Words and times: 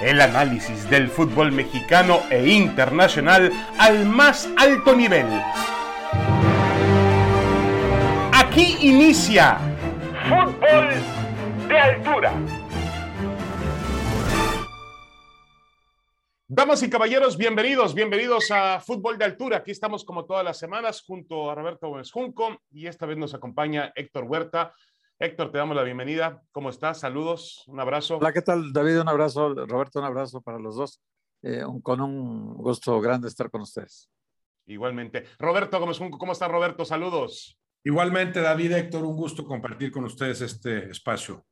El 0.00 0.20
análisis 0.20 0.90
del 0.90 1.08
fútbol 1.08 1.52
mexicano 1.52 2.20
e 2.30 2.46
internacional 2.48 3.50
al 3.78 4.04
más 4.04 4.46
alto 4.58 4.94
nivel. 4.94 5.26
Aquí 8.30 8.76
inicia 8.82 9.58
Fútbol 10.28 10.90
de 11.66 11.78
Altura. 11.78 12.32
Damas 16.46 16.82
y 16.82 16.90
caballeros, 16.90 17.38
bienvenidos, 17.38 17.94
bienvenidos 17.94 18.50
a 18.50 18.80
Fútbol 18.80 19.16
de 19.16 19.24
Altura. 19.24 19.56
Aquí 19.58 19.70
estamos 19.70 20.04
como 20.04 20.26
todas 20.26 20.44
las 20.44 20.58
semanas 20.58 21.02
junto 21.06 21.50
a 21.50 21.54
Roberto 21.54 21.88
Gómez 21.88 22.12
Junco 22.12 22.60
y 22.70 22.86
esta 22.86 23.06
vez 23.06 23.16
nos 23.16 23.32
acompaña 23.32 23.92
Héctor 23.94 24.24
Huerta. 24.24 24.74
Héctor, 25.18 25.50
te 25.50 25.56
damos 25.56 25.74
la 25.74 25.82
bienvenida. 25.82 26.42
¿Cómo 26.52 26.68
estás? 26.68 27.00
Saludos, 27.00 27.64
un 27.68 27.80
abrazo. 27.80 28.18
Hola, 28.18 28.34
¿qué 28.34 28.42
tal, 28.42 28.70
David? 28.70 29.00
Un 29.00 29.08
abrazo. 29.08 29.54
Roberto, 29.66 29.98
un 29.98 30.04
abrazo 30.04 30.42
para 30.42 30.58
los 30.58 30.76
dos. 30.76 31.00
Eh, 31.42 31.62
con 31.82 32.02
un 32.02 32.52
gusto 32.54 33.00
grande 33.00 33.28
estar 33.28 33.50
con 33.50 33.62
ustedes. 33.62 34.10
Igualmente. 34.66 35.24
Roberto 35.38 35.80
Gómez 35.80 35.96
Junco, 35.96 36.18
¿cómo 36.18 36.32
estás, 36.32 36.50
Roberto? 36.50 36.84
Saludos. 36.84 37.58
Igualmente, 37.82 38.42
David, 38.42 38.72
Héctor, 38.72 39.04
un 39.04 39.16
gusto 39.16 39.46
compartir 39.46 39.90
con 39.90 40.04
ustedes 40.04 40.42
este 40.42 40.90
espacio. 40.90 41.46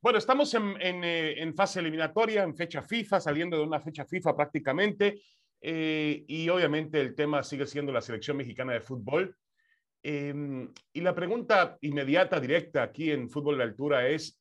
Bueno, 0.00 0.18
estamos 0.18 0.52
en, 0.54 0.74
eh, 0.80 1.52
fase 1.54 1.78
eliminatoria, 1.78 2.42
en 2.42 2.56
fecha 2.56 2.82
FIFA, 2.82 3.20
saliendo 3.20 3.58
de 3.58 3.62
una 3.62 3.78
fecha 3.78 4.04
FIFA 4.04 4.34
prácticamente. 4.34 5.22
Eh, 5.60 6.24
y 6.26 6.48
obviamente 6.48 7.00
el 7.00 7.14
tema 7.14 7.44
sigue 7.44 7.66
siendo 7.68 7.92
la 7.92 8.00
selección 8.00 8.36
mexicana 8.38 8.72
de 8.72 8.80
fútbol. 8.80 9.36
Em, 10.02 10.68
y 10.92 11.00
la 11.00 11.14
pregunta 11.14 11.78
inmediata, 11.80 12.40
directa 12.40 12.82
aquí 12.82 13.10
en 13.10 13.30
Fútbol 13.30 13.58
de 13.58 13.64
Altura 13.64 14.08
es, 14.08 14.40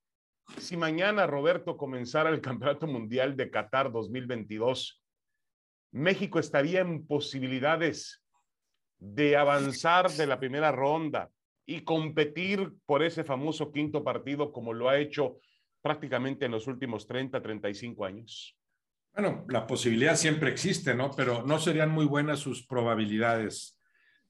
si 0.57 0.75
mañana 0.75 1.27
Roberto 1.27 1.77
comenzara 1.77 2.29
el 2.29 2.41
Campeonato 2.41 2.87
Mundial 2.87 3.35
de 3.35 3.49
Qatar 3.51 3.91
2022, 3.91 5.01
México 5.93 6.39
estaría 6.39 6.81
en 6.81 7.05
posibilidades 7.05 8.23
de 8.97 9.35
avanzar 9.35 10.09
de 10.11 10.25
la 10.25 10.39
primera 10.39 10.71
ronda 10.71 11.29
y 11.65 11.81
competir 11.81 12.73
por 12.85 13.03
ese 13.03 13.23
famoso 13.23 13.71
quinto 13.71 14.03
partido 14.03 14.51
como 14.51 14.73
lo 14.73 14.89
ha 14.89 14.99
hecho 14.99 15.37
prácticamente 15.81 16.45
en 16.45 16.51
los 16.51 16.67
últimos 16.67 17.07
30, 17.07 17.41
35 17.41 18.05
años? 18.05 18.57
Bueno, 19.13 19.45
la 19.49 19.67
posibilidad 19.67 20.15
siempre 20.15 20.51
existe, 20.51 20.95
¿no? 20.95 21.11
Pero 21.11 21.43
no 21.43 21.59
serían 21.59 21.91
muy 21.91 22.05
buenas 22.05 22.39
sus 22.39 22.65
probabilidades 22.65 23.80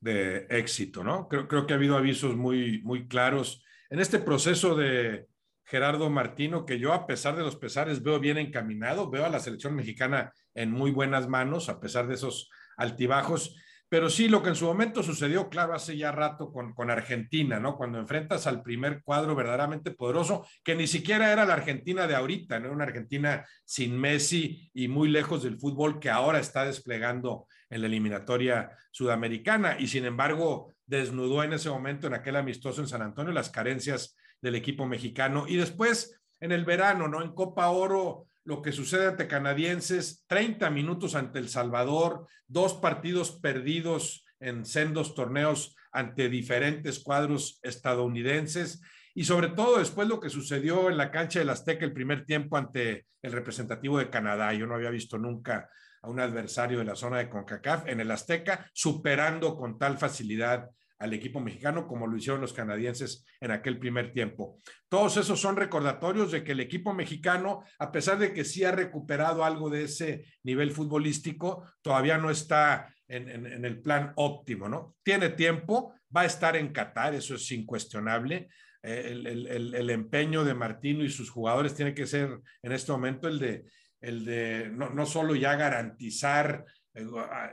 de 0.02 0.48
éxito, 0.50 1.04
¿no? 1.04 1.28
Creo, 1.30 1.66
que 1.66 1.74
ha 1.74 1.78
habido 1.78 1.96
avisos 1.96 2.36
muy, 2.36 2.82
muy 2.82 3.08
claros 3.08 3.64
en 3.90 4.00
este 4.00 4.20
proceso 4.20 4.76
de 4.76 5.28
Gerardo 5.64 6.10
Martino, 6.10 6.66
que 6.66 6.80
yo 6.80 6.92
a 6.92 7.06
pesar 7.06 7.36
de 7.36 7.44
los 7.44 7.56
pesares 7.56 8.04
veo 8.04 8.20
bien 8.20 8.38
encaminado, 8.38 9.10
veo 9.10 9.26
a 9.26 9.30
la 9.30 9.40
selección 9.40 9.76
mexicana 9.76 10.34
en 10.54 10.72
muy 10.72 10.92
buenas 10.92 11.30
manos, 11.30 11.70
a 11.70 11.80
pesar 11.80 12.08
de 12.08 12.16
esos 12.16 12.50
altibajos. 12.78 13.56
Pero 13.88 14.10
sí, 14.10 14.28
lo 14.28 14.42
que 14.42 14.50
en 14.50 14.56
su 14.56 14.66
momento 14.66 15.04
sucedió, 15.04 15.50
claro, 15.50 15.74
hace 15.74 15.98
ya 15.98 16.14
rato 16.14 16.52
con, 16.52 16.74
con 16.74 16.90
Argentina, 16.90 17.60
¿no? 17.60 17.76
Cuando 17.76 18.00
enfrentas 18.00 18.48
al 18.48 18.64
primer 18.64 19.04
cuadro 19.04 19.36
verdaderamente 19.36 19.92
poderoso, 19.92 20.48
que 20.64 20.76
ni 20.76 20.88
siquiera 20.88 21.32
era 21.32 21.46
la 21.46 21.54
Argentina 21.54 22.08
de 22.08 22.16
ahorita, 22.16 22.60
¿no? 22.60 22.72
Una 22.72 22.86
Argentina 22.86 23.46
sin 23.66 24.00
Messi 24.00 24.72
y 24.74 24.88
muy 24.88 25.10
lejos 25.10 25.44
del 25.44 25.60
fútbol 25.60 26.00
que 26.00 26.10
ahora 26.10 26.40
está 26.40 26.66
desplegando 26.66 27.48
en 27.72 27.81
la 27.81 27.88
eliminatoria 27.88 28.77
sudamericana. 28.91 29.77
Y 29.80 29.88
sin 29.88 30.05
embargo, 30.05 30.72
desnudó 30.86 31.44
en 31.44 31.53
ese 31.53 31.69
momento, 31.69 32.05
en 32.05 32.14
aquel 32.14 32.36
amistoso 32.36 32.81
en 32.81 32.88
San 32.88 33.02
Antonio, 33.02 33.33
las 33.33 33.50
carencias 33.50 34.16
del 34.41 34.55
equipo 34.55 34.86
mexicano. 34.86 35.45
Y 35.47 35.55
después, 35.55 36.22
en 36.39 36.52
el 36.52 36.66
verano, 36.66 37.08
¿no? 37.08 37.23
En 37.23 37.33
Copa 37.33 37.69
Oro 37.69 38.27
lo 38.44 38.61
que 38.61 38.72
sucede 38.72 39.08
ante 39.08 39.27
canadienses, 39.27 40.23
30 40.27 40.69
minutos 40.72 41.16
ante 41.16 41.39
El 41.39 41.49
Salvador, 41.49 42.27
dos 42.47 42.73
partidos 42.73 43.31
perdidos 43.31 44.26
en 44.39 44.65
sendos 44.65 45.14
torneos 45.14 45.76
ante 45.92 46.30
diferentes 46.30 46.99
cuadros 46.99 47.60
estadounidenses 47.61 48.81
y 49.14 49.23
sobre 49.23 49.49
todo 49.49 49.80
después 49.80 50.08
lo 50.08 50.20
que 50.20 50.30
sucedió 50.30 50.89
en 50.89 50.98
la 50.98 51.11
cancha 51.11 51.39
del 51.39 51.49
Azteca 51.49 51.86
el 51.86 51.94
primer 51.94 52.26
tiempo 52.26 52.58
ante 52.58 53.05
el 53.22 53.32
representativo 53.32 53.98
de 53.98 54.10
Canadá. 54.10 54.54
Yo 54.54 54.67
no 54.67 54.76
había 54.76 54.89
visto 54.89 55.17
nunca 55.17 55.70
a 56.02 56.10
un 56.10 56.20
adversario 56.20 56.80
de 56.80 56.86
la 56.86 56.95
zona 56.95 57.20
de 57.20 57.30
CONCACAF 57.30 57.88
en 57.88 57.99
el 57.99 58.11
Azteca 58.11 58.70
superando 58.73 59.55
con 59.55 59.77
tal 59.77 59.98
facilidad 59.98 60.70
al 61.02 61.14
equipo 61.14 61.39
mexicano 61.39 61.88
como 61.88 62.05
lo 62.05 62.16
hicieron 62.16 62.42
los 62.42 62.54
canadienses 62.54 63.26
en 63.39 63.52
aquel 63.52 63.80
primer 63.80 64.14
tiempo. 64.14 64.60
Todos 64.88 65.17
esos 65.17 65.39
son 65.39 65.55
recordatorios 65.55 66.32
de 66.32 66.43
que 66.43 66.52
el 66.52 66.60
equipo 66.60 66.93
mexicano, 66.93 67.64
a 67.80 67.92
pesar 67.92 68.20
de 68.20 68.33
que 68.33 68.45
sí 68.45 68.64
ha 68.64 68.72
recuperado 68.72 69.43
algo 69.43 69.70
de 69.70 69.86
ese 69.86 70.26
nivel 70.43 70.72
futbolístico, 70.72 71.66
todavía 71.82 72.20
no 72.20 72.30
está 72.30 72.93
en, 73.08 73.66
el 73.66 73.82
plan 73.82 74.14
óptimo, 74.16 74.70
¿no? 74.70 74.95
Tiene 75.04 75.30
tiempo, 75.30 75.95
va 76.16 76.22
a 76.22 76.26
estar 76.26 76.55
en 76.55 76.72
Qatar, 76.72 77.16
eso 77.16 77.36
es 77.36 77.52
incuestionable. 77.52 78.49
Eh, 78.83 79.09
el, 79.11 79.75
el, 79.75 79.89
empeño 79.89 80.43
de 80.43 80.55
Martino 80.55 81.03
y 81.03 81.09
sus 81.09 81.30
jugadores 81.30 81.75
tiene 81.75 81.93
que 81.93 82.08
ser 82.08 82.39
en 82.64 82.71
este 82.71 82.92
momento 82.92 83.27
el 83.27 83.37
de, 83.37 83.65
el 83.99 84.25
de 84.25 84.69
no, 84.71 84.89
no 84.89 85.05
solo 85.05 85.36
ya 85.36 85.55
garantizar 85.55 86.65
eh, 86.93 87.08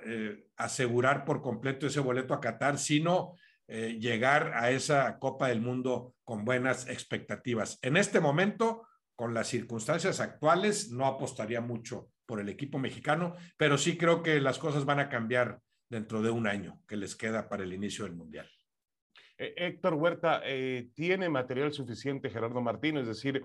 eh, 0.04 0.46
asegurar 0.56 1.24
por 1.24 1.42
completo 1.42 1.86
ese 1.86 2.00
boleto 2.00 2.34
a 2.34 2.40
Qatar, 2.40 2.76
sino 2.78 3.36
eh, 3.68 3.96
llegar 4.00 4.52
a 4.54 4.70
esa 4.72 5.18
Copa 5.18 5.48
del 5.48 5.60
Mundo 5.60 6.16
con 6.24 6.44
buenas 6.44 6.88
expectativas. 6.88 7.78
En 7.82 7.96
este 7.96 8.18
momento, 8.18 8.88
con 9.14 9.34
las 9.34 9.46
circunstancias 9.46 10.18
actuales, 10.20 10.90
no 10.90 11.06
apostaría 11.06 11.60
mucho 11.60 12.10
por 12.26 12.40
el 12.40 12.48
equipo 12.48 12.78
mexicano, 12.78 13.36
pero 13.56 13.78
sí 13.78 13.96
creo 13.96 14.22
que 14.22 14.40
las 14.40 14.58
cosas 14.58 14.84
van 14.84 14.98
a 14.98 15.08
cambiar 15.08 15.60
dentro 15.88 16.20
de 16.20 16.30
un 16.30 16.46
año 16.46 16.82
que 16.88 16.96
les 16.96 17.14
queda 17.14 17.48
para 17.48 17.62
el 17.62 17.72
inicio 17.72 18.04
del 18.04 18.14
Mundial. 18.14 18.50
Héctor 19.38 19.94
Huerta, 19.94 20.42
¿tiene 20.94 21.28
material 21.28 21.72
suficiente 21.72 22.28
Gerardo 22.28 22.60
Martín? 22.60 22.96
Es 22.96 23.06
decir, 23.06 23.42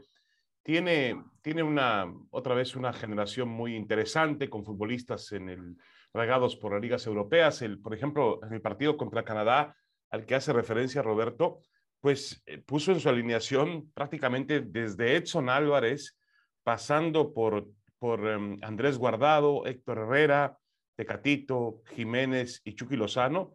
tiene, 0.64 1.22
tiene 1.42 1.62
una, 1.62 2.12
otra 2.31 2.56
vez 2.56 2.76
una 2.76 2.94
generación 2.94 3.50
muy 3.50 3.76
interesante 3.76 4.50
con 4.50 4.66
futbolistas 4.66 5.31
en 5.34 5.50
el, 5.50 5.78
regados 6.14 6.56
por 6.56 6.72
las 6.72 6.81
ligas 6.81 7.06
europeas. 7.06 7.64
Por 7.81 7.94
ejemplo, 7.94 8.40
en 8.44 8.54
el 8.54 8.62
partido 8.62 8.96
contra 8.96 9.26
Canadá, 9.26 9.76
al 10.09 10.26
que 10.26 10.36
hace 10.36 10.54
referencia 10.54 11.02
Roberto, 11.02 11.59
pues 12.00 12.42
eh, 12.46 12.60
puso 12.60 12.92
en 12.92 13.00
su 13.00 13.10
alineación 13.10 13.92
prácticamente 13.94 14.62
desde 14.62 15.16
Edson 15.16 15.50
Álvarez, 15.50 16.18
pasando 16.64 17.34
por, 17.34 17.68
por 17.98 18.28
em, 18.28 18.58
Andrés 18.62 18.98
Guardado, 18.98 19.66
Héctor 19.66 20.00
Herrera, 20.00 20.58
Tecatito, 20.96 21.81
Jiménez 21.94 22.62
y 22.64 22.75
Chucky 22.75 22.96
Lozano, 22.96 23.54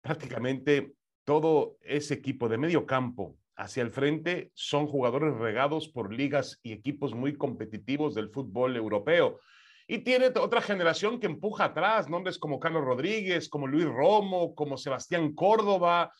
prácticamente 0.00 0.94
todo 1.24 1.76
ese 1.82 2.14
equipo 2.14 2.48
de 2.48 2.58
medio 2.58 2.86
campo 2.86 3.36
hacia 3.56 3.82
el 3.82 3.90
frente 3.90 4.50
son 4.54 4.86
jugadores 4.86 5.34
regados 5.36 5.88
por 5.88 6.12
ligas 6.12 6.58
y 6.62 6.72
equipos 6.72 7.14
muy 7.14 7.36
competitivos 7.36 8.14
del 8.14 8.30
fútbol 8.30 8.76
europeo. 8.76 9.40
Y 9.86 9.98
tiene 9.98 10.28
otra 10.28 10.60
generación 10.60 11.20
que 11.20 11.26
empuja 11.26 11.66
atrás, 11.66 12.08
nombres 12.08 12.38
como 12.38 12.60
Carlos 12.60 12.84
Rodríguez, 12.84 13.48
como 13.48 13.66
Luis 13.66 13.84
Romo, 13.84 14.54
como 14.54 14.76
Sebastián 14.76 15.34
Córdoba, 15.34 16.12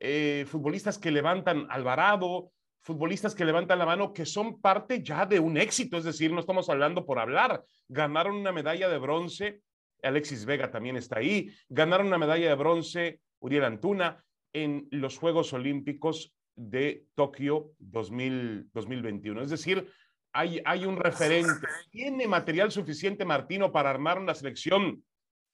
eh, 0.00 0.46
futbolistas 0.48 0.98
que 0.98 1.10
levantan 1.10 1.66
Alvarado, 1.70 2.50
futbolistas 2.82 3.34
que 3.34 3.44
levantan 3.44 3.78
la 3.78 3.86
mano, 3.86 4.12
que 4.12 4.24
son 4.24 4.60
parte 4.60 5.02
ya 5.02 5.26
de 5.26 5.38
un 5.38 5.58
éxito, 5.58 5.98
es 5.98 6.04
decir, 6.04 6.32
no 6.32 6.40
estamos 6.40 6.68
hablando 6.70 7.04
por 7.04 7.18
hablar. 7.18 7.62
Ganaron 7.88 8.36
una 8.36 8.52
medalla 8.52 8.88
de 8.88 8.98
bronce, 8.98 9.60
Alexis 10.02 10.46
Vega 10.46 10.70
también 10.70 10.96
está 10.96 11.18
ahí, 11.18 11.50
ganaron 11.68 12.06
una 12.06 12.18
medalla 12.18 12.48
de 12.48 12.54
bronce, 12.54 13.20
Uriel 13.40 13.64
Antuna, 13.64 14.24
en 14.52 14.88
los 14.90 15.18
Juegos 15.18 15.52
Olímpicos 15.52 16.34
de 16.56 17.06
Tokio 17.14 17.72
2021. 17.78 19.42
Es 19.42 19.50
decir, 19.50 19.88
hay, 20.32 20.60
hay 20.64 20.84
un 20.84 20.96
referente. 20.96 21.66
¿Tiene 21.90 22.26
material 22.28 22.70
suficiente 22.70 23.24
Martino 23.24 23.72
para 23.72 23.90
armar 23.90 24.18
una 24.18 24.34
selección 24.34 25.04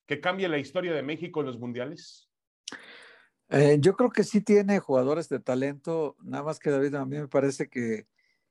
que 0.07 0.21
cambie 0.21 0.49
la 0.49 0.59
historia 0.59 0.93
de 0.93 1.03
México 1.03 1.41
en 1.41 1.47
los 1.47 1.59
mundiales? 1.59 2.29
Eh, 3.49 3.79
yo 3.81 3.95
creo 3.95 4.11
que 4.11 4.25
sí 4.25 4.41
tiene 4.41 4.81
jugadores 4.81 5.29
de 5.29 5.39
talento, 5.39 6.17
nada 6.23 6.43
más 6.43 6.59
que 6.59 6.71
David, 6.71 6.95
a 6.95 7.05
mí 7.05 7.17
me 7.17 7.29
parece 7.29 7.69
que, 7.69 8.07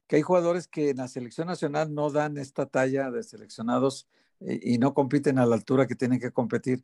que 0.08 0.16
hay 0.16 0.22
jugadores 0.22 0.68
que 0.68 0.92
en 0.92 0.98
la 0.98 1.10
selección 1.10 1.48
nacional 1.48 1.94
no 1.94 2.10
dan 2.10 2.38
esta 2.38 2.66
talla 2.66 3.12
de 3.12 3.24
seleccionados 3.24 4.08
eh, 4.40 4.60
y 4.62 4.78
no 4.78 4.94
compiten 4.94 5.38
a 5.38 5.46
la 5.46 5.56
altura 5.56 5.88
que 5.88 5.96
tienen 5.96 6.20
que 6.20 6.32
competir. 6.32 6.84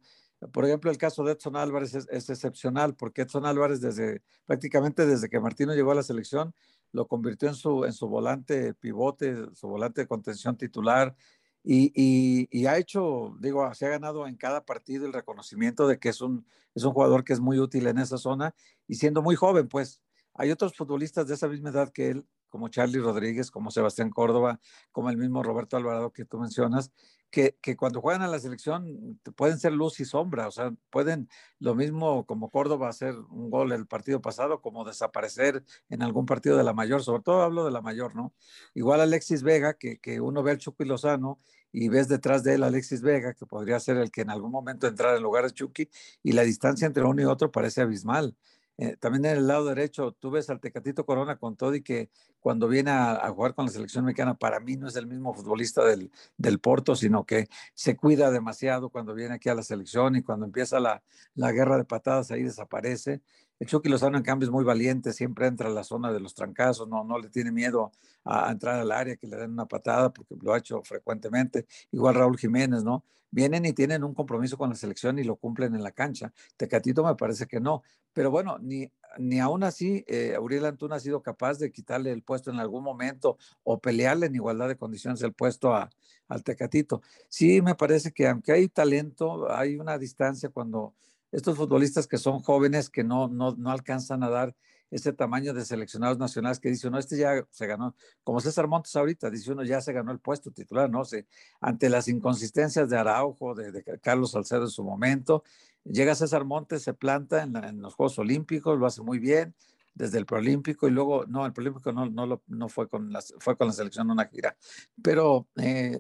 Por 0.52 0.66
ejemplo, 0.66 0.90
el 0.90 0.98
caso 0.98 1.24
de 1.24 1.34
Edson 1.34 1.56
Álvarez 1.56 1.94
es, 1.94 2.30
excepcional 2.30 2.96
porque 2.96 3.24
Edson 3.24 3.46
Álvarez 3.46 3.80
desde 3.80 4.22
prácticamente 4.46 5.06
desde 5.06 5.30
que 5.30 5.40
Martino 5.40 5.74
llegó 5.74 5.92
a 5.92 5.96
la 5.96 6.04
selección 6.04 6.54
lo 6.92 7.08
convirtió 7.08 7.48
en 7.48 7.56
su, 7.56 7.86
en 7.86 7.94
su 7.94 8.08
volante 8.08 8.74
pivote, 8.74 9.54
su 9.54 9.68
volante 9.68 10.02
de 10.02 10.08
contención 10.08 10.58
titular, 10.58 11.16
y, 11.64 12.48
y, 12.50 12.66
ha 12.66 12.78
hecho, 12.78 13.36
digo, 13.40 13.72
se 13.76 13.86
ha 13.86 13.90
ganado 13.90 14.26
en 14.26 14.36
cada 14.36 14.66
partido 14.66 15.06
el 15.06 15.14
reconocimiento 15.14 15.88
de 15.88 16.00
que 16.00 16.10
es 16.10 16.20
un, 16.22 16.48
es 16.74 16.84
un 16.84 16.92
jugador 16.92 17.24
que 17.24 17.34
es 17.34 17.40
muy 17.40 17.60
útil 17.60 17.86
en 17.86 18.00
esa 18.00 18.18
zona 18.18 18.56
y 18.88 18.96
siendo 18.96 19.22
muy 19.22 19.36
joven, 19.36 19.68
pues 19.68 20.02
hay 20.34 20.50
otros 20.50 20.76
futbolistas 20.76 21.28
de 21.28 21.36
esa 21.36 21.48
misma 21.48 21.70
edad 21.70 21.92
que 21.92 22.10
él, 22.10 22.26
como 22.50 22.70
Charlie 22.70 23.00
Rodríguez, 23.00 23.52
como 23.52 23.70
Sebastián 23.70 24.10
Córdoba, 24.10 24.60
como 24.92 25.12
el 25.12 25.18
mismo 25.18 25.44
Roberto 25.44 25.78
Alvarado 25.78 26.12
que 26.12 26.26
tú 26.26 26.40
mencionas, 26.40 26.92
que, 27.32 27.58
que, 27.62 27.78
cuando 27.78 28.02
juegan 28.02 28.22
a 28.22 28.28
la 28.28 28.40
selección 28.40 29.20
pueden 29.36 29.58
ser 29.58 29.72
luz 29.72 30.00
y 30.00 30.06
sombra, 30.06 30.48
o 30.48 30.52
sea, 30.52 30.74
pueden 30.90 31.30
lo 31.60 31.76
mismo 31.76 32.26
como 32.26 32.52
Córdoba 32.52 32.90
hacer 32.90 33.16
un 33.30 33.50
gol 33.50 33.72
el 33.72 33.88
partido 33.88 34.22
pasado, 34.22 34.62
como 34.62 34.84
desaparecer 34.86 35.64
en 35.90 36.04
algún 36.04 36.26
partido 36.26 36.58
de 36.58 36.64
la 36.64 36.74
mayor, 36.74 37.04
sobre 37.04 37.24
todo 37.24 37.42
hablo 37.42 37.66
de 37.66 37.72
la 37.72 37.82
mayor, 37.82 38.16
¿no? 38.16 38.34
Igual 38.74 39.02
Alexis 39.02 39.44
Vega, 39.44 39.76
que, 39.76 40.00
que 40.00 40.20
uno 40.20 40.44
ve 40.44 40.52
al 40.52 40.58
Chucky 40.58 40.86
Lozano 40.86 41.40
y 41.72 41.90
ves 41.90 42.08
detrás 42.08 42.44
de 42.44 42.56
él 42.56 42.64
Alexis 42.64 43.02
Vega, 43.02 43.34
que 43.34 43.46
podría 43.46 43.80
ser 43.80 43.98
el 43.98 44.12
que 44.12 44.22
en 44.22 44.30
algún 44.30 44.52
momento 44.52 44.88
entrara 44.88 45.16
en 45.16 45.24
lugar 45.24 45.46
de 45.46 45.52
Chucky, 45.52 45.90
y 46.22 46.34
la 46.34 46.44
distancia 46.44 46.86
entre 46.86 47.04
uno 47.04 47.22
y 47.22 47.26
otro 47.26 47.52
parece 47.52 47.82
abismal. 47.82 48.36
Eh, 48.78 48.96
también 49.00 49.26
en 49.26 49.38
el 49.38 49.48
lado 49.48 49.66
derecho, 49.66 50.14
tú 50.14 50.32
ves 50.32 50.50
al 50.50 50.60
Tecatito 50.60 51.06
Corona 51.06 51.38
con 51.38 51.56
todo 51.56 51.74
que 51.84 52.10
cuando 52.40 52.68
viene 52.68 52.90
a, 52.92 53.30
jugar 53.30 53.54
con 53.54 53.66
la 53.66 53.72
selección 53.72 54.06
mexicana, 54.06 54.34
para 54.34 54.60
mí 54.60 54.76
no 54.76 54.88
es 54.88 54.96
el 54.96 55.06
mismo 55.06 55.34
futbolista 55.34 55.86
del, 55.86 56.12
del, 56.38 56.60
Porto, 56.60 56.96
sino 56.96 57.26
que 57.26 57.48
se 57.76 57.96
cuida 57.96 58.32
demasiado 58.32 58.90
cuando 58.90 59.14
viene 59.14 59.36
aquí 59.36 59.50
a 59.50 59.56
la 59.56 59.64
selección 59.64 60.16
y 60.16 60.24
cuando 60.24 60.46
empieza 60.46 60.80
la, 60.80 61.04
la 61.36 61.52
guerra 61.52 61.78
de 61.78 61.86
patadas 61.86 62.32
ahí 62.32 62.44
desaparece. 62.44 63.22
El 63.62 63.68
Chucky 63.68 63.90
Lozano, 63.90 64.18
en 64.18 64.24
cambio, 64.24 64.48
es 64.48 64.52
muy 64.52 64.64
valiente, 64.64 65.14
siempre 65.14 65.46
entra 65.46 65.70
a 65.70 65.72
la 65.72 65.84
zona 65.84 66.12
de 66.12 66.20
los 66.20 66.34
trancazos, 66.34 66.88
no, 66.88 67.04
no 67.04 67.20
le 67.20 67.30
tiene 67.30 67.52
miedo 67.52 67.92
a, 68.26 68.52
entrar 68.52 68.80
al 68.80 68.92
área, 68.92 69.18
que 69.18 69.28
le 69.28 69.38
den 69.38 69.52
una 69.52 69.68
patada, 69.68 70.12
porque 70.12 70.36
lo 70.42 70.52
ha 70.52 70.58
hecho 70.58 70.82
frecuentemente. 70.82 71.68
Igual 71.92 72.16
Raúl 72.16 72.40
Jiménez, 72.40 72.84
¿no? 72.84 73.04
Vienen 73.30 73.64
y 73.66 73.74
tienen 73.74 74.04
un 74.04 74.16
compromiso 74.16 74.58
con 74.58 74.70
la 74.72 74.76
selección 74.76 75.20
y 75.20 75.24
lo 75.24 75.36
cumplen 75.36 75.76
en 75.76 75.84
la 75.84 75.92
cancha. 75.92 76.34
Tecatito 76.58 77.04
me 77.04 77.14
parece 77.14 77.46
que 77.46 77.60
no. 77.60 77.84
Pero 78.14 78.32
bueno, 78.32 78.58
ni, 78.58 78.92
ni 79.20 79.40
aún 79.40 79.64
así, 79.64 80.04
eh, 80.08 80.36
Antuna 80.66 80.96
ha 80.96 81.00
sido 81.00 81.22
capaz 81.22 81.60
de 81.60 81.72
quitarle 81.72 82.12
el 82.12 82.24
puesto 82.24 82.50
en 82.50 82.60
algún 82.60 82.84
momento 82.84 83.38
o 83.62 83.80
pelearle 83.80 84.26
en 84.26 84.34
igualdad 84.34 84.70
de 84.70 84.76
condiciones 84.76 85.22
el 85.22 85.34
puesto 85.34 85.72
a, 85.72 85.88
al 86.28 86.44
Tecatito. 86.44 87.04
Sí, 87.30 87.62
me 87.62 87.76
parece 87.76 88.12
que 88.12 88.28
aunque 88.28 88.54
hay 88.54 88.70
talento, 88.70 89.52
hay 89.52 89.78
una 89.78 90.00
distancia 90.00 90.50
cuando 90.50 90.96
estos 91.32 91.58
futbolistas 91.58 92.08
que 92.08 92.18
son 92.18 92.40
jóvenes, 92.40 92.90
que 92.90 93.04
no, 93.04 93.28
no, 93.28 93.56
no 93.56 93.72
alcanzan 93.72 94.24
a 94.24 94.30
dar 94.30 94.56
ese 94.92 95.14
tamaño 95.14 95.54
de 95.54 95.64
seleccionados 95.64 96.18
nacionales 96.18 96.60
que 96.60 96.70
dice 96.70 96.90
uno, 96.90 97.00
este 97.00 97.18
ya 97.18 97.48
se 97.50 97.66
ganó, 97.66 97.96
como 98.24 98.42
César 98.42 98.68
Montes 98.68 98.96
ahorita, 98.96 99.30
dice 99.30 99.54
uno, 99.54 99.64
ya 99.64 99.80
se 99.80 99.94
ganó 99.94 100.12
el 100.12 100.20
puesto 100.20 100.52
titular, 100.52 100.90
no 100.90 101.06
sé, 101.06 101.26
ante 101.62 101.90
las 101.90 102.10
inconsistencias 102.10 102.90
de 102.90 102.98
Araujo, 102.98 103.56
de, 103.56 103.84
Carlos 104.02 104.32
Salcedo 104.32 104.64
en 104.64 104.70
su 104.70 104.84
momento, 104.84 105.44
llega 105.86 106.14
César 106.14 106.44
Montes, 106.44 106.84
se 106.84 106.94
planta 106.94 107.44
en, 107.44 107.82
los 107.82 107.96
Juegos 107.96 108.20
Olímpicos, 108.20 108.78
lo 108.78 108.86
hace 108.86 109.02
muy 109.02 109.18
bien, 109.18 109.56
desde 109.94 110.18
el 110.18 110.26
Proolímpico 110.26 110.88
y 110.88 110.92
luego, 110.92 111.26
no, 111.26 111.46
el 111.46 111.54
Proolímpico 111.54 111.94
no, 111.94 112.10
no, 112.10 112.42
no 112.46 112.70
fue, 112.70 112.90
con 112.90 113.14
la, 113.14 113.22
fue 113.40 113.56
con 113.56 113.68
la 113.68 113.74
selección 113.74 114.12
una 114.12 114.26
gira, 114.26 114.58
pero 115.02 115.48
eh, 115.56 115.98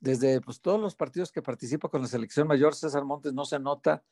desde 0.00 0.40
pues, 0.40 0.60
todos 0.62 0.80
los 0.80 0.94
partidos 0.94 1.30
que 1.30 1.42
participa 1.42 1.90
con 1.90 2.00
la 2.00 2.08
selección 2.08 2.48
mayor, 2.48 2.74
César 2.74 3.04
Montes 3.04 3.34
no 3.34 3.44
se 3.44 3.58
nota 3.58 4.02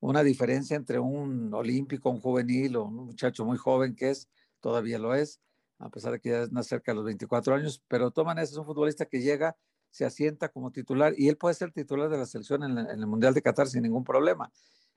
una 0.00 0.22
diferencia 0.22 0.76
entre 0.76 0.98
un 0.98 1.52
olímpico, 1.54 2.10
un 2.10 2.20
juvenil 2.20 2.76
o 2.76 2.84
un 2.84 2.94
muchacho 3.06 3.44
muy 3.44 3.58
joven 3.58 3.94
que 3.94 4.10
es, 4.10 4.28
todavía 4.60 4.98
lo 4.98 5.14
es, 5.14 5.40
a 5.78 5.90
pesar 5.90 6.12
de 6.12 6.20
que 6.20 6.30
ya 6.30 6.42
es 6.42 6.52
más 6.52 6.66
cerca 6.66 6.92
de 6.92 6.96
los 6.96 7.04
24 7.04 7.54
años, 7.54 7.82
pero 7.88 8.10
Toman 8.10 8.38
es 8.38 8.56
un 8.56 8.64
futbolista 8.64 9.06
que 9.06 9.20
llega, 9.20 9.56
se 9.90 10.04
asienta 10.04 10.48
como 10.48 10.70
titular 10.70 11.14
y 11.16 11.28
él 11.28 11.36
puede 11.36 11.54
ser 11.54 11.72
titular 11.72 12.08
de 12.08 12.18
la 12.18 12.26
selección 12.26 12.62
en, 12.64 12.78
el 12.78 13.06
Mundial 13.06 13.34
de 13.34 13.42
Qatar 13.42 13.66
sin 13.66 13.82
ningún 13.82 14.04
problema. 14.04 14.50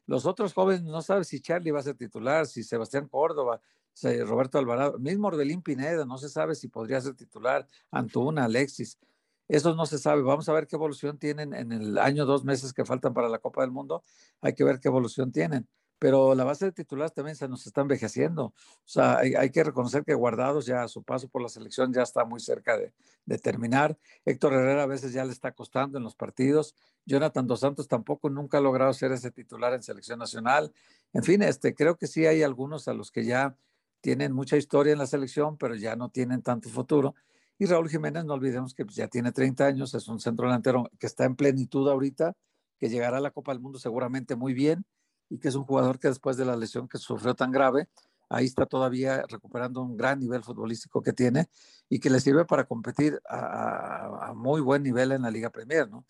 Los 0.05 0.25
otros 0.25 0.53
jóvenes 0.53 0.83
no 0.83 1.01
saben 1.01 1.23
si 1.23 1.39
Charlie 1.39 1.71
va 1.71 1.79
a 1.79 1.83
ser 1.83 1.95
titular, 1.95 2.47
si 2.47 2.63
Sebastián 2.63 3.07
Córdoba, 3.07 3.61
si 3.93 4.21
Roberto 4.23 4.57
Alvarado, 4.57 4.97
mismo 4.97 5.27
Orbelín 5.27 5.61
Pineda, 5.61 6.05
no 6.05 6.17
se 6.17 6.29
sabe 6.29 6.55
si 6.55 6.67
podría 6.67 6.99
ser 6.99 7.15
titular, 7.15 7.67
Antuna, 7.91 8.45
Alexis. 8.45 8.97
Eso 9.49 9.75
no 9.75 9.87
se 9.87 9.97
sabe. 9.97 10.21
Vamos 10.21 10.47
a 10.47 10.53
ver 10.53 10.67
qué 10.67 10.75
evolución 10.75 11.17
tienen 11.17 11.55
en 11.55 11.71
el 11.71 11.97
año, 11.97 12.25
dos 12.25 12.45
meses 12.45 12.71
que 12.71 12.85
faltan 12.85 13.15
para 13.15 13.27
la 13.29 13.39
Copa 13.39 13.61
del 13.61 13.71
Mundo. 13.71 14.03
Hay 14.41 14.53
que 14.53 14.63
ver 14.63 14.79
qué 14.79 14.87
evolución 14.87 15.31
tienen. 15.31 15.67
Pero 15.97 16.33
la 16.33 16.45
base 16.45 16.65
de 16.65 16.71
titulares 16.71 17.13
también 17.13 17.35
se 17.35 17.47
nos 17.49 17.65
está 17.65 17.81
envejeciendo. 17.81 18.45
O 18.45 18.53
sea, 18.85 19.17
hay, 19.17 19.49
que 19.49 19.63
reconocer 19.63 20.05
que 20.05 20.13
Guardados 20.13 20.67
ya 20.67 20.87
su 20.87 21.03
paso 21.03 21.27
por 21.27 21.41
la 21.41 21.49
selección 21.49 21.91
ya 21.91 22.03
está 22.03 22.23
muy 22.23 22.39
cerca 22.39 22.77
de, 22.77 22.93
terminar. 23.39 23.97
Héctor 24.23 24.53
Herrera 24.53 24.83
a 24.83 24.85
veces 24.85 25.13
ya 25.13 25.25
le 25.25 25.31
está 25.31 25.51
costando 25.51 25.97
en 25.97 26.03
los 26.03 26.15
partidos. 26.15 26.75
Jonathan 27.05 27.47
Dos 27.47 27.59
Santos 27.61 27.87
tampoco 27.87 28.29
nunca 28.29 28.59
ha 28.59 28.61
logrado 28.61 28.93
ser 28.93 29.11
ese 29.11 29.29
titular 29.31 29.73
en 29.73 29.83
selección 29.83 30.19
nacional. 30.19 30.71
En 31.11 31.23
fin, 31.23 31.41
este, 31.41 31.73
creo 31.73 31.97
que 31.97 32.07
sí 32.07 32.25
hay 32.25 32.43
algunos 32.43 32.87
a 32.87 32.93
los 32.93 33.11
que 33.11 33.25
ya 33.25 33.57
tienen 33.99 34.31
mucha 34.31 34.57
historia 34.57 34.93
en 34.93 34.99
la 34.99 35.07
selección, 35.07 35.57
pero 35.57 35.75
ya 35.75 35.95
no 35.95 36.09
tienen 36.09 36.41
tanto 36.41 36.69
futuro. 36.69 37.15
Y 37.61 37.65
Raúl 37.65 37.89
Jiménez, 37.89 38.23
no 38.23 38.35
olvidemos 38.35 38.73
que 38.73 38.85
pues, 38.85 38.95
ya 38.95 39.09
tiene 39.09 39.33
30 39.33 39.65
años, 39.65 39.93
es 39.93 40.07
un 40.07 40.21
centro 40.21 40.47
delantero 40.47 40.89
que 40.97 41.07
está 41.07 41.25
en 41.25 41.35
plenitud 41.35 41.89
ahorita, 41.89 42.33
que 42.79 42.87
llegará 42.87 43.17
a 43.17 43.19
la 43.19 43.31
Copa 43.31 43.51
del 43.51 43.59
Mundo 43.59 43.77
seguramente 43.77 44.37
muy 44.37 44.53
bien 44.53 44.85
y 45.29 45.39
que 45.39 45.49
es 45.49 45.55
un 45.55 45.65
jugador 45.65 45.99
que 45.99 46.07
después 46.07 46.37
de 46.37 46.45
la 46.45 46.55
lesión 46.55 46.87
que 46.87 46.97
sufrió 46.97 47.35
tan 47.35 47.51
grave, 47.51 47.89
ahí 48.29 48.45
está 48.45 48.65
todavía 48.65 49.25
recuperando 49.27 49.81
un 49.81 49.97
gran 49.97 50.21
nivel 50.21 50.41
futbolístico 50.41 51.01
que 51.01 51.11
tiene 51.11 51.49
y 51.89 51.99
que 51.99 52.09
le 52.09 52.21
sirve 52.21 52.45
para 52.45 52.63
competir 52.63 53.19
a, 53.27 54.31
muy 54.33 54.61
buen 54.61 54.81
nivel 54.81 55.11
en 55.11 55.23
la 55.23 55.29
Liga 55.29 55.49
Premier, 55.49 55.89
¿no? 55.89 56.05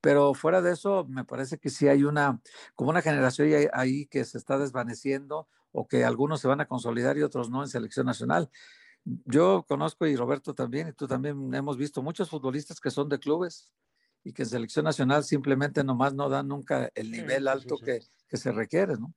Pero 0.00 0.34
fuera 0.34 0.62
de 0.62 0.72
eso, 0.72 1.04
me 1.08 1.24
parece 1.24 1.58
que 1.58 1.68
sí 1.68 1.88
hay 1.88 2.04
una, 2.04 2.40
como 2.76 2.90
una 2.90 3.02
generación 3.02 3.48
ahí 3.72 4.06
que 4.06 4.24
se 4.24 4.38
está 4.38 4.56
desvaneciendo 4.56 5.48
o 5.72 5.88
que 5.88 6.04
algunos 6.04 6.40
se 6.40 6.48
van 6.48 6.60
a 6.60 6.66
consolidar 6.66 7.18
y 7.18 7.22
otros 7.22 7.50
no 7.50 7.62
en 7.62 7.68
selección 7.68 8.06
nacional 8.06 8.50
yo 9.04 9.64
conozco 9.66 10.06
y 10.06 10.16
Roberto 10.16 10.54
también, 10.54 10.88
y 10.88 10.92
tú 10.92 11.06
también 11.06 11.52
hemos 11.54 11.76
visto 11.76 12.02
muchos 12.02 12.30
futbolistas 12.30 12.80
que 12.80 12.90
son 12.90 13.08
de 13.08 13.18
clubes 13.18 13.72
y 14.24 14.32
que 14.32 14.42
en 14.42 14.48
selección 14.48 14.84
nacional 14.84 15.24
simplemente 15.24 15.82
nomás 15.82 16.14
no 16.14 16.28
dan 16.28 16.48
nunca 16.48 16.90
el 16.94 17.10
nivel 17.10 17.48
alto 17.48 17.76
Que, 17.78 18.00
que, 18.28 18.36
se 18.36 18.52
requiere, 18.52 18.94
¿no? 18.94 19.12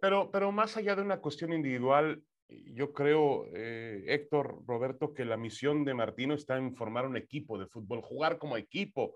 Pero, 0.00 0.30
pero 0.30 0.52
más 0.52 0.76
allá 0.76 0.94
de 0.94 1.02
una 1.02 1.20
cuestión 1.20 1.52
individual, 1.54 2.22
yo 2.48 2.92
creo, 2.92 3.46
eh, 3.54 4.04
Héctor, 4.06 4.62
Roberto, 4.66 5.14
que 5.14 5.24
la 5.24 5.38
misión 5.38 5.84
de 5.84 5.94
Martino 5.94 6.34
está 6.34 6.58
en 6.58 6.76
formar 6.76 7.06
un 7.06 7.16
equipo 7.16 7.58
de 7.58 7.66
fútbol, 7.66 8.02
jugar 8.02 8.38
como 8.38 8.58
equipo 8.58 9.14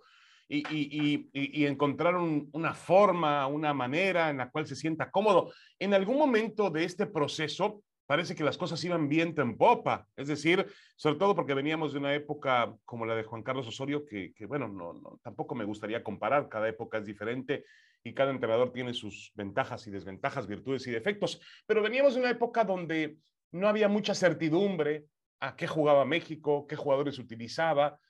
y, 0.49 0.59
y, 0.75 1.29
y, 1.33 1.63
y 1.63 1.67
encontrar 1.67 2.17
un, 2.17 2.49
una 2.53 2.75
forma, 2.75 3.47
una 3.47 3.75
manera 3.75 4.31
en 4.31 4.39
la 4.39 4.51
cual 4.51 4.67
se 4.67 4.75
sienta 4.75 5.11
cómodo. 5.11 5.53
En 5.79 5.93
algún 5.93 6.17
momento 6.17 6.71
de 6.71 6.85
este 6.85 7.07
proceso, 7.07 7.83
parece 8.11 8.35
que 8.35 8.43
las 8.43 8.59
cosas 8.59 8.83
iban 8.83 9.09
bien 9.09 9.37
en 9.37 9.57
popa. 9.57 10.05
Es 10.17 10.27
decir, 10.27 10.67
sobre 10.97 11.17
todo 11.17 11.37
porque 11.37 11.55
veníamos 11.55 11.93
de 11.93 12.01
una 12.01 12.13
época 12.13 12.75
como 12.85 13.07
la 13.07 13.15
de 13.15 13.23
Juan 13.23 13.45
Carlos 13.45 13.69
Osorio, 13.69 14.05
que, 14.05 14.35
bueno, 14.49 14.67
no, 14.67 14.95
no, 14.95 15.21
tampoco 15.23 15.55
me 15.55 15.65
gustaría 15.65 16.03
comparar, 16.03 16.49
cada 16.49 16.69
época 16.69 16.99
es 16.99 17.07
diferente 17.07 17.65
y 18.03 18.13
cada 18.13 18.33
entrenador 18.33 18.73
tiene 18.73 18.95
sus 18.95 19.31
ventajas 19.37 19.87
y 19.87 19.93
desventajas, 19.93 20.49
virtudes 20.49 20.89
y 20.89 20.91
defectos, 20.91 21.41
pero 21.69 21.83
veníamos 21.83 22.15
de 22.15 22.21
una 22.23 22.31
época 22.31 22.65
donde 22.65 23.17
no 23.53 23.69
había 23.69 23.87
mucha 23.87 24.13
certidumbre 24.13 25.07
a 25.39 25.55
qué 25.55 25.69
jugaba 25.69 26.05
México, 26.05 26.67
qué 26.67 26.75
jugadores 26.75 27.17
utilizaba, 27.21 28.01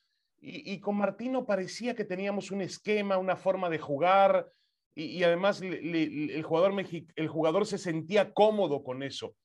y, 0.41 0.81
con 0.81 0.97
Martino 0.97 1.45
parecía 1.45 1.95
que 1.95 2.07
teníamos 2.07 2.51
un 2.51 2.63
esquema, 2.63 3.19
una 3.19 3.37
forma 3.37 3.69
de 3.69 3.79
jugar, 3.79 4.51
y, 4.95 5.23
además 5.25 5.61
el, 5.61 6.43
jugador 6.43 6.73
el 7.17 7.29
jugador 7.29 7.67
se 7.67 7.77
sentía 7.77 8.33
cómodo 8.33 8.83
con 8.83 9.03
eso. 9.03 9.37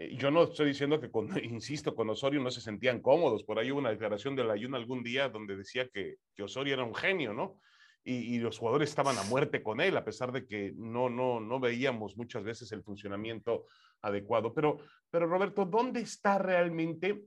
Eh, 0.00 0.16
yo 0.16 0.30
no 0.30 0.44
estoy 0.44 0.68
diciendo 0.68 0.98
que, 0.98 1.10
insisto, 1.44 1.94
con 1.94 2.08
Osorio 2.08 2.40
no 2.40 2.50
se 2.50 2.62
sentían 2.62 3.00
cómodos. 3.00 3.44
Por 3.44 3.58
ahí 3.58 3.70
hubo 3.70 3.80
una 3.80 3.90
declaración 3.90 4.34
de 4.34 4.44
la 4.44 4.54
algún 4.54 5.02
día 5.02 5.28
donde 5.28 5.56
decía 5.56 5.88
que, 5.88 6.16
que 6.34 6.42
Osorio 6.42 6.74
era 6.74 6.84
un 6.84 6.94
genio, 6.94 7.34
¿no? 7.34 7.58
Y, 8.02 8.34
y, 8.34 8.38
los 8.38 8.58
jugadores 8.58 8.88
estaban 8.88 9.18
a 9.18 9.24
muerte 9.24 9.62
con 9.62 9.78
él, 9.78 9.94
a 9.94 10.04
pesar 10.06 10.32
de 10.32 10.46
que 10.46 10.72
no, 10.74 11.10
no, 11.10 11.38
no 11.38 11.60
veíamos 11.60 12.16
muchas 12.16 12.42
veces 12.42 12.72
el 12.72 12.82
funcionamiento 12.82 13.66
adecuado. 14.00 14.54
Pero, 14.54 14.78
pero 15.10 15.26
Roberto, 15.26 15.66
¿dónde 15.66 16.00
está 16.00 16.38
realmente 16.38 17.22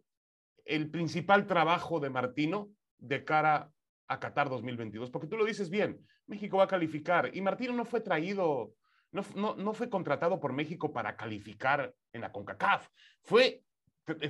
el 0.65 0.89
principal 0.89 1.46
trabajo 1.46 2.00
de 2.00 2.10
Martino 2.10 2.72
de 2.98 3.24
cara 3.24 3.72
a 4.08 4.20
Qatar 4.20 4.50
2022? 4.50 5.12
Porque 5.12 5.27
tú 5.27 5.38
lo 5.38 5.46
dices 5.46 5.70
bien, 5.70 6.03
México 6.25 6.58
va 6.58 6.63
a 6.63 6.68
calificar 6.68 7.30
y 7.36 7.42
Martino 7.42 7.74
no 7.74 7.86
fue 7.86 8.01
traído 8.01 8.74
no, 9.13 9.55
no, 9.55 9.74
fue 9.74 9.89
contratado 9.89 10.39
por 10.39 10.53
México 10.53 10.91
para 10.91 11.15
calificar 11.15 11.93
en 12.12 12.22
la 12.22 12.32
CONCACAF, 12.32 12.88
fue, 13.22 13.63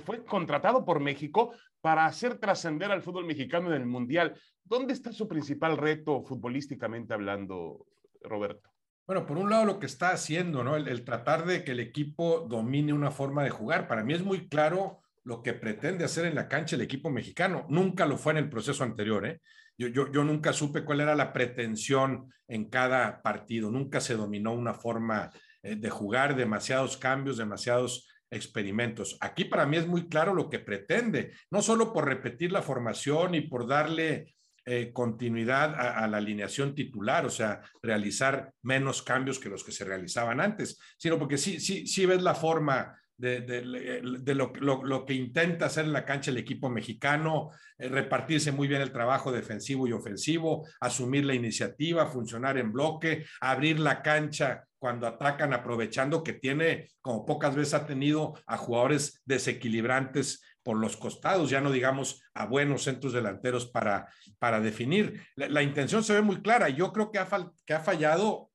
fue 0.04 0.24
contratado 0.26 0.86
por 0.86 1.00
México 1.00 1.54
para 1.82 2.06
hacer 2.06 2.38
trascender 2.38 2.92
al 2.92 3.02
fútbol 3.02 3.26
mexicano 3.26 3.68
en 3.68 3.82
el 3.82 3.86
Mundial. 3.86 4.36
¿Dónde 4.64 4.94
está 4.94 5.12
su 5.12 5.28
principal 5.28 5.78
reto 5.78 6.24
futbolísticamente 6.24 7.14
hablando, 7.14 7.88
Roberto? 8.22 8.70
Bueno, 9.06 9.26
por 9.26 9.38
un 9.38 9.50
lado 9.50 9.66
lo 9.66 9.80
que 9.80 9.86
está 9.86 10.12
haciendo, 10.12 10.64
¿no? 10.64 10.78
El, 10.78 10.88
el, 10.88 11.04
tratar 11.04 11.46
de 11.46 11.64
que 11.64 11.72
el 11.72 11.82
equipo 11.82 12.46
domine 12.48 12.94
una 12.94 13.12
forma 13.12 13.44
de 13.44 13.50
jugar. 13.50 13.88
Para 13.88 14.04
mí 14.04 14.14
es 14.14 14.24
muy 14.24 14.48
claro 14.48 15.02
lo 15.24 15.42
que 15.42 15.54
pretende 15.54 16.06
hacer 16.06 16.26
en 16.26 16.36
la 16.36 16.48
cancha 16.48 16.76
el 16.76 16.82
equipo 16.82 17.10
mexicano. 17.10 17.66
Nunca 17.70 18.06
lo 18.06 18.18
fue 18.18 18.32
en 18.34 18.40
el 18.40 18.50
proceso 18.50 18.84
anterior, 18.84 19.26
¿eh? 19.26 19.42
Yo, 19.78 19.88
yo, 19.88 20.12
yo, 20.12 20.24
nunca 20.24 20.54
supe 20.54 20.84
cuál 20.84 21.02
era 21.02 21.16
la 21.16 21.34
pretensión 21.34 22.32
en 22.48 22.70
cada 22.70 23.22
partido, 23.22 23.72
nunca 23.72 24.00
se 24.00 24.16
dominó 24.16 24.54
una 24.54 24.74
forma 24.74 25.32
eh, 25.64 25.76
de 25.76 25.90
jugar, 25.90 26.36
demasiados 26.36 26.98
cambios, 26.98 27.38
demasiados 27.38 28.08
experimentos. 28.30 29.18
Aquí 29.22 29.46
para 29.46 29.66
mí 29.66 29.78
es 29.78 29.88
muy 29.88 30.08
claro 30.08 30.34
lo 30.34 30.50
que 30.50 30.60
pretende, 30.60 31.34
no 31.52 31.62
solo 31.62 31.94
por 31.94 32.06
repetir 32.06 32.52
la 32.52 32.62
formación 32.62 33.36
y 33.36 33.42
por 33.42 33.68
darle 33.68 34.36
eh, 34.66 34.94
continuidad 34.94 35.76
a, 35.76 36.08
la 36.08 36.18
alineación 36.18 36.74
titular, 36.74 37.26
o 37.26 37.30
sea, 37.30 37.62
realizar 37.82 38.54
menos 38.62 39.02
cambios 39.02 39.38
que 39.38 39.50
los 39.50 39.64
que 39.64 39.74
se 39.74 39.84
realizaban 39.84 40.40
antes, 40.40 40.80
sino 40.98 41.20
porque 41.20 41.38
sí, 41.38 41.60
sí, 41.60 41.86
sí 41.86 42.06
ves 42.06 42.22
la 42.22 42.34
forma 42.34 42.98
de, 43.24 44.36
lo, 44.36 45.06
que 45.06 45.14
intenta 45.14 45.68
hacer 45.68 45.86
en 45.86 45.94
la 45.94 46.06
cancha 46.06 46.32
el 46.32 46.38
equipo 46.38 46.70
mexicano, 46.70 47.52
eh, 47.78 47.88
repartirse 47.88 48.52
muy 48.52 48.68
bien 48.68 48.82
el 48.82 48.92
trabajo 48.92 49.32
defensivo 49.32 49.88
y 49.88 49.94
ofensivo, 49.94 50.68
asumir 50.82 51.26
la 51.26 51.34
iniciativa, 51.34 52.06
funcionar 52.08 52.58
en 52.58 52.74
bloque, 52.74 53.26
abrir 53.40 53.80
la 53.80 54.02
cancha 54.02 54.66
cuando 54.78 55.08
atacan, 55.08 55.54
aprovechando 55.54 56.24
que 56.24 56.34
tiene, 56.34 56.90
como 57.02 57.26
pocas 57.26 57.56
veces 57.56 57.74
ha 57.76 57.88
tenido, 57.88 58.34
a 58.46 58.58
jugadores 58.58 59.22
desequilibrantes 59.24 60.44
por 60.62 60.78
los 60.78 60.98
costados, 60.98 61.50
ya 61.50 61.62
no 61.62 61.72
digamos 61.72 62.22
a 62.34 62.46
buenos 62.46 62.84
centros 62.84 63.14
delanteros 63.14 63.68
para, 63.68 64.10
para 64.40 64.60
definir. 64.60 65.22
La, 65.36 65.64
intención 65.64 66.04
se 66.04 66.14
ve 66.14 66.22
muy 66.22 66.42
clara. 66.42 66.70
Yo 66.70 66.92
creo 66.92 67.12
que 67.12 67.20
ha, 67.20 67.28
que 67.66 67.74
ha 67.74 67.80
fallado 67.80 68.50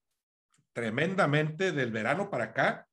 tremendamente 0.74 1.72
del 1.72 1.90
verano 1.90 2.30
para 2.30 2.44
acá 2.44 2.87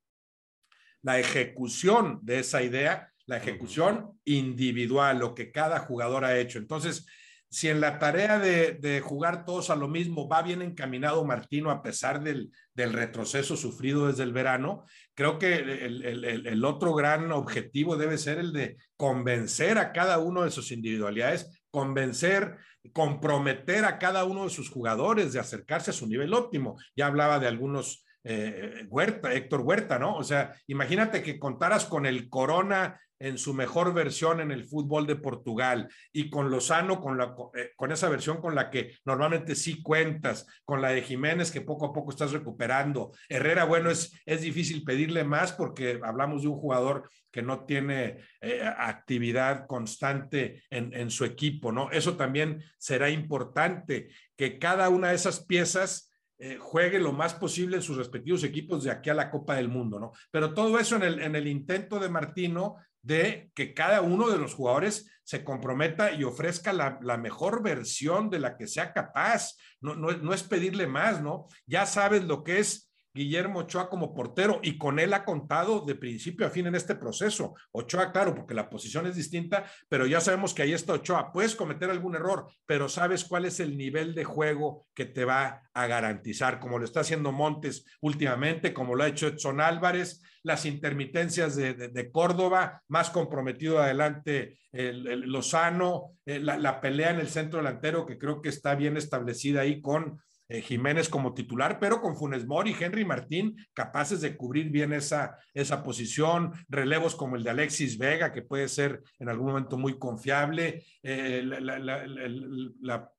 la 1.05 1.19
ejecución 1.19 2.19
de 2.23 2.39
esa 2.39 2.63
idea, 2.63 3.11
la 3.27 3.37
ejecución 3.37 4.19
individual, 4.25 5.19
lo 5.19 5.35
que 5.35 5.51
cada 5.51 5.77
jugador 5.77 6.25
ha 6.25 6.39
hecho. 6.39 6.57
Entonces, 6.57 7.05
si 7.47 7.69
en 7.69 7.79
la 7.79 7.99
tarea 7.99 8.39
de, 8.39 9.01
jugar 9.01 9.45
todos 9.45 9.69
a 9.69 9.75
lo 9.75 9.87
mismo 9.87 10.27
va 10.27 10.41
bien 10.41 10.63
encaminado 10.63 11.23
Martino 11.23 11.69
a 11.69 11.83
pesar 11.83 12.23
del, 12.23 12.51
retroceso 12.73 13.55
sufrido 13.55 14.07
desde 14.07 14.23
el 14.23 14.33
verano, 14.33 14.85
creo 15.13 15.37
que 15.37 15.53
el, 15.53 16.65
otro 16.65 16.95
gran 16.95 17.31
objetivo 17.31 17.97
debe 17.97 18.17
ser 18.17 18.39
el 18.39 18.51
de 18.51 18.77
convencer 18.97 19.77
a 19.77 19.93
cada 19.93 20.17
uno 20.17 20.41
de 20.41 20.49
sus 20.49 20.71
individualidades, 20.71 21.61
convencer, 21.69 22.57
comprometer 22.93 23.85
a 23.85 23.99
cada 23.99 24.25
uno 24.25 24.45
de 24.45 24.49
sus 24.49 24.71
jugadores 24.71 25.33
de 25.33 25.39
acercarse 25.39 25.91
a 25.91 25.93
su 25.93 26.07
nivel 26.07 26.33
óptimo. 26.33 26.77
Ya 26.95 27.05
hablaba 27.05 27.37
de 27.37 27.47
algunos 27.47 28.04
eh, 28.25 28.85
Huerta, 28.89 29.33
Héctor 29.33 29.61
Huerta, 29.61 29.99
¿no? 29.99 30.15
O 30.15 30.23
sea, 30.23 30.53
imagínate 30.67 31.21
que 31.21 31.39
contaras 31.39 31.85
con 31.85 32.05
el 32.05 32.27
Corona 32.27 32.99
en 33.19 33.37
su 33.37 33.53
mejor 33.53 33.93
versión 33.93 34.41
en 34.41 34.51
el 34.51 34.65
fútbol 34.65 35.07
de 35.07 35.15
Portugal 35.15 35.89
y 36.11 36.29
con 36.29 36.49
Lozano, 36.49 36.99
con, 36.99 37.17
la, 37.17 37.35
eh, 37.55 37.71
con 37.75 37.91
esa 37.91 38.09
versión 38.09 38.41
con 38.41 38.55
la 38.55 38.69
que 38.69 38.97
normalmente 39.05 39.55
sí 39.55 39.81
cuentas, 39.81 40.45
con 40.65 40.81
la 40.81 40.89
de 40.89 41.01
Jiménez 41.01 41.51
que 41.51 41.61
poco 41.61 41.85
a 41.85 41.93
poco 41.93 42.11
estás 42.11 42.31
recuperando. 42.31 43.11
Herrera, 43.29 43.63
bueno, 43.65 43.89
es, 43.89 44.19
es 44.25 44.41
difícil 44.41 44.83
pedirle 44.83 45.23
más 45.23 45.53
porque 45.53 45.99
hablamos 46.03 46.41
de 46.41 46.49
un 46.49 46.57
jugador 46.57 47.09
que 47.31 47.41
no 47.41 47.65
tiene 47.65 48.19
eh, 48.41 48.61
actividad 48.77 49.65
constante 49.67 50.63
en, 50.69 50.93
en 50.93 51.09
su 51.09 51.25
equipo, 51.25 51.71
¿no? 51.71 51.91
Eso 51.91 52.17
también 52.17 52.63
será 52.77 53.09
importante, 53.09 54.09
que 54.35 54.57
cada 54.57 54.89
una 54.89 55.09
de 55.09 55.15
esas 55.15 55.45
piezas 55.45 56.14
eh, 56.37 56.57
juegue 56.59 56.99
lo 56.99 57.13
más 57.13 57.33
posible 57.33 57.77
en 57.77 57.81
sus 57.81 57.97
respectivos 57.97 58.43
equipos 58.43 58.83
de 58.83 58.91
aquí 58.91 59.09
a 59.09 59.13
la 59.13 59.31
Copa 59.31 59.55
del 59.55 59.69
Mundo, 59.69 59.99
¿no? 59.99 60.11
Pero 60.31 60.53
todo 60.53 60.77
eso 60.79 60.97
en 60.97 61.03
el, 61.03 61.19
en 61.19 61.35
el 61.35 61.47
intento 61.47 61.99
de 61.99 62.09
Martino 62.09 62.75
de 63.01 63.51
que 63.53 63.73
cada 63.73 64.01
uno 64.01 64.29
de 64.29 64.37
los 64.37 64.53
jugadores 64.53 65.11
se 65.23 65.43
comprometa 65.43 66.11
y 66.11 66.23
ofrezca 66.23 66.73
la, 66.73 66.99
la 67.01 67.17
mejor 67.17 67.63
versión 67.63 68.29
de 68.29 68.39
la 68.39 68.57
que 68.57 68.67
sea 68.67 68.93
capaz. 68.93 69.55
No, 69.79 69.95
no, 69.95 70.11
no, 70.11 70.33
es 70.33 70.43
pedirle 70.43 70.87
más, 70.87 71.21
¿no? 71.21 71.47
Ya 71.67 71.85
sabes 71.85 72.23
lo 72.25 72.43
que 72.43 72.59
es 72.59 72.84
Guillermo 73.15 73.59
Ochoa 73.59 73.89
como 73.89 74.13
portero 74.13 74.59
y 74.61 74.77
con 74.77 74.99
él 74.99 75.13
ha 75.13 75.23
contado 75.23 75.85
de 75.85 75.95
principio 75.95 76.45
a 76.45 76.49
fin 76.49 76.67
en 76.67 76.75
este 76.75 76.95
proceso. 76.95 77.55
Ochoa, 77.71 78.11
claro, 78.11 78.35
porque 78.35 78.53
la 78.53 78.69
posición 78.69 79.07
es 79.07 79.15
distinta, 79.15 79.65
pero 79.87 80.05
ya 80.05 80.19
sabemos 80.19 80.53
que 80.53 80.63
ahí 80.63 80.73
está 80.73 80.93
Ochoa. 80.93 81.31
Puedes 81.31 81.55
cometer 81.55 81.89
algún 81.89 82.15
error, 82.15 82.47
pero 82.65 82.89
sabes 82.89 83.23
cuál 83.23 83.45
es 83.45 83.61
el 83.61 83.77
nivel 83.77 84.13
de 84.13 84.25
juego 84.25 84.85
que 84.93 85.05
te 85.05 85.23
va 85.23 85.61
a 85.73 85.87
garantizar, 85.87 86.59
como 86.59 86.77
lo 86.77 86.83
está 86.83 86.99
haciendo 86.99 87.31
Montes 87.31 87.85
últimamente, 88.01 88.73
como 88.73 88.95
lo 88.95 89.03
ha 89.03 89.07
hecho 89.07 89.27
Edson 89.27 89.61
Álvarez, 89.61 90.21
las 90.43 90.65
intermitencias 90.65 91.55
de, 91.55 92.11
Córdoba, 92.11 92.83
más 92.89 93.09
comprometido 93.09 93.81
adelante 93.81 94.59
el, 94.71 95.21
Lozano, 95.21 96.11
eh, 96.25 96.39
la 96.39 96.81
pelea 96.81 97.11
en 97.11 97.19
el 97.19 97.29
centro 97.29 97.59
delantero 97.59 98.05
que 98.05 98.17
creo 98.17 98.41
que 98.41 98.49
está 98.49 98.75
bien 98.75 98.97
establecida 98.97 99.61
ahí 99.61 99.81
con 99.81 100.19
eh, 100.47 100.61
Jiménez 100.61 101.09
como 101.09 101.33
titular, 101.33 101.79
pero 101.79 102.01
con 102.01 102.15
Funes 102.15 102.45
Mori 102.45 102.71
y 102.71 102.83
Henry 102.83 103.03
Martín 103.03 103.55
capaces 103.73 104.21
de 104.21 104.37
cubrir 104.37 104.69
bien 104.69 104.93
esa, 104.93 105.37
esa 105.53 105.83
posición, 105.83 106.53
relevos 106.69 107.15
como 107.15 107.35
el 107.35 107.43
de 107.43 107.49
Alexis 107.49 107.97
Vega, 107.97 108.31
que 108.31 108.43
puede 108.43 108.67
ser 108.67 109.01
en 109.19 109.29
algún 109.29 109.47
momento 109.47 109.77
muy 109.77 109.97
confiable, 109.97 110.85
eh, 111.01 111.41
la, 111.43 113.11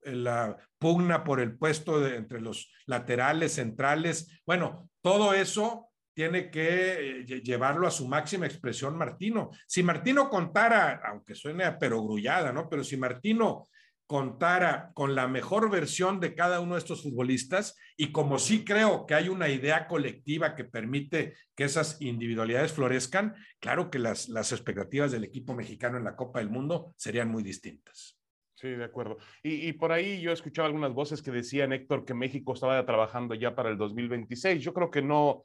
pugna 0.79 1.25
por 1.25 1.41
el 1.41 1.57
puesto 1.57 2.01
de, 2.01 2.17
entre 2.17 2.41
los 2.41 2.71
laterales, 2.87 3.55
centrales, 3.55 4.41
bueno, 4.45 4.91
todo 5.01 5.35
eso 5.35 5.91
tiene 6.17 6.51
que 6.51 7.21
eh, 7.21 7.25
llevarlo 7.43 7.87
a 7.87 7.91
su 7.91 8.09
máxima 8.09 8.47
expresión 8.47 8.97
Martino. 8.97 9.51
Si 9.67 9.83
Martino 9.83 10.31
contara, 10.31 11.03
aunque 11.05 11.35
suene 11.35 11.65
a 11.65 11.79
perogrullada, 11.79 12.53
¿no? 12.53 12.71
Pero 12.71 12.83
si 12.83 12.97
Martino 12.97 13.69
contara 14.07 14.93
con 14.95 15.15
la 15.15 15.27
mejor 15.27 15.71
versión 15.71 16.21
de 16.21 16.35
cada 16.35 16.61
uno 16.61 16.75
de 16.75 16.81
estos 16.81 17.03
futbolistas 17.03 17.77
y 17.97 18.13
como 18.13 18.39
sí 18.39 18.65
creo 18.65 19.07
que 19.07 19.15
hay 19.15 19.29
una 19.29 19.49
idea 19.49 19.89
colectiva 19.89 20.55
que 20.55 20.65
permite 20.65 21.35
que 21.55 21.65
esas 21.65 22.01
individualidades 22.01 22.73
florezcan, 22.73 23.35
claro 23.59 23.91
que 23.91 23.99
las, 23.99 24.29
las 24.29 24.53
expectativas 24.53 25.13
del 25.13 25.25
equipo 25.25 25.55
mexicano 25.55 25.99
en 25.99 26.05
la 26.05 26.17
Copa 26.17 26.39
del 26.39 26.51
Mundo 26.51 26.95
serían 26.97 27.31
muy 27.31 27.43
distintas. 27.43 28.17
Sí, 28.57 28.69
de 28.69 28.85
acuerdo. 28.85 29.19
Y, 29.43 29.75
por 29.75 29.93
ahí 29.93 30.19
yo 30.23 30.33
escuchaba 30.33 30.67
algunas 30.67 30.95
voces 30.95 31.21
que 31.21 31.31
decían, 31.31 31.75
Héctor, 31.75 32.07
que 32.07 32.15
México 32.15 32.55
estaba 32.55 32.87
trabajando 32.87 33.35
ya 33.35 33.55
para 33.55 33.69
el 33.69 33.77
2026. 33.77 34.63
Yo 34.63 34.73
creo 34.73 34.91
que 34.91 35.03
no, 35.03 35.45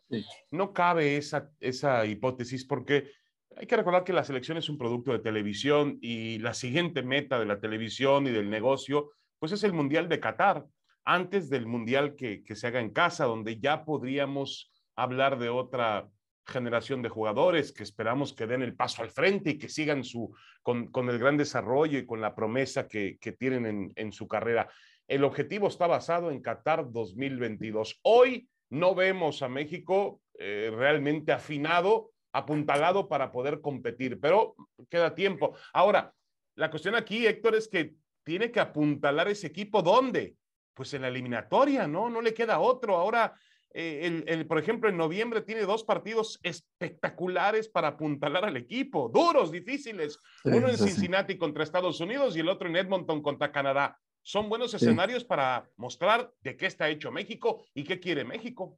no 0.50 0.72
cabe 0.72 1.18
esa, 1.18 1.52
esa 1.60 2.06
hipótesis 2.06 2.66
porque 2.66 3.12
hay 3.58 3.68
que 3.68 3.76
recordar 3.76 4.04
que 4.04 4.14
la 4.14 4.24
selección 4.24 4.58
es 4.58 4.70
un 4.70 4.78
producto 4.78 5.12
de 5.12 5.20
televisión 5.20 5.98
y 6.02 6.40
la 6.40 6.54
siguiente 6.54 7.04
meta 7.04 7.40
de 7.40 7.46
la 7.46 7.60
televisión 7.60 8.28
y 8.28 8.32
del 8.32 8.50
negocio, 8.50 9.12
pues 9.40 9.52
es 9.52 9.64
el 9.64 9.74
Mundial 9.74 10.08
de 10.08 10.20
Qatar, 10.20 10.66
antes 11.04 11.50
del 11.50 11.66
Mundial 11.66 12.16
que, 12.16 12.44
se 12.56 12.68
haga 12.68 12.80
en 12.80 12.92
casa, 12.92 13.26
donde 13.26 13.60
ya 13.60 13.86
podríamos 13.86 14.72
hablar 14.96 15.40
de 15.40 15.50
otra 15.50 16.08
generación 16.46 17.02
de 17.02 17.10
jugadores 17.10 17.72
que 17.72 17.84
esperamos 17.84 18.34
que 18.34 18.48
den 18.48 18.62
el 18.62 18.76
paso 18.76 19.02
al 19.02 19.10
frente 19.10 19.52
y 19.52 19.58
que 19.58 19.70
sigan 19.70 20.04
su, 20.04 20.36
con, 20.62 20.90
el 21.10 21.20
gran 21.20 21.38
desarrollo 21.38 21.98
y 21.98 22.06
con 22.06 22.22
la 22.22 22.36
promesa 22.36 22.88
que, 22.88 23.18
tienen 23.38 23.92
en, 23.96 24.12
su 24.12 24.28
carrera. 24.28 24.70
El 25.08 25.24
objetivo 25.24 25.68
está 25.68 25.88
basado 25.88 26.32
en 26.32 26.42
Qatar 26.42 26.92
2022. 26.92 28.00
Hoy 28.04 28.48
no 28.70 28.96
vemos 28.96 29.42
a 29.42 29.50
México 29.50 30.22
eh, 30.38 30.72
realmente 30.74 31.32
afinado 31.32 32.11
apuntalado 32.34 33.08
para 33.08 33.32
poder 33.32 33.62
competir, 33.62 34.20
pero 34.20 34.56
queda 34.90 35.16
tiempo. 35.16 35.56
Ahora, 35.74 36.14
la 36.56 36.70
cuestión 36.70 36.96
aquí, 36.96 37.26
Héctor, 37.26 37.56
es 37.56 37.68
que 37.68 37.96
tiene 38.24 38.52
que 38.52 38.60
apuntalar 38.60 39.28
ese 39.28 39.48
equipo 39.48 39.82
¿dónde? 39.82 40.36
Pues 40.74 40.94
en 40.94 41.02
la 41.02 41.08
eliminatoria, 41.08 41.88
¿no? 41.88 42.10
No 42.10 42.22
le 42.22 42.34
queda 42.34 42.60
otro. 42.60 42.96
Ahora, 42.96 43.34
eh, 43.74 44.24
el, 44.26 44.48
por 44.48 44.60
ejemplo, 44.60 44.90
en 44.90 44.98
noviembre 44.98 45.42
tiene 45.42 45.62
dos 45.62 45.84
partidos 45.84 46.40
espectaculares 46.44 47.70
para 47.70 47.90
apuntalar 47.90 48.46
al 48.46 48.58
equipo, 48.58 49.10
duros, 49.14 49.52
difíciles. 49.52 50.18
Uno 50.44 50.70
en 50.70 50.78
Cincinnati 50.78 51.38
contra 51.38 51.64
Estados 51.64 52.00
Unidos 52.00 52.36
y 52.36 52.42
el 52.42 52.50
otro 52.50 52.68
en 52.68 52.76
Edmonton 52.76 53.22
contra 53.22 53.52
Canadá. 53.52 53.98
Son 54.24 54.50
buenos 54.50 54.74
escenarios 54.74 55.24
para 55.24 55.68
mostrar 55.78 56.32
de 56.42 56.56
qué 56.56 56.68
está 56.68 56.90
hecho 56.90 57.12
México 57.12 57.66
y 57.74 57.84
qué 57.84 58.00
quiere 58.00 58.24
México. 58.24 58.78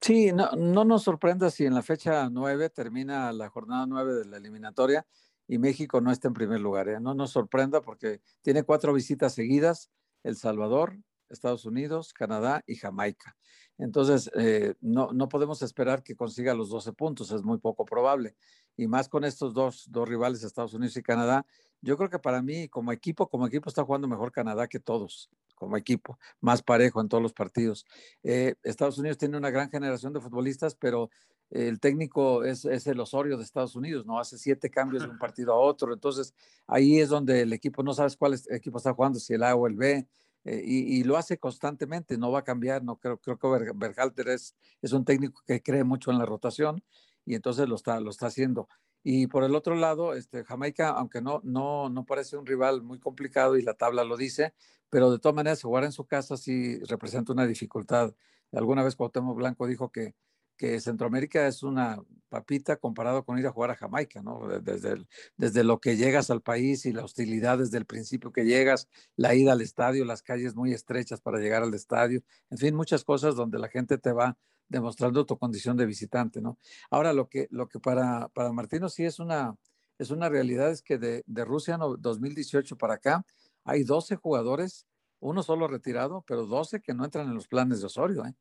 Sí, 0.00 0.32
no, 0.32 0.50
no 0.52 0.84
nos 0.84 1.02
sorprenda 1.02 1.50
si 1.50 1.66
en 1.66 1.74
la 1.74 1.82
fecha 1.82 2.30
9 2.30 2.70
termina 2.70 3.32
la 3.32 3.48
jornada 3.48 3.84
9 3.86 4.14
de 4.14 4.24
la 4.26 4.36
eliminatoria 4.36 5.06
y 5.48 5.58
México 5.58 6.00
no 6.00 6.12
está 6.12 6.28
en 6.28 6.34
primer 6.34 6.60
lugar. 6.60 6.88
¿eh? 6.88 7.00
No 7.00 7.14
nos 7.14 7.32
sorprenda 7.32 7.80
porque 7.82 8.20
tiene 8.42 8.62
cuatro 8.62 8.92
visitas 8.92 9.34
seguidas, 9.34 9.90
El 10.22 10.36
Salvador, 10.36 10.98
Estados 11.28 11.64
Unidos, 11.64 12.12
Canadá 12.12 12.62
y 12.66 12.76
Jamaica. 12.76 13.36
Entonces, 13.76 14.30
eh, 14.34 14.74
no, 14.80 15.12
no 15.12 15.28
podemos 15.28 15.62
esperar 15.62 16.02
que 16.02 16.16
consiga 16.16 16.54
los 16.54 16.70
12 16.70 16.92
puntos, 16.92 17.32
es 17.32 17.42
muy 17.42 17.58
poco 17.58 17.84
probable. 17.84 18.36
Y 18.76 18.86
más 18.86 19.08
con 19.08 19.24
estos 19.24 19.54
dos, 19.54 19.86
dos 19.90 20.08
rivales, 20.08 20.42
Estados 20.42 20.74
Unidos 20.74 20.96
y 20.96 21.02
Canadá, 21.02 21.44
yo 21.80 21.96
creo 21.96 22.10
que 22.10 22.18
para 22.18 22.42
mí, 22.42 22.68
como 22.68 22.92
equipo, 22.92 23.28
como 23.28 23.46
equipo 23.46 23.68
está 23.68 23.84
jugando 23.84 24.08
mejor 24.08 24.32
Canadá 24.32 24.68
que 24.68 24.80
todos 24.80 25.30
como 25.58 25.76
equipo, 25.76 26.18
más 26.40 26.62
parejo 26.62 27.00
en 27.00 27.08
todos 27.08 27.22
los 27.22 27.32
partidos. 27.32 27.84
Eh, 28.22 28.54
Estados 28.62 28.98
Unidos 28.98 29.18
tiene 29.18 29.36
una 29.36 29.50
gran 29.50 29.70
generación 29.70 30.12
de 30.12 30.20
futbolistas, 30.20 30.74
pero 30.74 31.10
el 31.50 31.80
técnico 31.80 32.44
es, 32.44 32.64
el 32.64 33.00
Osorio 33.00 33.36
de 33.36 33.44
Estados 33.44 33.74
Unidos, 33.74 34.06
¿no? 34.06 34.18
Hace 34.18 34.38
siete 34.38 34.70
cambios 34.70 35.02
de 35.02 35.08
un 35.08 35.18
partido 35.18 35.52
a 35.52 35.56
otro, 35.56 35.92
entonces 35.92 36.34
ahí 36.66 36.98
es 36.98 37.08
donde 37.08 37.42
el 37.42 37.52
equipo 37.52 37.82
no 37.82 37.94
sabes 37.94 38.16
cuál 38.16 38.38
equipo 38.50 38.78
está 38.78 38.92
jugando, 38.92 39.18
si 39.18 39.34
el 39.34 39.42
A 39.42 39.54
o 39.54 39.66
el 39.66 39.74
B, 39.74 40.06
eh, 40.44 40.62
y, 40.64 41.04
lo 41.04 41.16
hace 41.16 41.36
constantemente, 41.38 42.16
no 42.16 42.30
va 42.30 42.40
a 42.40 42.44
cambiar, 42.44 42.82
no 42.82 42.96
creo, 42.96 43.18
creo 43.18 43.38
que 43.38 43.72
Berhalter 43.74 44.28
es, 44.28 44.54
es 44.80 44.92
un 44.92 45.04
técnico 45.04 45.42
que 45.46 45.62
cree 45.62 45.84
mucho 45.84 46.10
en 46.10 46.18
la 46.18 46.26
rotación 46.26 46.82
y 47.26 47.34
entonces 47.34 47.68
lo 47.68 47.74
está, 47.74 48.00
lo 48.00 48.10
está 48.10 48.28
haciendo. 48.28 48.68
Y 49.02 49.26
por 49.28 49.44
el 49.44 49.54
otro 49.54 49.74
lado, 49.74 50.14
este, 50.14 50.44
Jamaica, 50.44 50.90
aunque 50.90 51.22
no, 51.22 51.40
no, 51.44 51.88
no 51.88 52.04
parece 52.04 52.36
un 52.36 52.46
rival 52.46 52.82
muy 52.82 52.98
complicado 52.98 53.56
y 53.56 53.62
la 53.62 53.74
tabla 53.74 54.04
lo 54.04 54.16
dice, 54.16 54.54
pero 54.90 55.10
de 55.10 55.18
todas 55.18 55.36
maneras 55.36 55.62
jugar 55.62 55.84
en 55.84 55.92
su 55.92 56.06
casa 56.06 56.36
sí 56.36 56.78
representa 56.84 57.32
una 57.32 57.46
dificultad. 57.46 58.14
Alguna 58.52 58.82
vez 58.82 58.96
Cuauhtémoc 58.96 59.36
Blanco 59.36 59.66
dijo 59.66 59.90
que, 59.90 60.14
que 60.56 60.80
Centroamérica 60.80 61.46
es 61.46 61.62
una 61.62 62.02
papita 62.28 62.76
comparado 62.76 63.24
con 63.24 63.38
ir 63.38 63.46
a 63.46 63.52
jugar 63.52 63.70
a 63.70 63.76
Jamaica, 63.76 64.22
¿no? 64.22 64.46
Desde, 64.60 65.06
desde 65.36 65.64
lo 65.64 65.80
que 65.80 65.96
llegas 65.96 66.30
al 66.30 66.42
país 66.42 66.84
y 66.84 66.92
la 66.92 67.04
hostilidad 67.04 67.58
desde 67.58 67.78
el 67.78 67.86
principio 67.86 68.32
que 68.32 68.44
llegas, 68.44 68.88
la 69.16 69.34
ida 69.34 69.52
al 69.52 69.60
estadio, 69.60 70.04
las 70.04 70.22
calles 70.22 70.54
muy 70.54 70.72
estrechas 70.72 71.20
para 71.20 71.38
llegar 71.38 71.62
al 71.62 71.74
estadio, 71.74 72.22
en 72.50 72.58
fin, 72.58 72.74
muchas 72.74 73.04
cosas 73.04 73.36
donde 73.36 73.58
la 73.58 73.68
gente 73.68 73.98
te 73.98 74.12
va 74.12 74.36
demostrando 74.68 75.24
tu 75.26 75.38
condición 75.38 75.76
de 75.76 75.86
visitante, 75.86 76.40
¿no? 76.40 76.58
Ahora, 76.90 77.12
lo 77.12 77.28
que, 77.28 77.48
lo 77.50 77.68
que 77.68 77.80
para, 77.80 78.28
para 78.28 78.52
Martino 78.52 78.88
sí 78.88 79.04
es 79.04 79.18
una, 79.18 79.56
es 79.98 80.10
una 80.10 80.28
realidad 80.28 80.70
es 80.70 80.82
que 80.82 80.98
de, 80.98 81.24
de 81.26 81.44
Rusia 81.44 81.78
2018 81.78 82.76
para 82.76 82.94
acá 82.94 83.24
hay 83.64 83.84
12 83.84 84.16
jugadores, 84.16 84.86
uno 85.20 85.42
solo 85.42 85.68
retirado, 85.68 86.24
pero 86.26 86.46
12 86.46 86.80
que 86.80 86.94
no 86.94 87.04
entran 87.04 87.28
en 87.28 87.34
los 87.34 87.48
planes 87.48 87.80
de 87.80 87.86
Osorio, 87.86 88.24
¿eh? 88.24 88.34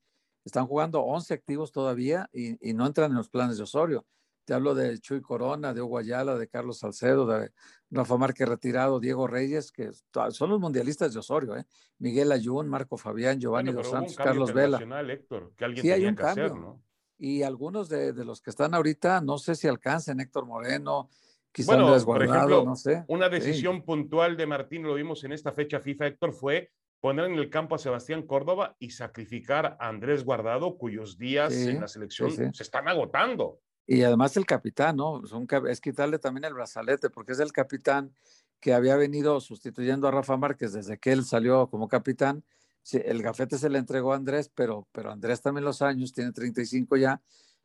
Están 0.46 0.66
jugando 0.66 1.02
11 1.02 1.34
activos 1.34 1.74
todavía 1.74 2.30
y, 2.32 2.70
y, 2.70 2.74
no 2.74 2.86
entran 2.86 3.12
en 3.12 3.18
los 3.18 3.28
planes 3.28 3.58
de 3.58 3.64
Osorio. 3.64 4.06
Te 4.48 4.54
hablo 4.54 4.74
de 4.74 4.98
Chuy 5.00 5.20
Corona, 5.20 5.74
de 5.74 5.82
Hugo 5.82 5.98
Ayala, 5.98 6.38
de 6.38 6.48
Carlos 6.48 6.80
Salcedo, 6.80 7.28
de 7.28 7.52
Rafa 7.92 8.16
Márquez 8.16 8.48
retirado, 8.48 8.98
Diego 9.02 9.28
Reyes, 9.28 9.74
que 9.74 9.90
son 10.30 10.50
los 10.50 10.60
mundialistas 10.62 11.12
de 11.14 11.20
Osorio, 11.20 11.58
¿eh? 11.58 11.66
Miguel 12.00 12.32
Ayun, 12.32 12.70
Marco 12.70 12.96
Fabián, 12.96 13.42
Giovanni 13.42 13.72
bueno, 13.72 13.82
Dos 13.82 13.92
Santos, 13.92 14.16
Carlos 14.16 14.54
Vela. 14.54 14.80
Héctor, 15.12 15.52
que 15.58 15.66
alguien 15.66 15.84
sí, 15.84 15.92
hay 15.92 16.06
un 16.06 16.16
que 16.16 16.22
cambio. 16.22 16.46
hacer, 16.46 16.58
¿no? 16.58 16.82
Y 17.18 17.44
algunos 17.44 17.90
de, 17.90 18.14
de, 18.14 18.24
los 18.24 18.40
que 18.40 18.50
están 18.50 18.74
ahorita, 18.74 19.20
no 19.20 19.38
sé 19.38 19.54
si 19.54 19.68
alcancen, 19.68 20.22
Héctor 20.22 20.46
Moreno, 20.46 21.10
quizá 21.52 21.74
bueno, 21.74 21.88
Andrés 21.88 22.06
por 22.06 22.16
Guardado, 22.16 22.38
ejemplo, 22.38 22.64
no 22.64 22.76
sé. 22.78 23.04
una 23.10 23.28
decisión 23.28 23.76
sí. 23.76 23.82
puntual 23.82 24.38
de 24.38 24.46
Martín, 24.46 24.84
lo 24.84 24.94
vimos 24.94 25.26
en 25.26 25.34
esta 25.34 25.52
fecha 25.52 25.82
FIFA, 25.82 26.08
Héctor, 26.08 26.32
fue 26.32 26.72
poner 27.02 27.26
en 27.26 27.34
el 27.34 27.50
campo 27.50 27.76
a 27.76 27.80
Sebastián 27.80 28.24
Córdoba 28.24 28.78
y 28.80 28.92
sacrificar 28.92 29.76
a 29.78 29.90
Andrés 29.90 30.24
Guardado, 30.24 30.78
cuyos 30.78 31.18
días 31.18 31.54
Sí, 31.54 31.72
en 31.72 31.82
la 31.82 31.90
selección 31.90 32.32
sí, 32.32 32.38
sí. 32.46 32.50
se 32.54 32.64
están 32.64 32.88
agotando. 32.88 33.60
Y 33.88 34.04
además 34.04 34.36
el 34.36 34.46
capitán, 34.46 34.98
¿no? 34.98 35.22
Es, 35.70 35.80
quitarle 35.80 36.20
también 36.20 36.44
el 36.44 36.54
brazalete, 36.54 37.10
porque 37.10 37.32
es 37.32 37.40
el 37.40 37.54
capitán 37.54 38.14
que 38.60 38.74
había 38.74 38.98
venido 38.98 39.40
sustituyendo 39.40 40.08
a 40.08 40.12
Rafa 40.12 40.36
Márquez 40.36 40.74
desde 40.74 40.98
que 40.98 41.14
él 41.14 41.24
salió 41.24 41.70
como 41.70 41.88
capitán. 41.88 42.44
El 42.92 43.24
gafete 43.24 43.58
se 43.58 43.70
le 43.70 43.80
entregó 43.80 44.12
a 44.12 44.18
Andrés, 44.18 44.52
pero, 44.54 44.88
pero 44.92 45.12
Andrés 45.12 45.42
también 45.42 45.64
los 45.64 45.82
años, 45.82 46.14
tiene 46.14 46.34
35 46.34 46.98
ya, 46.98 47.22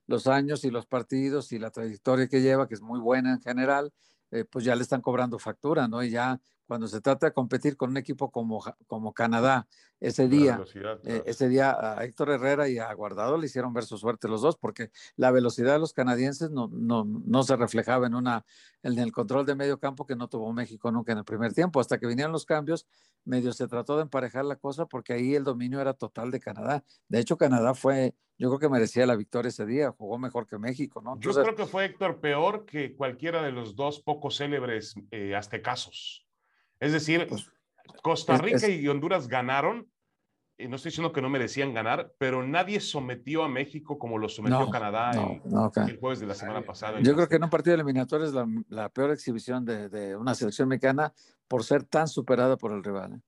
los 0.07 0.29
años 0.29 0.65
y 0.65 0.71
los 0.71 0.87
partidos 0.87 1.51
y 1.51 1.59
la 1.59 1.71
trayectoria 1.71 2.29
que 2.29 2.41
lleva, 2.41 2.69
que 2.69 2.75
es 2.75 2.83
muy 2.83 3.01
buena 3.01 3.33
en 3.33 3.41
general, 3.41 3.93
eh, 4.33 4.45
pues 4.45 4.65
ya 4.65 4.75
le 4.75 4.83
están 4.83 5.01
cobrando 5.01 5.39
factura, 5.39 5.87
¿no? 5.87 6.03
Y 6.03 6.11
ya 6.11 6.41
cuando 6.67 6.89
se 6.89 7.03
trata 7.03 7.27
de 7.27 7.33
competir 7.33 7.77
con 7.77 7.91
un 7.91 7.99
equipo 7.99 8.31
como, 8.31 8.65
como 8.87 9.13
Canadá, 9.13 9.69
ese 10.01 10.27
día, 10.27 10.59
eh, 11.05 11.23
ese 11.27 11.49
día 11.49 11.77
a 11.79 12.03
Héctor 12.05 12.31
Herrera 12.31 12.69
y 12.69 12.79
a 12.79 12.93
Guardado 12.95 13.37
le 13.37 13.47
hicieron 13.47 13.73
ver 13.73 13.85
su 13.85 13.99
suerte 13.99 14.27
los 14.27 14.41
dos, 14.41 14.57
porque 14.57 14.91
la 15.17 15.31
velocidad 15.31 15.75
de 15.75 15.79
los 15.79 15.93
canadienses 15.93 16.51
no, 16.51 16.69
no, 16.73 17.05
no 17.05 17.43
se 17.43 17.57
reflejaba 17.57 18.07
en, 18.07 18.15
una, 18.15 18.45
en 18.83 18.99
el 18.99 19.13
control 19.13 19.45
de 19.45 19.55
medio 19.55 19.79
campo 19.79 20.07
que 20.07 20.17
no 20.17 20.29
tuvo 20.29 20.53
México 20.53 20.91
nunca 20.91 21.13
en 21.13 21.19
el 21.19 21.25
primer 21.25 21.53
tiempo. 21.53 21.79
Hasta 21.79 21.99
que 21.99 22.07
vinieron 22.07 22.33
los 22.33 22.47
cambios, 22.47 22.87
medio 23.25 23.53
se 23.53 23.69
trató 23.69 23.97
de 23.97 24.03
emparejar 24.03 24.45
la 24.45 24.57
cosa 24.57 24.87
porque 24.87 25.13
ahí 25.13 25.35
el 25.35 25.45
dominio 25.45 25.81
era 25.81 25.95
total 25.95 26.31
de 26.31 26.41
Canadá. 26.41 26.85
De 27.09 27.21
hecho, 27.21 27.37
Canadá 27.37 27.75
fue, 27.75 28.17
yo 28.43 28.49
creo 28.49 28.59
que 28.59 28.69
merecía 28.69 29.07
la 29.07 29.15
victoria 29.15 29.51
ese 29.51 29.65
día, 29.65 29.93
jugó 29.93 30.19
mejor 30.19 30.49
que 30.49 30.59
México, 30.59 31.01
¿no? 31.01 31.13
Yo 31.13 31.31
Entonces, 31.31 31.45
creo 31.45 31.55
que 31.55 31.67
fue 31.67 31.85
Héctor 31.85 32.19
peor 32.21 32.65
que 32.65 32.97
cualquiera 32.97 33.41
de 33.41 33.53
los 33.53 33.77
dos 33.77 34.01
poco 34.01 34.33
célebres 34.33 34.97
eh, 35.13 35.37
aztecazos. 35.37 36.27
Es 36.81 36.91
decir, 36.93 37.29
Pues, 37.29 37.47
Costa 38.03 38.35
es- 38.35 38.41
Rica 38.43 38.67
es- 38.67 38.81
y 38.81 38.89
Honduras 38.89 39.29
ganaron, 39.29 39.89
y 40.59 40.67
no 40.67 40.75
estoy 40.75 40.91
diciendo 40.91 41.13
que 41.13 41.23
no 41.23 41.31
merecían 41.31 41.73
ganar, 41.73 42.13
pero 42.19 42.45
nadie 42.45 42.81
sometió 42.81 43.45
a 43.45 43.49
México 43.49 43.97
como 43.97 44.19
lo 44.19 44.29
sometió 44.29 44.59
no, 44.59 44.71
Canadá 44.71 45.13
no, 45.13 45.21
el, 45.45 45.53
no, 45.53 45.71
ca- 45.71 45.85
el 45.85 46.01
jueves 46.01 46.19
de 46.19 46.27
la 46.27 46.35
semana 46.35 46.63
pasada. 46.67 46.99
Yo 47.01 47.15
creo 47.15 47.29
que 47.29 47.37
en 47.37 47.45
un 47.45 47.51
partido 47.51 47.75
eliminatorio 47.77 48.27
es 48.27 48.33
la, 48.33 48.45
la 48.69 48.89
peor 48.89 49.13
exhibición 49.13 49.65
de, 49.65 49.89
de 49.89 50.17
una 50.17 50.35
selección 50.35 50.69
mexicana 50.69 51.13
por 51.47 51.63
ser 51.63 51.85
tan 51.85 52.09
superada 52.09 52.57
por 52.57 52.73
el 52.73 52.83
rival. 52.83 53.13
¿eh? 53.13 53.21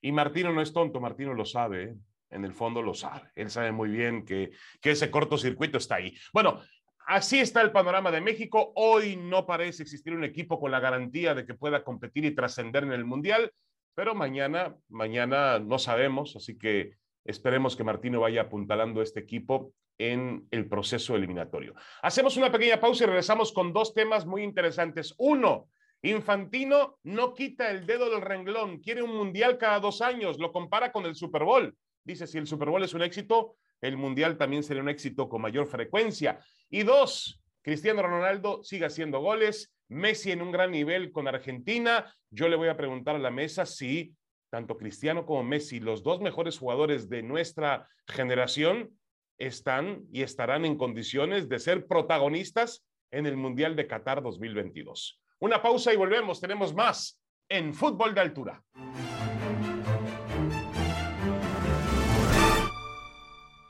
Y 0.00 0.12
Martino 0.12 0.52
no 0.52 0.62
es 0.62 0.72
tonto, 0.72 1.00
Martino 1.00 1.34
lo 1.34 1.44
sabe, 1.44 1.82
¿eh? 1.82 1.96
En 2.30 2.44
el 2.44 2.52
fondo 2.52 2.82
lo 2.82 2.94
sabe. 2.94 3.30
Él 3.34 3.50
sabe 3.50 3.72
muy 3.72 3.90
bien 3.90 4.24
que, 4.24 4.50
que 4.80 4.92
ese 4.92 5.10
cortocircuito 5.10 5.78
está 5.78 5.96
ahí. 5.96 6.14
Bueno, 6.32 6.60
así 7.06 7.40
está 7.40 7.60
el 7.60 7.72
panorama 7.72 8.10
de 8.10 8.20
México. 8.20 8.72
Hoy 8.76 9.16
no 9.16 9.46
parece 9.46 9.82
existir 9.82 10.14
un 10.14 10.24
equipo 10.24 10.58
con 10.58 10.70
la 10.70 10.80
garantía 10.80 11.34
de 11.34 11.44
que 11.44 11.54
pueda 11.54 11.84
competir 11.84 12.24
y 12.24 12.34
trascender 12.34 12.84
en 12.84 12.92
el 12.92 13.04
Mundial, 13.04 13.52
pero 13.94 14.14
mañana, 14.14 14.76
mañana 14.88 15.58
no 15.58 15.78
sabemos, 15.78 16.36
así 16.36 16.56
que 16.56 16.94
esperemos 17.24 17.76
que 17.76 17.84
Martino 17.84 18.20
vaya 18.20 18.42
apuntalando 18.42 19.02
este 19.02 19.20
equipo 19.20 19.72
en 19.98 20.46
el 20.50 20.66
proceso 20.66 21.14
eliminatorio. 21.14 21.74
Hacemos 22.00 22.36
una 22.38 22.50
pequeña 22.50 22.80
pausa 22.80 23.04
y 23.04 23.06
regresamos 23.08 23.52
con 23.52 23.72
dos 23.74 23.92
temas 23.92 24.24
muy 24.24 24.42
interesantes. 24.42 25.14
Uno, 25.18 25.68
Infantino 26.02 26.98
no 27.02 27.34
quita 27.34 27.70
el 27.70 27.84
dedo 27.86 28.08
del 28.08 28.22
renglón, 28.22 28.78
quiere 28.78 29.02
un 29.02 29.14
mundial 29.14 29.58
cada 29.58 29.80
dos 29.80 30.00
años, 30.00 30.38
lo 30.38 30.52
compara 30.52 30.92
con 30.92 31.04
el 31.04 31.14
Super 31.14 31.44
Bowl. 31.44 31.76
Dice, 32.04 32.26
si 32.26 32.38
el 32.38 32.46
Super 32.46 32.68
Bowl 32.70 32.82
es 32.82 32.94
un 32.94 33.02
éxito, 33.02 33.56
el 33.80 33.96
mundial 33.96 34.36
también 34.36 34.62
sería 34.62 34.82
un 34.82 34.88
éxito 34.88 35.28
con 35.28 35.42
mayor 35.42 35.66
frecuencia. 35.66 36.38
Y 36.68 36.82
dos, 36.82 37.42
Cristiano 37.62 38.02
Ronaldo 38.02 38.62
sigue 38.62 38.86
haciendo 38.86 39.20
goles, 39.20 39.74
Messi 39.88 40.30
en 40.30 40.42
un 40.42 40.52
gran 40.52 40.70
nivel 40.70 41.12
con 41.12 41.26
Argentina. 41.26 42.14
Yo 42.30 42.48
le 42.48 42.56
voy 42.56 42.68
a 42.68 42.76
preguntar 42.76 43.16
a 43.16 43.18
la 43.18 43.30
mesa 43.30 43.66
si 43.66 44.14
tanto 44.50 44.76
Cristiano 44.76 45.24
como 45.24 45.42
Messi, 45.44 45.80
los 45.80 46.02
dos 46.02 46.20
mejores 46.20 46.58
jugadores 46.58 47.08
de 47.08 47.22
nuestra 47.22 47.88
generación, 48.06 48.90
están 49.38 50.04
y 50.12 50.22
estarán 50.22 50.64
en 50.66 50.76
condiciones 50.76 51.48
de 51.48 51.58
ser 51.58 51.86
protagonistas 51.86 52.84
en 53.10 53.26
el 53.26 53.36
Mundial 53.36 53.74
de 53.74 53.86
Qatar 53.86 54.22
2022. 54.22 55.20
Una 55.38 55.62
pausa 55.62 55.92
y 55.92 55.96
volvemos. 55.96 56.40
Tenemos 56.40 56.74
más 56.74 57.18
en 57.48 57.72
Fútbol 57.72 58.14
de 58.14 58.20
Altura. 58.20 58.62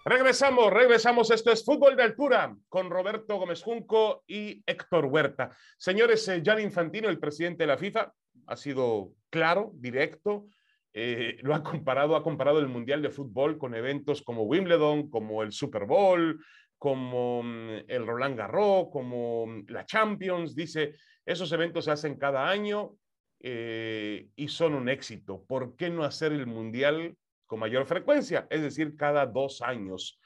Regresamos, 0.05 0.73
regresamos. 0.73 1.31
Esto 1.31 1.53
es 1.53 1.63
Fútbol 1.63 1.95
de 1.95 2.03
Altura 2.03 2.57
con 2.71 2.89
Roberto 2.89 3.37
Gómez 3.37 3.63
Junco 3.63 4.25
y 4.27 4.63
Héctor 4.65 5.05
Huerta. 5.05 5.55
Señores, 5.77 6.27
eh, 6.29 6.43
Infantino, 6.63 7.11
el 7.11 7.19
presidente 7.19 7.65
de 7.65 7.67
la 7.67 7.77
FIFA, 7.77 8.11
ha 8.47 8.57
sido 8.57 9.13
claro, 9.29 9.73
directo. 9.75 10.47
eh, 10.93 11.37
lo 11.43 11.55
ha 11.55 11.63
comparado, 11.63 12.17
ha 12.17 12.23
comparado 12.23 12.59
el 12.59 12.67
Mundial 12.67 13.03
de 13.03 13.11
Fútbol 13.11 13.59
con 13.59 13.75
eventos 13.75 14.23
como 14.23 14.45
Wimbledon, 14.45 15.11
como 15.11 15.43
el 15.43 15.53
Super 15.53 15.85
Bowl, 15.85 16.43
como 16.79 17.43
mm, 17.43 17.85
el 17.87 18.07
Roland 18.07 18.39
Garros, 18.39 18.89
como 18.91 19.47
mm, 19.47 19.67
la 19.69 19.85
Champions. 19.85 20.57
Dice, 20.57 20.95
esos 21.27 21.53
eventos 21.53 21.85
se 21.85 21.91
hacen 21.91 22.17
cada 22.17 22.49
año 22.49 22.97
eh, 23.39 24.29
y 24.35 24.49
son 24.49 24.75
un 24.75 24.89
éxito. 24.89 25.45
¿Por 25.47 25.77
qué 25.77 25.91
no 25.91 26.05
hacer 26.05 26.33
el 26.33 26.47
Mundial 26.47 27.17
con 27.51 27.59
mayor 27.59 27.85
frecuencia? 27.85 28.47
Es 28.49 28.63
decir, 28.63 28.95
cada 28.95 29.27
dos 29.27 29.61
años. 29.61 30.21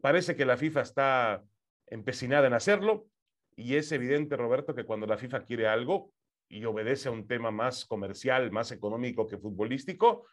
Parece 0.00 0.34
que 0.34 0.46
la 0.46 0.56
FIFA 0.56 0.80
está 0.80 1.44
empecinada 1.86 2.46
en 2.46 2.54
hacerlo 2.54 3.08
y 3.54 3.74
es 3.74 3.92
evidente, 3.92 4.38
Roberto, 4.38 4.74
que 4.74 4.84
cuando 4.84 5.06
la 5.06 5.18
FIFA 5.18 5.44
quiere 5.44 5.68
algo 5.68 6.14
y 6.48 6.64
obedece 6.64 7.10
a 7.10 7.12
un 7.12 7.28
tema 7.28 7.50
más 7.50 7.84
comercial, 7.84 8.50
más 8.52 8.72
económico 8.72 9.26
que 9.26 9.36
futbolístico, 9.36 10.26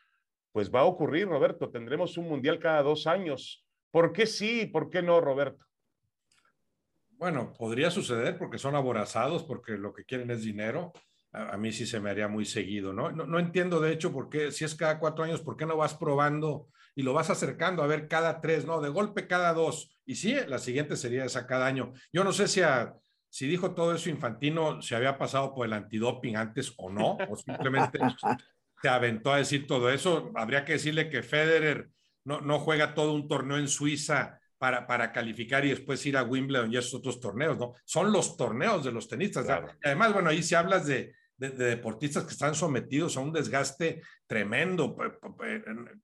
pues 0.54 0.73
va 0.73 0.80
a 0.80 0.86
ocurrir, 0.86 1.28
Roberto. 1.28 1.69
Tendremos 1.71 2.17
un 2.17 2.30
Mundial 2.30 2.58
cada 2.58 2.84
dos 2.84 3.06
años. 3.06 3.67
¿Por 3.91 4.13
qué 4.13 4.25
sí 4.25 4.62
y 4.62 4.65
por 4.67 4.89
qué 4.89 5.02
no, 5.02 5.19
Roberto? 5.19 5.65
Bueno, 7.17 7.52
podría 7.52 7.91
suceder 7.91 8.38
porque 8.38 8.58
son 8.58 8.78
aborazados, 8.78 9.43
porque 9.43 9.73
lo 9.73 9.91
que 9.91 10.06
quieren 10.06 10.32
es 10.32 10.41
dinero. 10.43 10.93
A, 11.32 11.54
a, 11.54 11.58
mí 11.58 11.72
sí 11.72 11.86
se 11.86 12.00
me 12.00 12.10
haría 12.10 12.28
muy 12.28 12.46
seguido, 12.46 12.94
¿no? 12.94 13.12
¿no? 13.12 13.26
¿no? 13.26 13.39
entiendo, 13.39 13.80
de 13.80 13.94
hecho, 13.94 14.12
por 14.12 14.30
qué, 14.30 14.52
si 14.52 14.65
es 14.65 14.76
cada 14.76 15.00
cuatro 15.00 15.24
años, 15.24 15.42
¿por 15.42 15.58
qué 15.58 15.65
no 15.65 15.78
vas 15.78 15.94
probando 15.94 16.70
y 16.96 17.02
lo 17.02 17.13
vas 17.13 17.30
acercando 17.30 17.82
a 17.82 17.88
ver 17.88 18.08
cada 18.08 18.42
tres, 18.42 18.65
¿no? 18.65 18.82
De 18.82 18.89
golpe 18.89 19.26
cada 19.26 19.54
dos. 19.54 19.98
Y 20.06 20.15
sí, 20.15 20.36
la 20.48 20.58
siguiente 20.58 20.98
sería 20.98 21.24
esa 21.24 21.48
cada 21.48 21.65
año. 21.65 21.94
Yo 22.12 22.24
no 22.24 22.34
sé 22.34 22.48
si, 22.48 22.62
a, 22.62 22.94
si 23.30 23.48
dijo 23.48 23.74
todo 23.74 23.94
eso 23.94 24.10
Infantino, 24.10 24.82
si 24.82 24.96
había 24.96 25.18
pasado 25.18 25.54
por 25.54 25.65
el 25.65 25.74
antidoping 25.74 26.36
antes 26.36 26.74
o 26.78 26.89
no, 26.89 27.18
o 27.30 27.36
simplemente 27.36 28.00
se 28.82 28.89
aventó 28.89 29.32
a 29.32 29.38
decir 29.38 29.68
todo 29.68 29.89
eso. 29.89 30.32
Habría 30.36 30.65
que 30.65 30.74
decirle 30.74 31.10
que 31.10 31.24
Federer 31.24 31.89
no, 32.26 32.42
no 32.42 32.60
juega 32.60 32.94
todo 32.94 33.13
un 33.13 33.28
torneo 33.28 33.58
en 33.58 33.68
Suiza 33.68 34.39
para, 34.58 34.86
para, 34.86 35.13
calificar 35.13 35.63
y 35.63 35.70
después 35.70 36.06
ir 36.06 36.18
a 36.18 36.24
Wimbledon 36.24 36.74
y 36.74 36.76
esos 36.76 36.96
otros 36.96 37.22
torneos, 37.22 37.58
¿no? 37.58 37.76
Son 37.86 38.12
los 38.12 38.36
torneos 38.36 38.84
de 38.84 38.92
los 38.92 39.08
tenistas. 39.08 39.46
Claro. 39.46 39.70
Además, 39.82 40.12
bueno, 40.12 40.30
ahí 40.30 40.44
si 40.44 40.54
hablas 40.54 40.86
de, 40.86 41.13
de, 41.39 41.49
de, 41.49 41.65
deportistas 41.65 42.25
que 42.25 42.34
están 42.34 42.54
sometidos 42.54 43.17
a 43.17 43.21
un 43.21 43.34
desgaste 43.34 44.02
tremendo. 44.28 44.95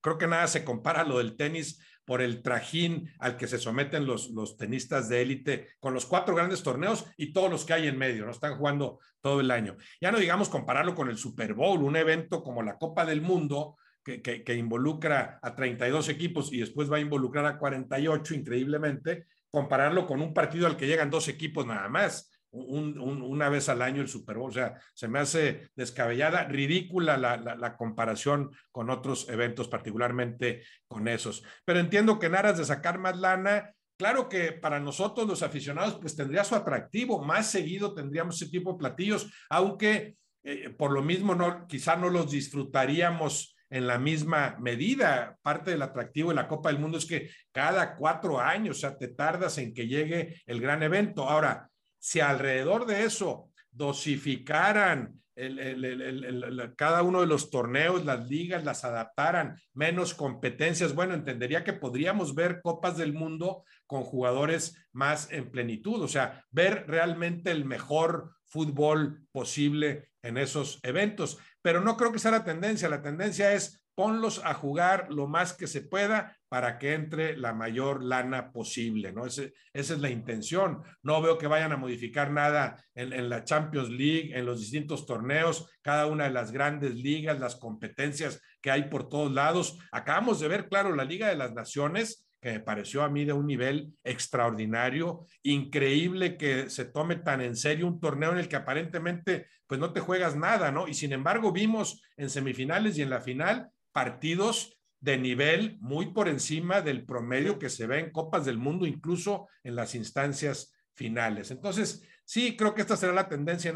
Creo 0.02 0.18
que 0.18 0.28
nada 0.28 0.48
se 0.48 0.64
compara 0.64 1.02
a 1.02 1.06
lo 1.06 1.20
del 1.20 1.36
tenis 1.36 1.80
por 2.06 2.22
el 2.22 2.42
trajín 2.42 3.12
al 3.20 3.36
que 3.36 3.48
se 3.48 3.58
someten 3.58 4.06
los, 4.06 4.30
los 4.30 4.58
tenistas 4.58 5.10
de 5.10 5.22
élite 5.22 5.70
con 5.80 5.94
los 5.94 6.06
cuatro 6.06 6.36
grandes 6.36 6.64
torneos 6.64 7.06
y 7.18 7.34
todos 7.34 7.52
los 7.52 7.66
que 7.66 7.74
hay 7.74 7.88
en 7.88 7.98
medio, 7.98 8.26
¿no? 8.26 8.32
Están 8.32 8.58
jugando 8.58 9.00
todo 9.22 9.42
el 9.42 9.52
año. 9.52 9.76
Ya 10.00 10.12
no 10.12 10.20
digamos 10.20 10.50
compararlo 10.50 10.96
con 10.96 11.10
el 11.10 11.18
Super 11.18 11.54
Bowl, 11.54 11.84
un 11.84 11.96
evento 11.96 12.44
como 12.44 12.62
la 12.62 12.78
Copa 12.78 13.06
del 13.06 13.22
Mundo, 13.22 13.76
que, 14.04 14.22
que, 14.22 14.44
que, 14.44 14.54
involucra 14.54 15.40
a 15.42 15.56
32 15.56 16.10
equipos 16.10 16.54
y 16.54 16.60
después 16.60 16.92
va 16.92 16.98
a 16.98 17.02
involucrar 17.02 17.48
a 17.48 17.58
48, 17.58 18.36
increíblemente, 18.36 19.26
compararlo 19.50 20.06
con 20.06 20.22
un 20.22 20.32
partido 20.32 20.68
al 20.68 20.78
que 20.78 20.86
llegan 20.86 21.10
dos 21.10 21.28
equipos 21.28 21.66
nada 21.66 21.90
más 21.90 22.30
una 22.56 23.50
vez 23.50 23.70
al 23.70 23.82
año 23.82 24.02
el 24.02 24.08
Super 24.08 24.38
Bowl. 24.38 24.50
O 24.50 24.54
sea, 24.54 24.80
se 24.94 25.08
me 25.08 25.20
hace 25.20 25.70
descabellada, 25.76 26.46
ridícula 26.46 27.18
la, 27.18 27.78
comparación 27.78 28.52
con 28.72 28.90
otros 28.90 29.28
eventos, 29.30 29.68
particularmente 29.68 30.64
con 30.88 31.08
esos. 31.08 31.44
Pero 31.66 31.80
entiendo 31.80 32.20
que 32.20 32.28
en 32.28 32.36
aras 32.36 32.58
de 32.58 32.66
sacar 32.66 32.98
más 32.98 33.18
lana, 33.18 33.74
claro 33.98 34.30
que 34.30 34.52
para 34.54 34.80
nosotros 34.80 35.28
los 35.28 35.44
aficionados, 35.44 35.98
pues 36.00 36.16
tendría 36.16 36.44
su 36.44 36.56
atractivo. 36.56 37.24
Más 37.24 37.50
seguido 37.52 37.94
tendríamos 37.94 38.42
ese 38.42 38.52
tipo 38.52 38.74
de 38.74 38.80
platillos, 38.80 39.32
aunque 39.50 40.16
eh, 40.44 40.70
por 40.70 40.92
lo 40.92 41.02
mismo 41.02 41.36
no, 41.36 41.68
quizá 41.68 41.96
no 41.96 42.10
los 42.10 42.32
disfrutaríamos 42.32 43.56
en 43.70 43.88
la 43.88 43.98
misma 43.98 44.56
medida. 44.60 45.38
Parte 45.42 45.72
del 45.72 45.82
atractivo 45.82 46.30
de 46.30 46.36
la 46.36 46.48
Copa 46.48 46.70
del 46.70 46.80
Mundo 46.80 46.98
es 46.98 47.06
que 47.06 47.30
cada 47.52 47.96
cuatro 47.96 48.40
años, 48.40 48.78
o 48.78 48.80
sea, 48.80 48.98
te 48.98 49.10
tardas 49.10 49.58
en 49.58 49.74
que 49.74 49.88
llegue 49.88 50.42
el 50.46 50.62
gran 50.62 50.84
evento. 50.84 51.28
Ahora, 51.28 51.70
si 52.06 52.20
alrededor 52.20 52.86
de 52.86 53.04
eso 53.04 53.50
dosificaran 53.72 55.24
cada 56.78 57.02
uno 57.02 57.22
de 57.22 57.26
los 57.26 57.50
torneos, 57.50 58.06
las 58.06 58.30
ligas, 58.30 58.64
las 58.64 58.86
adaptaran, 58.86 59.60
menos 59.74 60.14
competencias, 60.14 60.94
bueno, 60.94 61.16
entendería 61.16 61.64
que 61.64 61.74
podríamos 61.74 62.36
ver 62.36 62.62
copas 62.62 62.96
del 62.96 63.12
mundo 63.12 63.64
con 63.88 64.04
jugadores 64.04 64.78
más 64.92 65.32
en 65.32 65.50
plenitud, 65.50 66.00
o 66.04 66.08
sea, 66.08 66.46
ver 66.52 66.86
realmente 66.88 67.50
el 67.50 67.66
mejor 67.66 68.36
fútbol 68.46 69.26
posible 69.32 70.12
en 70.22 70.38
esos 70.38 70.80
eventos. 70.84 71.40
Pero 71.64 71.82
no 71.82 71.98
creo 71.98 72.12
que 72.12 72.20
sea 72.20 72.30
la 72.30 72.46
tendencia, 72.46 72.88
la 72.88 73.02
tendencia 73.02 73.52
es 73.54 73.84
ponlos 73.96 74.42
a 74.44 74.54
jugar 74.54 75.08
lo 75.10 75.28
más 75.28 75.54
que 75.54 75.68
se 75.68 75.82
pueda 75.82 76.38
para 76.50 76.78
que 76.78 76.94
entre 76.94 77.38
la 77.38 77.54
mayor 77.54 78.04
lana 78.04 78.52
posible, 78.52 79.12
¿no? 79.12 79.26
esa 79.26 79.52
es 79.74 80.00
la 80.00 80.10
intención. 80.10 80.82
No 81.02 81.22
veo 81.22 81.38
que 81.38 81.48
vayan 81.48 81.72
a 81.72 81.78
modificar 81.78 82.32
nada 82.32 82.84
en, 82.94 83.14
en, 83.14 83.30
la 83.30 83.44
Champions 83.44 83.90
League, 83.90 84.32
en 84.38 84.46
los 84.46 84.60
distintos 84.60 85.06
torneos, 85.06 85.70
cada 85.82 86.06
una 86.08 86.26
de 86.26 86.32
las 86.32 86.52
grandes 86.52 86.96
ligas, 86.96 87.40
las 87.40 87.56
competencias 87.56 88.42
que 88.62 88.72
hay 88.72 88.90
por 88.90 89.10
todos 89.10 89.32
lados. 89.32 89.80
Acabamos 89.92 90.40
de 90.40 90.48
ver, 90.48 90.68
claro, 90.68 90.96
la 90.96 91.06
Liga 91.06 91.30
de 91.30 91.36
las 91.36 91.54
Naciones, 91.54 92.28
que 92.42 92.52
me 92.52 92.60
pareció 92.60 93.04
a 93.04 93.10
mí 93.10 93.26
de 93.26 93.34
un 93.34 93.48
nivel 93.48 93.94
extraordinario, 94.04 95.26
increíble 95.42 96.38
que 96.38 96.70
se 96.70 96.86
tome 96.86 97.16
tan 97.16 97.42
en 97.42 97.56
serio 97.56 97.88
un 97.88 98.00
torneo 98.00 98.32
en 98.32 98.38
el 98.38 98.48
que 98.48 98.56
aparentemente 98.56 99.48
pues 99.68 99.80
no 99.80 99.94
te 99.94 100.00
juegas 100.00 100.36
nada, 100.36 100.72
¿no? 100.72 100.88
Y 100.88 100.94
sin 100.94 101.12
embargo 101.12 101.52
vimos 101.52 102.04
en 102.18 102.30
semifinales 102.30 102.98
y 102.98 103.02
en 103.02 103.10
la 103.10 103.22
final 103.22 103.72
partidos 103.96 104.78
de 105.00 105.18
nivel 105.18 105.78
muy 105.80 106.08
por 106.12 106.28
encima 106.28 106.82
del 106.82 107.06
promedio 107.06 107.58
que 107.58 107.70
se 107.70 107.88
ve 107.88 108.00
en 108.00 108.12
Copas 108.12 108.44
del 108.44 108.58
Mundo, 108.58 108.86
incluso 108.86 109.48
en 109.64 109.74
las 109.74 109.96
instancias 109.96 110.74
finales. 110.94 111.50
Entonces, 111.50 112.06
sí, 112.26 112.58
creo 112.58 112.76
que 112.76 112.82
esta 112.82 112.98
será 112.98 113.14
la 113.14 113.30
tendencia 113.30 113.72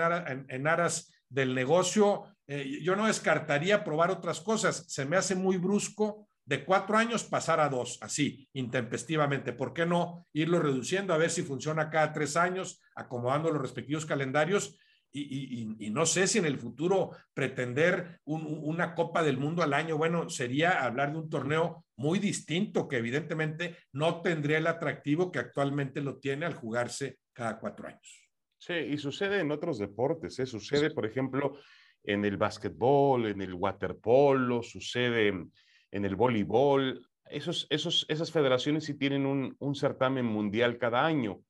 en, 0.49 0.67
aras, 0.67 1.13
del 1.29 1.55
negocio. 1.55 2.25
Eh, 2.47 2.79
yo 2.82 2.97
no 2.97 3.08
descartaría 3.08 3.86
probar 3.86 4.12
otras 4.12 4.41
cosas. 4.41 4.84
Se 4.89 5.05
me 5.05 5.15
hace 5.15 5.36
muy 5.36 5.55
brusco 5.55 6.27
de 6.43 6.65
cuatro 6.65 6.97
años 6.97 7.23
pasar 7.23 7.62
a 7.62 7.69
dos, 7.69 7.97
así, 8.01 8.49
intempestivamente. 8.51 9.53
¿Por 9.53 9.71
qué 9.71 9.86
no 9.86 10.27
irlo 10.34 10.60
reduciendo 10.60 11.13
a 11.13 11.17
ver 11.17 11.29
si 11.29 11.43
funciona 11.43 11.89
cada 11.89 12.12
tres 12.12 12.36
años, 12.36 12.82
acomodando 12.93 13.51
los 13.51 13.62
respectivos 13.62 14.05
calendarios 14.05 14.75
y, 15.12 15.89
no 15.91 16.06
sé 16.06 16.28
si 16.28 16.38
en 16.38 16.45
el 16.45 16.60
futuro 16.60 17.12
pretender 17.34 18.19
una 18.26 18.93
Copa 18.93 19.24
del 19.24 19.38
Mundo 19.38 19.63
al 19.63 19.74
año, 19.74 19.98
bueno, 19.98 20.30
sería 20.30 20.84
hablar 20.84 21.12
de 21.12 21.19
un 21.19 21.30
torneo 21.30 21.86
muy 21.95 22.19
distinto 22.19 22.88
que 22.88 22.98
evidentemente 22.98 23.76
no 23.93 24.22
tendría 24.22 24.60
el 24.60 24.67
atractivo 24.67 25.32
que 25.32 25.39
actualmente 25.39 26.02
lo 26.02 26.17
tiene 26.17 26.45
al 26.45 26.54
jugarse 26.54 27.17
cada 27.34 27.60
cuatro 27.60 27.88
años. 27.88 28.30
Sí, 28.58 28.74
y 28.74 28.98
sucede 28.98 29.39
en 29.39 29.52
otros 29.52 29.80
deportes, 29.80 30.38
¿eh? 30.39 30.45
sucede, 30.45 30.91
por 30.91 31.06
ejemplo, 31.06 31.58
en 32.04 32.26
el 32.26 32.38
básquetbol, 32.38 33.28
en 33.28 33.41
el 33.41 33.54
waterpolo, 33.54 34.62
sucede 34.62 35.30
en 35.30 36.06
el 36.06 36.15
voleibol. 36.15 37.06
Esos, 37.26 37.67
esos, 37.69 38.06
esas 38.10 38.32
federaciones 38.32 38.84
sí 38.84 38.95
tienen 38.95 39.26
un, 39.26 39.56
un 39.60 39.76
certamen 39.76 40.26
mundial 40.26 40.78
cada 40.78 41.06
año. 41.06 41.41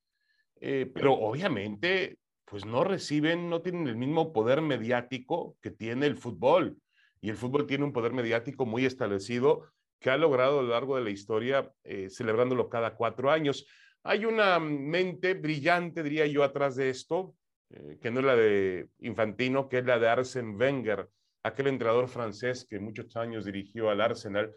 Eh, 0.62 0.92
pero 0.94 1.14
obviamente 1.14 2.18
pues 2.50 2.66
no 2.66 2.84
reciben, 2.84 3.50
no 3.50 3.62
tienen 3.62 3.88
el 3.88 3.96
mismo 3.96 4.34
poder 4.34 4.62
mediático 4.62 5.56
que 5.62 5.70
tiene 5.70 6.08
el 6.08 6.18
fútbol. 6.18 6.78
Y 7.22 7.30
el 7.30 7.38
fútbol 7.38 7.68
tiene 7.68 7.84
un 7.84 7.94
poder 7.94 8.12
mediático 8.12 8.66
muy 8.66 8.86
establecido 8.86 9.66
que 10.00 10.10
ha 10.10 10.18
logrado 10.18 10.60
a 10.60 10.64
lo 10.64 10.70
largo 10.70 10.96
de 10.96 11.04
la 11.04 11.10
historia, 11.12 11.72
eh, 11.84 12.10
celebrándolo 12.10 12.70
cada 12.70 12.96
cuatro 12.96 13.30
años. 13.30 13.68
Hay 14.04 14.26
una 14.26 14.58
mente 14.60 15.34
brillante, 15.34 16.02
diría 16.02 16.26
yo, 16.26 16.44
atrás 16.44 16.76
de 16.76 16.90
esto, 16.90 17.36
eh, 17.70 18.00
que 18.02 18.10
no 18.10 18.22
es 18.22 18.26
la 18.26 18.36
de 18.36 18.88
Infantino, 19.00 19.70
que 19.70 19.80
es 19.80 19.86
la 19.86 20.00
de 20.00 20.08
Arsène 20.08 20.56
Wenger, 20.58 21.08
aquel 21.44 21.68
entrenador 21.68 22.08
francés 22.08 22.66
que 22.68 22.80
muchos 22.80 23.16
años 23.16 23.46
dirigió 23.46 23.90
al 23.90 24.02
Arsenal. 24.02 24.54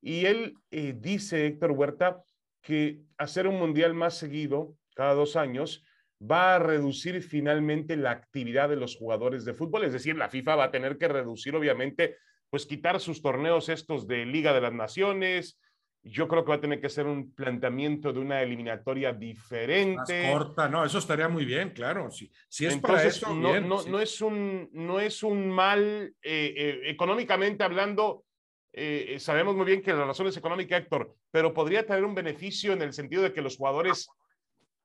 Y 0.00 0.24
él 0.26 0.54
eh, 0.70 0.94
dice, 0.96 1.46
Héctor 1.46 1.72
Huerta, 1.72 2.22
que 2.62 3.00
hacer 3.18 3.46
un 3.46 3.58
mundial 3.58 3.92
más 3.92 4.16
seguido, 4.16 4.76
cada 4.94 5.12
dos 5.12 5.36
años, 5.36 5.84
va 6.30 6.56
a 6.56 6.58
reducir 6.58 7.22
finalmente 7.22 7.96
la 7.96 8.10
actividad 8.10 8.68
de 8.68 8.76
los 8.76 8.96
jugadores 8.96 9.44
de 9.44 9.54
fútbol. 9.54 9.84
Es 9.84 9.92
decir, 9.92 10.16
la 10.16 10.28
FIFA 10.28 10.56
va 10.56 10.64
a 10.64 10.70
tener 10.70 10.98
que 10.98 11.08
reducir, 11.08 11.54
obviamente, 11.54 12.16
pues 12.50 12.66
quitar 12.66 13.00
sus 13.00 13.20
torneos 13.20 13.68
estos 13.68 14.06
de 14.06 14.24
Liga 14.24 14.52
de 14.52 14.60
las 14.60 14.72
Naciones. 14.72 15.60
Yo 16.02 16.28
creo 16.28 16.44
que 16.44 16.50
va 16.50 16.56
a 16.56 16.60
tener 16.60 16.80
que 16.80 16.90
ser 16.90 17.06
un 17.06 17.32
planteamiento 17.34 18.12
de 18.12 18.20
una 18.20 18.42
eliminatoria 18.42 19.12
diferente. 19.12 20.22
Más 20.22 20.32
corta, 20.32 20.68
no, 20.68 20.84
eso 20.84 20.98
estaría 20.98 21.28
muy 21.28 21.44
bien, 21.44 21.70
claro. 21.70 22.10
Si, 22.10 22.30
si 22.48 22.66
es 22.66 22.76
para 22.76 23.04
eso, 23.04 23.34
no, 23.34 23.58
no, 23.60 23.82
no, 23.84 24.00
es 24.00 24.20
un, 24.20 24.68
no 24.72 25.00
es 25.00 25.22
un 25.22 25.50
mal, 25.50 26.14
eh, 26.22 26.54
eh, 26.56 26.80
económicamente 26.84 27.64
hablando, 27.64 28.24
eh, 28.72 29.16
sabemos 29.18 29.54
muy 29.54 29.64
bien 29.64 29.80
que 29.80 29.92
la 29.92 30.04
razón 30.04 30.26
es 30.26 30.36
económica, 30.36 30.76
Héctor, 30.76 31.14
pero 31.30 31.54
podría 31.54 31.86
tener 31.86 32.04
un 32.04 32.14
beneficio 32.14 32.72
en 32.72 32.82
el 32.82 32.92
sentido 32.92 33.22
de 33.22 33.32
que 33.32 33.40
los 33.40 33.56
jugadores 33.56 34.08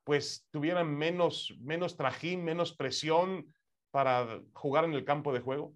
pues 0.09 0.47
tuvieran 0.49 0.97
menos, 0.97 1.55
menos 1.59 1.95
trajín, 1.95 2.43
menos 2.43 2.75
presión 2.75 3.45
para 3.91 4.41
jugar 4.53 4.85
en 4.85 4.93
el 4.93 5.05
campo 5.05 5.31
de 5.31 5.39
juego? 5.39 5.75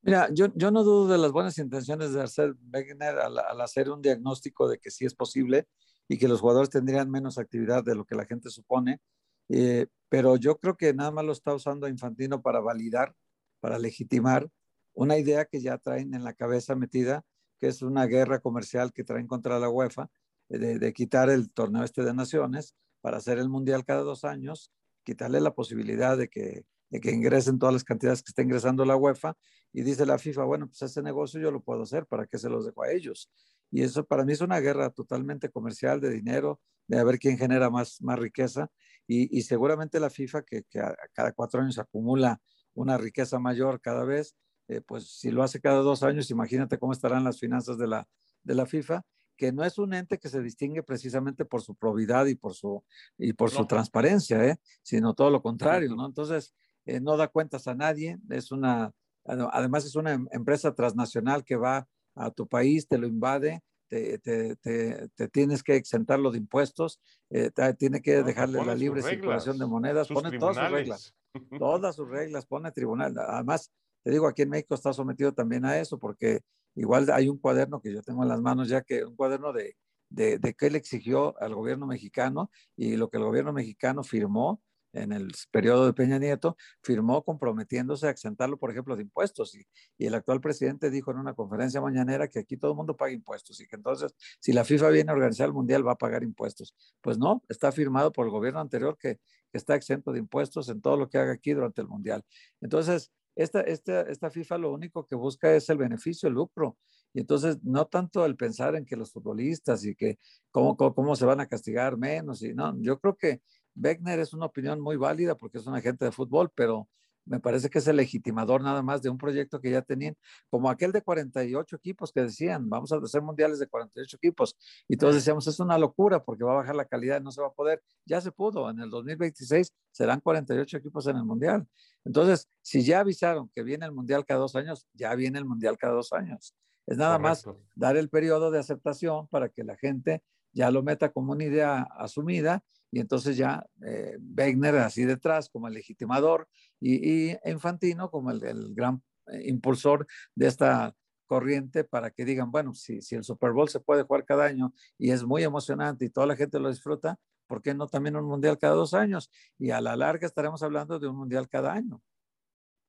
Mira, 0.00 0.30
yo, 0.32 0.46
yo 0.54 0.70
no 0.70 0.82
dudo 0.82 1.08
de 1.08 1.18
las 1.18 1.30
buenas 1.30 1.58
intenciones 1.58 2.14
de 2.14 2.22
hacer 2.22 2.54
Wegener 2.72 3.18
al, 3.18 3.60
hacer 3.60 3.90
un 3.90 4.00
diagnóstico 4.00 4.66
de 4.66 4.78
que 4.78 4.90
sí 4.90 5.04
es 5.04 5.14
posible 5.14 5.68
y 6.08 6.16
que 6.16 6.26
los 6.26 6.40
jugadores 6.40 6.70
tendrían 6.70 7.10
menos 7.10 7.36
actividad 7.36 7.84
de 7.84 7.94
lo 7.94 8.06
que 8.06 8.14
la 8.14 8.24
gente 8.24 8.48
supone, 8.48 9.02
eh, 9.50 9.88
pero 10.08 10.36
yo 10.36 10.56
creo 10.56 10.78
que 10.78 10.94
nada 10.94 11.10
más 11.10 11.26
lo 11.26 11.32
está 11.32 11.52
usando 11.52 11.86
Infantino 11.86 12.40
para 12.40 12.60
validar, 12.60 13.14
para 13.60 13.78
legitimar 13.78 14.48
una 14.94 15.18
idea 15.18 15.44
que 15.44 15.60
ya 15.60 15.76
traen 15.76 16.14
en 16.14 16.24
la 16.24 16.32
cabeza 16.32 16.76
metida, 16.76 17.26
que 17.60 17.66
es 17.66 17.82
una 17.82 18.06
guerra 18.06 18.40
comercial 18.40 18.90
que 18.94 19.04
traen 19.04 19.26
contra 19.26 19.58
la 19.58 19.68
UEFA, 19.68 20.08
de, 20.48 20.78
de 20.78 20.92
quitar 20.94 21.28
el 21.28 21.52
torneo 21.52 21.84
este 21.84 22.04
de 22.04 22.14
naciones 22.14 22.74
para 23.04 23.18
hacer 23.18 23.38
el 23.38 23.50
mundial 23.50 23.84
cada 23.84 24.00
dos 24.00 24.24
años, 24.24 24.72
quitarle 25.02 25.38
la 25.38 25.54
posibilidad 25.54 26.16
de 26.16 26.28
que, 26.28 26.64
de 26.88 27.00
que 27.00 27.10
ingresen 27.10 27.58
todas 27.58 27.74
las 27.74 27.84
cantidades 27.84 28.22
que 28.22 28.30
está 28.30 28.40
ingresando 28.40 28.82
la 28.86 28.96
UEFA. 28.96 29.36
Y 29.74 29.82
dice 29.82 30.06
la 30.06 30.16
FIFA, 30.16 30.44
bueno, 30.44 30.68
pues 30.68 30.80
ese 30.80 31.02
negocio 31.02 31.38
yo 31.38 31.50
lo 31.50 31.62
puedo 31.62 31.82
hacer, 31.82 32.06
¿para 32.06 32.26
qué 32.26 32.38
se 32.38 32.48
los 32.48 32.64
dejo 32.64 32.82
a 32.82 32.90
ellos? 32.90 33.30
Y 33.70 33.82
eso 33.82 34.06
para 34.06 34.24
mí 34.24 34.32
es 34.32 34.40
una 34.40 34.58
guerra 34.58 34.88
totalmente 34.88 35.50
comercial 35.50 36.00
de 36.00 36.08
dinero, 36.08 36.62
de 36.86 36.98
a 36.98 37.04
ver 37.04 37.18
quién 37.18 37.36
genera 37.36 37.68
más, 37.68 38.00
más 38.00 38.18
riqueza. 38.18 38.70
Y, 39.06 39.36
y 39.36 39.42
seguramente 39.42 40.00
la 40.00 40.08
FIFA, 40.08 40.40
que, 40.40 40.62
que 40.62 40.80
cada 41.12 41.32
cuatro 41.32 41.60
años 41.60 41.78
acumula 41.78 42.40
una 42.72 42.96
riqueza 42.96 43.38
mayor 43.38 43.82
cada 43.82 44.04
vez, 44.04 44.34
eh, 44.68 44.80
pues 44.80 45.10
si 45.10 45.30
lo 45.30 45.42
hace 45.42 45.60
cada 45.60 45.80
dos 45.80 46.02
años, 46.02 46.30
imagínate 46.30 46.78
cómo 46.78 46.94
estarán 46.94 47.22
las 47.22 47.38
finanzas 47.38 47.76
de 47.76 47.86
la, 47.86 48.08
de 48.44 48.54
la 48.54 48.64
FIFA 48.64 49.04
que 49.36 49.52
no 49.52 49.64
es 49.64 49.78
un 49.78 49.94
ente 49.94 50.18
que 50.18 50.28
se 50.28 50.42
distingue 50.42 50.82
precisamente 50.82 51.44
por 51.44 51.62
su 51.62 51.74
probidad 51.74 52.26
y 52.26 52.34
por 52.34 52.54
su, 52.54 52.84
y 53.18 53.32
por 53.32 53.50
su 53.50 53.66
transparencia, 53.66 54.44
¿eh? 54.44 54.56
sino 54.82 55.14
todo 55.14 55.30
lo 55.30 55.42
contrario, 55.42 55.94
¿no? 55.94 56.06
Entonces, 56.06 56.54
eh, 56.86 57.00
no 57.00 57.16
da 57.16 57.28
cuentas 57.28 57.66
a 57.66 57.74
nadie, 57.74 58.18
es 58.30 58.52
una, 58.52 58.92
además 59.24 59.86
es 59.86 59.96
una 59.96 60.12
em, 60.12 60.26
empresa 60.32 60.74
transnacional 60.74 61.44
que 61.44 61.56
va 61.56 61.88
a 62.14 62.30
tu 62.30 62.46
país, 62.46 62.86
te 62.86 62.98
lo 62.98 63.06
invade, 63.06 63.62
te, 63.88 64.18
te, 64.18 64.56
te, 64.56 65.28
tienes 65.28 65.62
que 65.62 65.76
exentarlo 65.76 66.30
de 66.30 66.38
impuestos, 66.38 67.00
eh, 67.30 67.50
tiene 67.78 68.02
que 68.02 68.22
dejarle 68.22 68.64
la 68.64 68.74
libre 68.74 69.02
circulación 69.02 69.58
de 69.58 69.66
monedas, 69.66 70.08
pone 70.08 70.38
todas 70.38 70.56
sus 70.56 70.70
reglas, 70.70 71.14
todas 71.58 71.96
sus 71.96 72.08
reglas, 72.08 72.46
pone 72.46 72.72
tribunal. 72.72 73.14
Además, 73.18 73.70
te 74.02 74.10
digo, 74.10 74.26
aquí 74.26 74.42
en 74.42 74.50
México 74.50 74.74
está 74.74 74.92
sometido 74.92 75.32
también 75.32 75.64
a 75.64 75.78
eso, 75.78 75.98
porque 75.98 76.40
Igual 76.74 77.10
hay 77.12 77.28
un 77.28 77.38
cuaderno 77.38 77.80
que 77.80 77.92
yo 77.92 78.02
tengo 78.02 78.22
en 78.22 78.28
las 78.28 78.40
manos 78.40 78.68
ya 78.68 78.82
que 78.82 79.04
un 79.04 79.16
cuaderno 79.16 79.52
de, 79.52 79.76
de, 80.08 80.38
de 80.38 80.54
qué 80.54 80.70
le 80.70 80.78
exigió 80.78 81.40
al 81.40 81.54
gobierno 81.54 81.86
mexicano 81.86 82.50
y 82.76 82.96
lo 82.96 83.10
que 83.10 83.18
el 83.18 83.24
gobierno 83.24 83.52
mexicano 83.52 84.02
firmó 84.02 84.62
en 84.94 85.12
el 85.12 85.32
periodo 85.50 85.86
de 85.86 85.92
Peña 85.92 86.18
Nieto, 86.18 86.56
firmó 86.82 87.22
comprometiéndose 87.24 88.06
a 88.06 88.10
exentarlo, 88.10 88.56
por 88.56 88.70
ejemplo, 88.70 88.96
de 88.96 89.02
impuestos. 89.02 89.54
Y, 89.54 89.66
y, 89.98 90.06
el 90.06 90.14
actual 90.14 90.40
presidente 90.40 90.90
dijo 90.90 91.10
en 91.10 91.18
una 91.18 91.34
conferencia 91.34 91.80
mañanera 91.80 92.28
que 92.28 92.38
aquí 92.40 92.56
todo 92.56 92.72
el 92.72 92.76
mundo 92.76 92.96
paga 92.96 93.12
impuestos 93.12 93.60
y 93.60 93.66
que 93.66 93.76
entonces, 93.76 94.14
si 94.40 94.52
la 94.52 94.64
FIFA 94.64 94.90
viene 94.90 95.10
a 95.10 95.14
organizar 95.14 95.46
el 95.46 95.52
Mundial, 95.52 95.86
va 95.86 95.92
a 95.92 95.98
pagar 95.98 96.22
impuestos. 96.22 96.74
Pues 97.00 97.18
no, 97.18 97.42
está 97.48 97.72
firmado 97.72 98.12
por 98.12 98.26
el 98.26 98.30
gobierno 98.30 98.60
anterior 98.60 98.96
que, 98.98 99.16
que 99.50 99.58
está 99.58 99.74
exento 99.74 100.12
de 100.12 100.20
impuestos 100.20 100.68
en 100.68 100.80
todo 100.80 100.96
lo 100.96 101.08
que 101.08 101.18
haga 101.18 101.32
aquí 101.32 101.52
durante 101.52 101.80
el 101.80 101.88
Mundial. 101.88 102.24
Entonces, 102.60 103.10
esta, 103.36 103.60
esta, 103.62 104.02
esta 104.02 104.30
FIFA 104.30 104.58
lo 104.58 104.72
único 104.72 105.06
que 105.06 105.14
busca 105.14 105.54
es 105.54 105.68
el 105.68 105.78
beneficio, 105.78 106.28
el 106.28 106.34
lucro. 106.34 106.76
Y 107.12 107.20
entonces, 107.20 107.58
no 107.62 107.86
tanto 107.86 108.24
el 108.26 108.36
pensar 108.36 108.74
en 108.76 108.84
que 108.84 108.96
los 108.96 109.12
futbolistas 109.12 109.84
y 109.84 109.94
que 109.94 110.18
cómo, 110.50 110.76
cómo, 110.76 110.94
cómo 110.94 111.16
se 111.16 111.24
van 111.24 111.40
a 111.40 111.46
castigar 111.46 111.96
menos. 111.96 112.42
Y 112.42 112.54
no, 112.54 112.74
yo 112.80 112.98
creo 112.98 113.16
que 113.16 113.40
Beckner 113.74 114.18
es 114.20 114.32
una 114.32 114.46
opinión 114.46 114.80
muy 114.80 114.96
válida 114.96 115.36
porque 115.36 115.58
es 115.58 115.66
un 115.66 115.74
agente 115.74 116.04
de 116.04 116.12
fútbol, 116.12 116.50
pero 116.54 116.88
me 117.26 117.40
parece 117.40 117.70
que 117.70 117.78
es 117.78 117.88
el 117.88 117.96
legitimador 117.96 118.62
nada 118.62 118.82
más 118.82 119.02
de 119.02 119.10
un 119.10 119.18
proyecto 119.18 119.60
que 119.60 119.70
ya 119.70 119.82
tenían, 119.82 120.16
como 120.50 120.70
aquel 120.70 120.92
de 120.92 121.02
48 121.02 121.76
equipos 121.76 122.12
que 122.12 122.22
decían, 122.22 122.68
vamos 122.68 122.92
a 122.92 122.96
hacer 122.96 123.22
mundiales 123.22 123.58
de 123.58 123.66
48 123.66 124.16
equipos, 124.16 124.56
y 124.88 124.96
todos 124.96 125.14
decíamos, 125.14 125.46
es 125.46 125.58
una 125.60 125.78
locura 125.78 126.22
porque 126.22 126.44
va 126.44 126.52
a 126.52 126.56
bajar 126.56 126.76
la 126.76 126.84
calidad, 126.84 127.20
no 127.20 127.30
se 127.32 127.40
va 127.40 127.48
a 127.48 127.52
poder, 127.52 127.82
ya 128.04 128.20
se 128.20 128.32
pudo, 128.32 128.68
en 128.70 128.80
el 128.80 128.90
2026 128.90 129.72
serán 129.90 130.20
48 130.20 130.76
equipos 130.76 131.06
en 131.06 131.16
el 131.16 131.24
mundial. 131.24 131.66
Entonces, 132.04 132.48
si 132.60 132.84
ya 132.84 133.00
avisaron 133.00 133.50
que 133.54 133.62
viene 133.62 133.86
el 133.86 133.92
mundial 133.92 134.24
cada 134.24 134.40
dos 134.40 134.56
años, 134.56 134.86
ya 134.92 135.14
viene 135.14 135.38
el 135.38 135.44
mundial 135.44 135.78
cada 135.78 135.94
dos 135.94 136.12
años. 136.12 136.54
Es 136.86 136.98
nada 136.98 137.18
Correcto. 137.18 137.52
más 137.52 137.58
dar 137.74 137.96
el 137.96 138.10
periodo 138.10 138.50
de 138.50 138.58
aceptación 138.58 139.26
para 139.28 139.48
que 139.48 139.64
la 139.64 139.76
gente 139.76 140.22
ya 140.54 140.70
lo 140.70 140.82
meta 140.82 141.10
como 141.10 141.32
una 141.32 141.44
idea 141.44 141.82
asumida 141.98 142.62
y 142.90 143.00
entonces 143.00 143.36
ya 143.36 143.66
eh, 143.84 144.16
Wegner 144.20 144.76
así 144.76 145.04
detrás 145.04 145.50
como 145.50 145.68
el 145.68 145.74
legitimador 145.74 146.48
y, 146.80 147.32
y 147.32 147.36
Infantino 147.44 148.10
como 148.10 148.30
el, 148.30 148.42
el 148.44 148.74
gran 148.74 149.02
eh, 149.26 149.42
impulsor 149.46 150.06
de 150.34 150.46
esta 150.46 150.94
corriente 151.26 151.84
para 151.84 152.10
que 152.10 152.24
digan, 152.24 152.50
bueno, 152.50 152.74
si, 152.74 153.00
si 153.02 153.14
el 153.16 153.24
Super 153.24 153.52
Bowl 153.52 153.68
se 153.68 153.80
puede 153.80 154.02
jugar 154.02 154.24
cada 154.24 154.44
año 154.44 154.72
y 154.98 155.10
es 155.10 155.24
muy 155.24 155.42
emocionante 155.42 156.04
y 156.04 156.10
toda 156.10 156.26
la 156.26 156.36
gente 156.36 156.60
lo 156.60 156.68
disfruta, 156.68 157.18
¿por 157.46 157.62
qué 157.62 157.74
no 157.74 157.86
también 157.88 158.16
un 158.16 158.26
mundial 158.26 158.58
cada 158.58 158.74
dos 158.74 158.94
años? 158.94 159.30
Y 159.58 159.70
a 159.70 159.80
la 159.80 159.96
larga 159.96 160.26
estaremos 160.26 160.62
hablando 160.62 160.98
de 160.98 161.08
un 161.08 161.16
mundial 161.16 161.48
cada 161.48 161.72
año. 161.72 162.00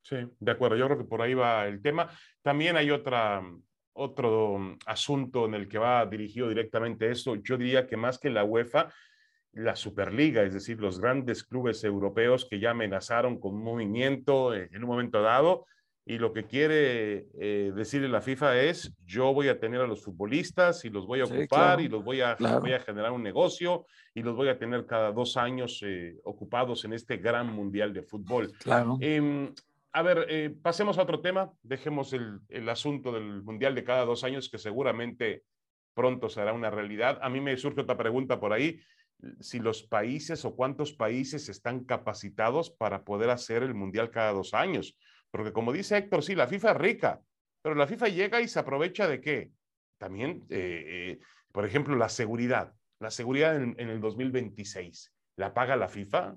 Sí, 0.04 0.18
de 0.40 0.52
acuerdo, 0.52 0.78
yo 0.78 0.86
creo 0.86 0.98
que 1.00 1.06
por 1.06 1.22
ahí 1.22 1.34
va 1.34 1.66
el 1.66 1.82
tema. 1.82 2.10
También 2.44 2.78
hay 2.78 2.92
otra, 2.92 3.42
otro 3.96 4.78
asunto 4.86 5.46
en 5.46 5.54
el 5.56 5.68
que 5.68 5.78
va 5.78 6.06
dirigido 6.06 6.50
directamente 6.50 7.10
esto. 7.10 7.36
Yo 7.36 7.58
diría 7.58 7.88
que 7.88 7.98
más 7.98 8.20
que 8.20 8.30
la 8.30 8.44
UEFA, 8.44 8.92
la 9.54 9.76
Superliga, 9.76 10.44
es 10.44 10.54
decir, 10.54 10.80
los 10.80 11.00
grandes 11.00 11.44
clubes 11.44 11.84
europeos 11.84 12.46
que 12.50 12.60
ya 12.60 12.72
amenazaron 12.72 13.40
con 13.40 13.56
un 13.56 13.64
movimiento 13.64 14.54
en 14.54 14.84
un 14.84 14.90
momento 14.90 15.22
dado. 15.22 15.66
Y 16.08 16.20
lo 16.20 16.34
que 16.34 16.44
quiere 16.44 17.26
eh, 17.40 17.72
decirle 17.74 18.08
la 18.10 18.22
FIFA 18.22 18.62
es, 18.62 18.94
yo 19.06 19.34
voy 19.34 19.48
a 19.48 19.60
tener 19.60 19.82
a 19.82 19.88
los 19.88 20.04
futbolistas 20.04 20.86
y 20.86 20.90
los 20.90 21.08
voy 21.08 21.22
a 21.22 21.24
ocupar 21.24 21.42
sí, 21.42 21.48
claro, 21.48 21.82
y 21.82 21.88
los 21.88 22.04
voy 22.04 22.22
a, 22.22 22.36
claro. 22.36 22.62
voy 22.62 22.74
a 22.74 22.80
generar 22.80 23.12
un 23.12 23.24
negocio 23.24 23.88
y 24.14 24.22
los 24.22 24.36
voy 24.36 24.50
a 24.50 24.60
tener 24.60 24.86
cada 24.86 25.12
dos 25.12 25.36
años 25.36 25.82
eh, 25.84 26.16
ocupados 26.26 26.86
en 26.86 26.94
este 26.94 27.18
gran 27.18 27.52
mundial 27.52 27.92
de 27.92 28.04
fútbol. 28.04 28.52
Claro. 28.60 29.00
Eh, 29.02 29.52
a 29.96 30.02
ver, 30.02 30.26
eh, 30.30 30.54
pasemos 30.62 30.98
a 30.98 31.04
otro 31.04 31.22
tema. 31.22 31.54
Dejemos 31.64 32.12
el, 32.12 32.42
el, 32.50 32.68
asunto 32.68 33.14
del 33.14 33.44
Mundial 33.44 33.74
de 33.76 33.86
cada 33.86 34.04
dos 34.04 34.26
años, 34.26 34.50
que 34.50 34.58
seguramente 34.58 35.44
pronto 35.94 36.28
será 36.28 36.52
una 36.52 36.70
realidad. 36.70 37.18
A 37.22 37.30
mí 37.30 37.40
me 37.40 37.56
surge 37.56 37.80
otra 37.80 37.96
pregunta 37.96 38.38
por 38.38 38.52
ahí 38.52 38.82
si 39.40 39.60
los 39.60 39.84
países 39.84 40.44
o 40.44 40.54
cuántos 40.54 40.92
países 40.92 41.48
están 41.48 41.86
capacitados 41.86 42.72
para 42.72 43.06
poder 43.06 43.30
hacer 43.30 43.64
el 43.64 43.74
mundial 43.74 44.12
cada 44.12 44.34
dos 44.34 44.54
años. 44.54 44.98
Porque 45.32 45.54
como 45.54 45.72
dice 45.72 45.96
Héctor, 45.98 46.24
sí, 46.24 46.36
la 46.36 46.48
FIFA 46.48 46.72
es 46.72 46.78
rica, 46.78 47.22
pero 47.62 47.76
la 47.76 47.88
FIFA 47.88 48.10
llega 48.10 48.42
y 48.42 48.50
se 48.50 48.60
aprovecha 48.60 49.08
de 49.08 49.22
qué? 49.22 49.52
También, 49.98 50.46
eh, 50.50 50.84
eh, 50.86 51.20
por 51.54 51.66
ejemplo, 51.66 51.96
la 51.96 52.10
seguridad. 52.10 52.74
La 53.00 53.12
seguridad 53.12 53.56
en, 53.56 53.76
en, 53.78 53.88
el 53.88 54.02
2026, 54.02 55.14
¿la 55.38 55.54
paga 55.54 55.78
la 55.78 55.88
FIFA? 55.88 56.36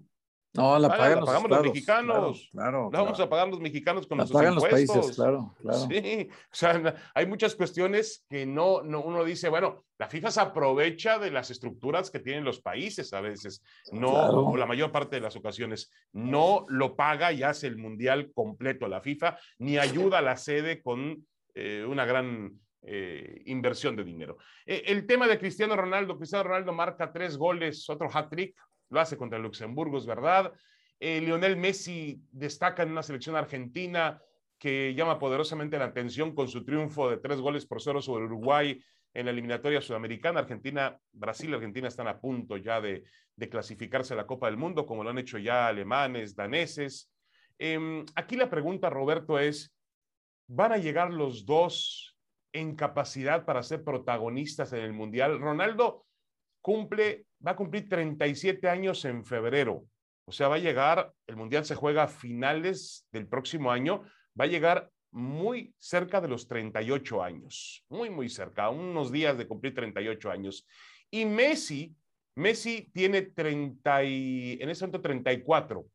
No, 0.58 0.78
la, 0.78 0.88
pagan 0.88 1.20
la 1.20 1.24
pagamos 1.24 1.50
los, 1.50 1.62
mexicanos. 1.62 2.48
Claro, 2.52 2.90
claro, 2.90 2.90
la 2.92 3.02
vamos 3.02 3.20
a 3.20 3.28
pagar 3.28 3.48
los 3.48 3.60
mexicanos 3.60 4.06
con 4.06 4.18
la 4.18 4.22
nuestros 4.22 4.40
pagan 4.40 4.54
impuestos. 4.54 4.96
los 4.96 4.96
países, 4.96 5.16
claro, 5.16 5.54
claro. 5.60 5.78
Sí, 5.78 6.28
o 6.30 6.54
sea, 6.54 6.94
hay 7.14 7.26
muchas 7.26 7.54
cuestiones 7.54 8.24
que 8.28 8.46
no, 8.46 8.82
no, 8.82 9.00
uno 9.02 9.24
dice, 9.24 9.48
bueno, 9.48 9.84
la 9.98 10.08
FIFA 10.08 10.30
se 10.30 10.40
aprovecha 10.40 11.18
de 11.18 11.30
las 11.30 11.50
estructuras 11.50 12.10
que 12.10 12.20
tienen 12.20 12.44
los 12.44 12.60
países 12.60 13.12
a 13.12 13.20
veces, 13.20 13.62
no, 13.92 14.12
o 14.12 14.56
la 14.56 14.66
mayor 14.66 14.92
parte 14.92 15.16
de 15.16 15.22
las 15.22 15.36
ocasiones, 15.36 15.90
no 16.12 16.64
lo 16.68 16.94
paga 16.94 17.32
y 17.32 17.42
hace 17.42 17.66
el 17.66 17.76
mundial 17.76 18.30
completo 18.32 18.88
la 18.88 19.00
FIFA, 19.00 19.38
ni 19.58 19.78
ayuda 19.78 20.18
a 20.18 20.22
la 20.22 20.36
sede 20.36 20.82
con 20.82 21.26
eh, 21.54 21.84
una 21.86 22.04
gran 22.04 22.52
eh, 22.82 23.42
inversión 23.46 23.96
de 23.96 24.04
dinero. 24.04 24.38
Eh, 24.64 24.84
el 24.86 25.04
tema 25.04 25.26
de 25.26 25.38
Cristiano 25.38 25.74
Ronaldo, 25.74 26.16
Cristiano 26.16 26.44
Ronaldo 26.44 26.72
marca 26.72 27.12
tres 27.12 27.36
goles, 27.36 27.88
otro 27.90 28.08
hat-trick, 28.12 28.54
lo 28.90 29.00
hace 29.00 29.16
contra 29.16 29.38
Luxemburgo, 29.38 29.98
es 29.98 30.06
verdad. 30.06 30.52
Eh, 31.00 31.20
Lionel 31.20 31.56
Messi 31.56 32.20
destaca 32.32 32.82
en 32.82 32.90
una 32.90 33.02
selección 33.02 33.36
argentina 33.36 34.20
que 34.58 34.94
llama 34.94 35.18
poderosamente 35.18 35.78
la 35.78 35.86
atención 35.86 36.34
con 36.34 36.48
su 36.48 36.64
triunfo 36.64 37.08
de 37.08 37.18
tres 37.18 37.40
goles 37.40 37.66
por 37.66 37.80
cero 37.80 38.02
sobre 38.02 38.24
Uruguay 38.24 38.82
en 39.14 39.26
la 39.26 39.30
eliminatoria 39.30 39.80
sudamericana. 39.80 40.40
Argentina, 40.40 40.98
Brasil 41.12 41.50
y 41.50 41.54
Argentina 41.54 41.88
están 41.88 42.08
a 42.08 42.20
punto 42.20 42.56
ya 42.56 42.80
de, 42.80 43.04
clasificarse 43.50 44.14
a 44.14 44.16
la 44.16 44.26
Copa 44.26 44.46
del 44.46 44.56
Mundo, 44.56 44.84
como 44.84 45.04
lo 45.04 45.10
han 45.10 45.18
hecho 45.18 45.38
ya 45.38 45.68
alemanes, 45.68 46.34
daneses. 46.34 47.08
Eh, 47.56 48.04
aquí 48.16 48.36
la 48.36 48.50
pregunta, 48.50 48.90
Roberto, 48.90 49.38
es, 49.38 49.72
¿van 50.48 50.72
a 50.72 50.78
llegar 50.78 51.12
los 51.12 51.46
dos 51.46 52.16
en 52.52 52.74
capacidad 52.74 53.44
para 53.44 53.62
ser 53.62 53.84
protagonistas 53.84 54.72
en 54.72 54.80
el 54.80 54.92
Mundial? 54.92 55.38
Ronaldo 55.38 56.07
cumple, 56.60 57.26
va 57.44 57.52
a 57.52 57.56
cumplir 57.56 57.88
37 57.88 58.68
años 58.68 59.04
en 59.04 59.24
febrero. 59.24 59.84
O 60.26 60.32
sea, 60.32 60.48
va 60.48 60.56
a 60.56 60.60
llegar, 60.60 61.12
el 61.26 61.36
Mundial 61.36 61.64
se 61.64 61.74
juega 61.74 62.04
a 62.04 62.08
finales 62.08 63.06
del 63.12 63.26
próximo 63.26 63.70
año, 63.70 64.04
va 64.38 64.44
a 64.44 64.48
llegar 64.48 64.90
muy 65.10 65.74
cerca 65.78 66.20
de 66.20 66.28
los 66.28 66.46
38 66.46 67.22
años, 67.22 67.84
muy, 67.88 68.10
muy 68.10 68.28
cerca, 68.28 68.68
unos 68.68 69.10
días 69.10 69.38
de 69.38 69.46
cumplir 69.46 69.74
38 69.74 70.30
años. 70.30 70.66
Y 71.10 71.24
Messi, 71.24 71.94
Messi 72.34 72.90
tiene 72.92 73.22
30 73.22 74.04
y, 74.04 74.58
en 74.60 74.68
ese 74.68 74.84
momento 74.84 75.00
34. 75.00 75.86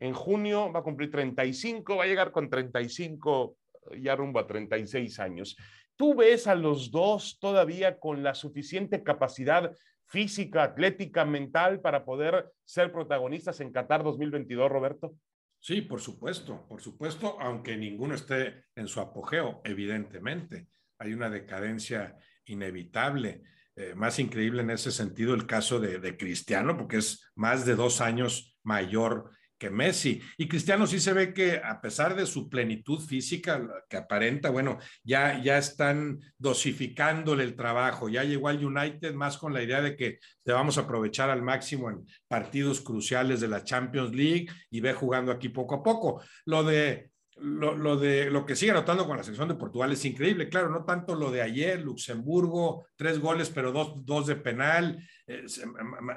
En 0.00 0.12
junio 0.12 0.72
va 0.72 0.80
a 0.80 0.82
cumplir 0.82 1.10
35, 1.10 1.96
va 1.96 2.04
a 2.04 2.06
llegar 2.06 2.32
con 2.32 2.50
35, 2.50 3.56
ya 4.00 4.16
rumbo 4.16 4.38
a 4.38 4.46
36 4.46 5.20
años. 5.20 5.56
¿Tú 5.96 6.14
ves 6.14 6.46
a 6.46 6.54
los 6.54 6.90
dos 6.90 7.38
todavía 7.38 8.00
con 8.00 8.22
la 8.22 8.34
suficiente 8.34 9.02
capacidad 9.04 9.72
física, 10.06 10.62
atlética, 10.62 11.24
mental 11.24 11.80
para 11.80 12.04
poder 12.04 12.52
ser 12.64 12.92
protagonistas 12.92 13.60
en 13.60 13.72
Qatar 13.72 14.02
2022, 14.02 14.70
Roberto? 14.70 15.14
Sí, 15.60 15.80
por 15.80 16.00
supuesto, 16.00 16.66
por 16.68 16.82
supuesto, 16.82 17.38
aunque 17.40 17.76
ninguno 17.76 18.14
esté 18.14 18.66
en 18.76 18.86
su 18.86 19.00
apogeo, 19.00 19.62
evidentemente. 19.64 20.68
Hay 20.98 21.14
una 21.14 21.30
decadencia 21.30 22.16
inevitable. 22.44 23.42
Eh, 23.76 23.94
más 23.94 24.18
increíble 24.18 24.62
en 24.62 24.70
ese 24.70 24.92
sentido 24.92 25.34
el 25.34 25.46
caso 25.46 25.80
de, 25.80 25.98
de 25.98 26.16
Cristiano, 26.16 26.76
porque 26.76 26.98
es 26.98 27.32
más 27.34 27.64
de 27.64 27.74
dos 27.74 28.00
años 28.00 28.58
mayor 28.62 29.30
Messi. 29.70 30.20
Y 30.38 30.48
Cristiano 30.48 30.86
sí 30.86 31.00
se 31.00 31.12
ve 31.12 31.32
que 31.32 31.60
a 31.62 31.80
pesar 31.80 32.14
de 32.14 32.26
su 32.26 32.48
plenitud 32.48 33.00
física 33.00 33.60
que 33.88 33.96
aparenta, 33.96 34.50
bueno, 34.50 34.78
ya, 35.02 35.42
ya 35.42 35.58
están 35.58 36.20
dosificándole 36.38 37.44
el 37.44 37.56
trabajo. 37.56 38.08
Ya 38.08 38.24
llegó 38.24 38.48
al 38.48 38.64
United 38.64 39.14
más 39.14 39.38
con 39.38 39.52
la 39.52 39.62
idea 39.62 39.82
de 39.82 39.96
que 39.96 40.18
te 40.42 40.52
vamos 40.52 40.78
a 40.78 40.82
aprovechar 40.82 41.30
al 41.30 41.42
máximo 41.42 41.90
en 41.90 42.06
partidos 42.28 42.80
cruciales 42.80 43.40
de 43.40 43.48
la 43.48 43.64
Champions 43.64 44.14
League 44.14 44.46
y 44.70 44.80
ve 44.80 44.92
jugando 44.92 45.32
aquí 45.32 45.48
poco 45.48 45.76
a 45.76 45.82
poco. 45.82 46.22
Lo 46.44 46.64
de 46.64 47.10
lo, 47.36 47.96
de 47.96 48.30
lo 48.30 48.46
que 48.46 48.56
sigue 48.56 48.70
anotando 48.70 49.06
con 49.06 49.16
la 49.16 49.24
sección 49.24 49.48
de 49.48 49.54
Portugal 49.54 49.92
es 49.92 50.04
increíble, 50.04 50.48
claro, 50.48 50.70
no 50.70 50.84
tanto 50.84 51.14
lo 51.14 51.30
de 51.30 51.42
ayer, 51.42 51.80
Luxemburgo, 51.80 52.86
tres 52.96 53.18
goles, 53.18 53.50
pero 53.50 53.72
dos, 53.72 54.04
dos 54.04 54.26
de 54.26 54.36
penal, 54.36 54.98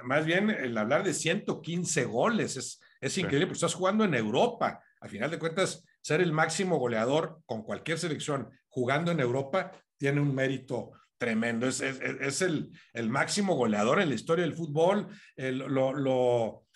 más 0.03 0.25
bien 0.25 0.49
el 0.49 0.77
hablar 0.77 1.03
de 1.03 1.13
115 1.13 2.05
goles, 2.05 2.57
es, 2.57 2.79
es 3.01 3.17
increíble, 3.17 3.47
porque 3.47 3.57
estás 3.57 3.73
jugando 3.73 4.03
en 4.03 4.13
Europa, 4.13 4.81
al 4.99 5.09
final 5.09 5.31
de 5.31 5.39
cuentas, 5.39 5.85
ser 6.01 6.21
el 6.21 6.31
máximo 6.31 6.77
goleador 6.77 7.41
con 7.45 7.63
cualquier 7.63 7.99
selección 7.99 8.49
jugando 8.69 9.11
en 9.11 9.19
Europa 9.19 9.71
tiene 9.97 10.21
un 10.21 10.33
mérito 10.33 10.91
tremendo, 11.17 11.67
es, 11.67 11.81
es, 11.81 11.99
es 11.99 12.41
el, 12.41 12.71
el, 12.93 13.09
máximo 13.09 13.55
goleador 13.55 13.99
en 13.99 14.09
la 14.09 14.15
historia 14.15 14.45
del 14.45 14.53
fútbol, 14.53 15.07
el, 15.35 15.57
lo, 15.57 15.93
lo 15.93 16.67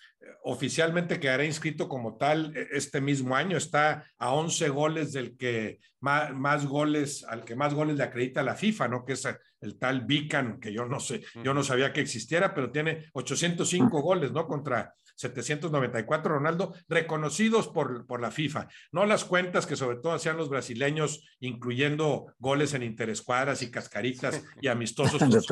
oficialmente 0.44 1.20
quedará 1.20 1.44
inscrito 1.44 1.88
como 1.88 2.16
tal 2.16 2.56
e, 2.56 2.68
este 2.72 3.00
mismo 3.00 3.36
año. 3.36 3.56
Está 3.56 4.04
a 4.18 4.32
11 4.32 4.68
goles 4.70 5.12
del 5.12 5.36
que 5.36 5.78
más, 6.00 6.32
más, 6.32 6.66
goles, 6.66 7.24
al 7.24 7.44
que 7.44 7.56
más 7.56 7.74
goles 7.74 7.96
le 7.96 8.04
acredita 8.04 8.42
la 8.42 8.54
FIFA, 8.54 8.88
¿no? 8.88 9.04
Que 9.04 9.12
es 9.12 9.28
el 9.60 9.78
tal 9.78 10.02
Bican, 10.02 10.58
que 10.58 10.72
yo 10.72 10.86
no 10.86 10.98
sé, 10.98 11.22
yo 11.42 11.54
no 11.54 11.62
sabía 11.62 11.92
que 11.92 12.00
existiera, 12.00 12.54
pero 12.54 12.70
tiene 12.70 13.06
805 13.12 14.02
goles, 14.02 14.32
¿no? 14.32 14.46
Contra 14.46 14.94
794 15.22 16.34
Ronaldo, 16.34 16.74
reconocidos 16.88 17.68
por, 17.68 18.06
por 18.06 18.20
la 18.20 18.30
FIFA. 18.30 18.68
No 18.92 19.06
las 19.06 19.24
cuentas 19.24 19.66
que 19.66 19.76
sobre 19.76 19.96
todo 19.96 20.12
hacían 20.12 20.36
los 20.36 20.48
brasileños, 20.48 21.24
incluyendo 21.40 22.34
goles 22.38 22.74
en 22.74 22.82
interescuadras 22.82 23.62
y 23.62 23.70
cascaritas 23.70 24.42
y 24.60 24.68
amistosos, 24.68 25.18
con 25.18 25.32
sus, 25.32 25.46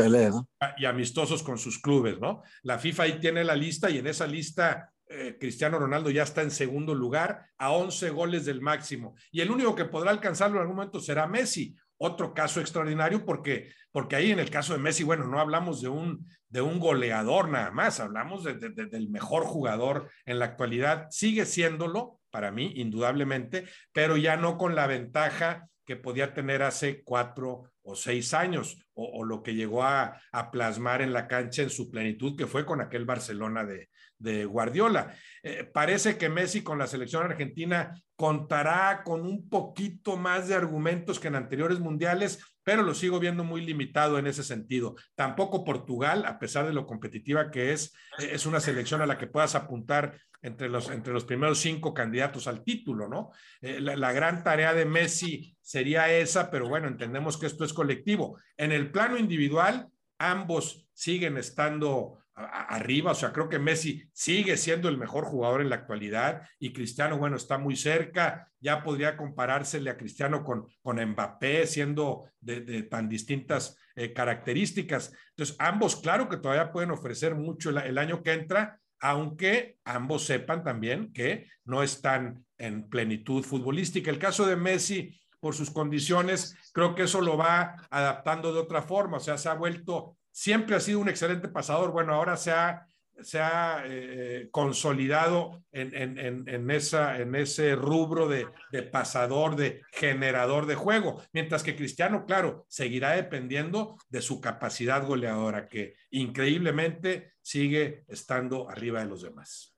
y 0.77 0.85
amistosos 0.85 1.43
con 1.43 1.59
sus 1.59 1.81
clubes, 1.81 2.21
¿no? 2.21 2.43
La 2.63 2.79
FIFA 2.79 3.03
ahí 3.05 3.21
tiene 3.21 3.45
la 3.45 3.57
lista 3.57 3.91
y 3.91 3.99
en 3.99 4.07
esa 4.07 4.27
lista 4.27 4.93
eh, 5.13 5.37
Cristiano 5.41 5.77
Ronaldo 5.77 6.11
ya 6.11 6.23
está 6.23 6.43
en 6.43 6.53
segundo 6.53 6.95
lugar 6.95 7.47
a 7.59 7.73
11 7.73 8.11
goles 8.11 8.45
del 8.45 8.61
máximo. 8.61 9.17
Y 9.33 9.41
el 9.41 9.51
único 9.51 9.75
que 9.75 9.85
podrá 9.85 10.13
alcanzarlo 10.13 10.57
en 10.57 10.63
algún 10.63 10.77
momento 10.77 11.01
será 11.01 11.27
Messi. 11.27 11.75
Otro 12.03 12.33
caso 12.33 12.61
extraordinario 12.61 13.27
porque, 13.27 13.75
porque 13.93 14.17
ahí 14.17 14.31
en 14.31 14.39
el 14.39 14.49
caso 14.49 14.73
de 14.73 14.79
Messi, 14.79 15.05
bueno, 15.05 15.27
no 15.27 15.39
hablamos 15.39 15.83
de 15.83 15.89
un, 15.89 16.27
de 16.49 16.63
un 16.63 16.81
goleador 16.81 17.51
nada 17.51 17.71
más, 17.73 18.01
hablamos 18.01 18.43
del 18.43 19.11
mejor 19.11 19.45
jugador 19.45 20.11
en 20.25 20.39
la 20.39 20.47
actualidad. 20.47 21.09
Sigue 21.11 21.45
siéndolo, 21.45 22.19
para 22.31 22.53
mí, 22.53 22.73
indudablemente, 22.77 23.67
pero 23.93 24.17
ya 24.17 24.39
no 24.39 24.57
con 24.57 24.75
la 24.75 24.87
ventaja 24.87 25.69
que 25.91 25.97
podía 25.97 26.33
tener 26.33 26.63
hace 26.63 27.03
cuatro 27.03 27.65
o 27.83 27.97
seis 27.97 28.33
años, 28.33 28.79
o, 28.95 29.25
lo 29.25 29.43
que 29.43 29.57
llegó 29.57 29.83
a, 29.83 30.21
plasmar 30.53 31.03
en 31.03 31.13
la 31.13 31.27
cancha 31.27 31.63
en 31.63 31.71
su 31.71 31.91
plenitud, 31.91 32.37
que 32.39 32.47
fue 32.47 32.65
con 32.65 32.81
aquel 32.81 33.05
Barcelona 33.05 33.65
de, 33.65 34.45
Guardiola. 34.45 35.13
Eh, 35.43 35.65
parece 35.65 36.17
que 36.17 36.29
Messi 36.29 36.63
con 36.63 36.79
la 36.79 36.87
selección 36.87 37.25
argentina 37.25 37.93
contará 38.15 39.03
con 39.03 39.23
un 39.23 39.49
poquito 39.49 40.17
más 40.17 40.47
de 40.47 40.55
argumentos 40.55 41.19
que 41.19 41.27
en 41.27 41.35
anteriores 41.35 41.81
mundiales, 41.81 42.39
pero 42.63 42.83
lo 42.83 42.95
sigo 42.95 43.21
viendo 43.21 43.45
muy 43.45 43.65
limitado 43.65 44.19
en 44.19 44.27
ese 44.27 44.43
sentido. 44.43 44.97
Tampoco 45.15 45.65
Portugal, 45.65 46.25
a 46.27 46.39
pesar 46.39 46.67
de 46.67 46.73
lo 46.73 46.87
competitiva 46.87 47.51
que 47.51 47.73
es, 47.73 47.95
es 48.19 48.47
una 48.47 48.61
selección 48.61 49.03
a 49.03 49.07
la 49.07 49.19
que 49.19 49.27
puedas 49.27 49.55
apuntar 49.55 50.19
entre 50.43 50.69
los, 50.69 50.91
entre 50.91 51.13
los 51.13 51.25
primeros 51.25 51.59
cinco 51.59 51.93
candidatos 51.93 52.47
al 52.47 52.65
título, 52.65 53.09
¿no? 53.09 53.31
Eh, 53.61 53.81
la, 53.81 54.13
gran 54.13 54.43
tarea 54.43 54.73
de 54.73 54.87
Messi 54.87 55.57
sería 55.61 56.11
esa, 56.13 56.51
pero 56.51 56.69
bueno, 56.69 56.89
entendemos 56.89 57.37
que 57.37 57.47
esto 57.47 57.65
es 57.65 57.73
colectivo. 57.73 58.39
En 58.57 58.73
el 58.73 58.91
plano 58.91 59.19
individual, 59.19 59.89
ambos 60.19 60.89
siguen 60.95 61.37
estando 61.37 62.19
arriba, 62.41 63.13
o 63.13 63.15
sea, 63.15 63.33
creo 63.33 63.49
que 63.49 63.59
Messi 63.59 64.03
sigue 64.13 64.57
siendo 64.57 64.89
el 64.89 64.99
mejor 64.99 65.25
jugador 65.25 65.61
en 65.61 65.71
la 65.71 65.77
actualidad 65.77 66.43
y 66.59 66.73
Cristiano, 66.73 67.19
bueno, 67.19 67.37
está 67.37 67.59
muy 67.59 67.77
cerca, 67.77 68.49
ya 68.61 68.83
podría 68.83 69.17
comparársele 69.17 69.91
a 69.91 69.97
Cristiano 69.97 70.45
con, 70.45 70.67
con 70.83 71.05
Mbappé, 71.05 71.67
siendo 71.67 72.27
de, 72.41 72.83
tan 72.85 73.09
distintas 73.09 73.77
eh, 73.95 74.13
características. 74.13 75.13
Entonces, 75.31 75.57
ambos, 75.59 75.97
claro 75.97 76.29
que 76.29 76.37
todavía 76.37 76.73
pueden 76.73 76.91
ofrecer 76.91 77.35
mucho 77.35 77.71
el, 77.71 77.99
año 77.99 78.23
que 78.23 78.33
entra, 78.33 78.81
aunque 79.01 79.79
ambos 79.85 80.25
sepan 80.25 80.63
también 80.63 81.13
que 81.13 81.47
no 81.65 81.83
están 81.83 82.45
en 82.59 82.89
plenitud 82.89 83.43
futbolística. 83.43 84.11
El 84.11 84.19
caso 84.19 84.47
de 84.47 84.57
Messi, 84.57 85.19
por 85.41 85.55
sus 85.55 85.71
condiciones, 85.71 86.55
creo 86.73 86.95
que 86.95 87.05
eso 87.05 87.21
lo 87.21 87.37
va 87.37 87.75
adaptando 87.91 88.53
de 88.53 88.61
otra 88.61 88.83
forma, 88.83 89.17
o 89.17 89.21
sea, 89.21 89.39
se 89.39 89.49
ha 89.49 89.55
vuelto 89.55 90.19
siempre 90.31 90.77
ha 90.77 90.81
sido 90.81 91.01
un 91.01 91.09
excelente 91.09 91.49
pasador. 91.49 91.93
Bueno, 91.93 92.15
ahora 92.15 92.37
se 92.37 92.53
ha, 92.53 92.87
se 93.21 93.41
ha 93.41 93.83
eh, 93.87 94.49
consolidado 94.51 95.63
en, 95.73 95.95
en, 95.95 96.49
en, 96.49 96.71
esa, 96.71 97.19
en 97.19 97.35
ese 97.35 97.75
rubro 97.75 98.29
de, 98.29 98.47
de, 98.73 98.83
pasador, 98.83 99.57
de 99.57 99.83
generador 99.93 100.67
de 100.67 100.75
juego, 100.75 101.23
mientras 101.33 101.63
que 101.63 101.77
Cristiano, 101.77 102.25
claro, 102.27 102.65
seguirá 102.69 103.13
dependiendo 103.13 103.97
de 104.09 104.23
su 104.23 104.41
capacidad 104.41 105.07
goleadora, 105.07 105.69
que 105.69 105.95
increíblemente 106.11 107.33
sigue 107.43 108.05
estando 108.09 108.69
arriba 108.69 109.01
de 109.01 109.07
los 109.07 109.23
demás. 109.23 109.77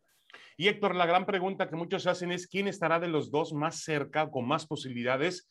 Y 0.57 0.69
Héctor, 0.69 0.95
la 0.95 1.07
gran 1.07 1.27
pregunta 1.27 1.69
que 1.69 1.77
muchos 1.77 2.07
hacen 2.07 2.31
es, 2.31 2.47
¿quién 2.47 2.69
estará 2.69 3.01
de 3.01 3.09
los 3.09 3.31
dos 3.31 3.53
más 3.53 3.83
cerca, 3.83 4.31
con 4.31 4.47
más 4.47 4.67
posibilidades 4.67 5.49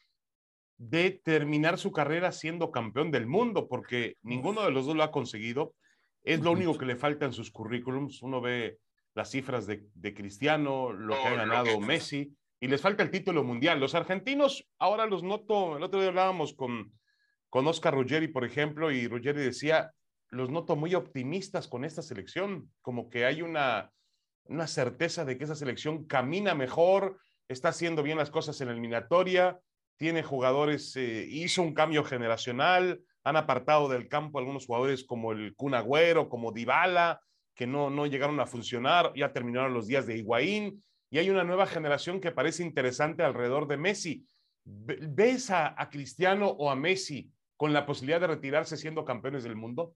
de 0.81 1.21
terminar 1.23 1.77
su 1.77 1.91
carrera 1.91 2.31
siendo 2.31 2.71
campeón 2.71 3.11
del 3.11 3.27
mundo, 3.27 3.67
porque 3.67 4.15
ninguno 4.23 4.63
de 4.63 4.71
los 4.71 4.87
dos 4.87 4.95
lo 4.95 5.03
ha 5.03 5.11
conseguido. 5.11 5.75
Es 6.23 6.39
lo 6.39 6.51
único 6.51 6.75
que 6.75 6.87
le 6.87 6.95
falta 6.95 7.25
en 7.25 7.33
sus 7.33 7.51
currículums. 7.51 8.23
Uno 8.23 8.41
ve 8.41 8.79
las 9.13 9.29
cifras 9.29 9.67
de, 9.67 10.13
Cristiano, 10.15 10.91
lo 10.91 11.13
que 11.13 11.27
ha 11.27 11.35
ganado 11.35 11.79
Messi, 11.79 12.35
y 12.59 12.67
les 12.67 12.81
falta 12.81 13.03
el 13.03 13.11
título 13.11 13.43
mundial. 13.43 13.79
Los 13.79 13.93
argentinos, 13.93 14.67
ahora 14.79 15.05
los 15.05 15.21
noto, 15.21 15.77
el 15.77 15.83
otro 15.83 15.99
día 15.99 16.09
hablábamos 16.09 16.55
con, 16.55 16.91
con 17.51 17.67
Oscar 17.67 17.93
Ruggeri, 17.93 18.29
por 18.29 18.43
ejemplo, 18.43 18.91
y 18.91 19.07
Ruggeri 19.07 19.39
decía, 19.39 19.91
los 20.29 20.49
noto 20.49 20.75
muy 20.75 20.95
optimistas 20.95 21.67
con 21.67 21.85
esta 21.85 22.01
selección, 22.01 22.71
como 22.81 23.07
que 23.07 23.25
hay 23.25 23.43
una, 23.43 23.91
una 24.45 24.65
certeza 24.65 25.25
de 25.25 25.37
que 25.37 25.43
esa 25.43 25.55
selección 25.55 26.05
camina 26.05 26.55
mejor, 26.55 27.19
está 27.47 27.69
haciendo 27.69 28.01
bien 28.01 28.17
las 28.17 28.31
cosas 28.31 28.59
en 28.61 28.67
la 28.67 28.73
eliminatoria, 28.73 29.59
tiene 30.01 30.23
jugadores, 30.23 30.95
eh, 30.95 31.27
hizo 31.29 31.61
un 31.61 31.75
cambio 31.75 32.03
generacional, 32.03 33.03
han 33.23 33.35
apartado 33.35 33.87
del 33.87 34.07
campo 34.07 34.39
algunos 34.39 34.65
jugadores 34.65 35.03
como 35.03 35.31
el 35.31 35.55
Kun 35.55 35.75
Agüero, 35.75 36.27
como 36.27 36.51
Dybala, 36.51 37.21
que 37.53 37.67
no, 37.67 37.91
no 37.91 38.07
llegaron 38.07 38.39
a 38.39 38.47
funcionar, 38.47 39.13
ya 39.15 39.31
terminaron 39.31 39.75
los 39.75 39.85
días 39.85 40.07
de 40.07 40.17
Higuaín, 40.17 40.83
y 41.11 41.19
hay 41.19 41.29
una 41.29 41.43
nueva 41.43 41.67
generación 41.67 42.19
que 42.19 42.31
parece 42.31 42.63
interesante 42.63 43.21
alrededor 43.21 43.67
de 43.67 43.77
Messi. 43.77 44.25
¿Ves 44.65 45.51
a, 45.51 45.79
a 45.79 45.91
Cristiano 45.91 46.47
o 46.47 46.71
a 46.71 46.75
Messi 46.75 47.29
con 47.55 47.71
la 47.71 47.85
posibilidad 47.85 48.21
de 48.21 48.25
retirarse 48.25 48.77
siendo 48.77 49.05
campeones 49.05 49.43
del 49.43 49.55
mundo? 49.55 49.93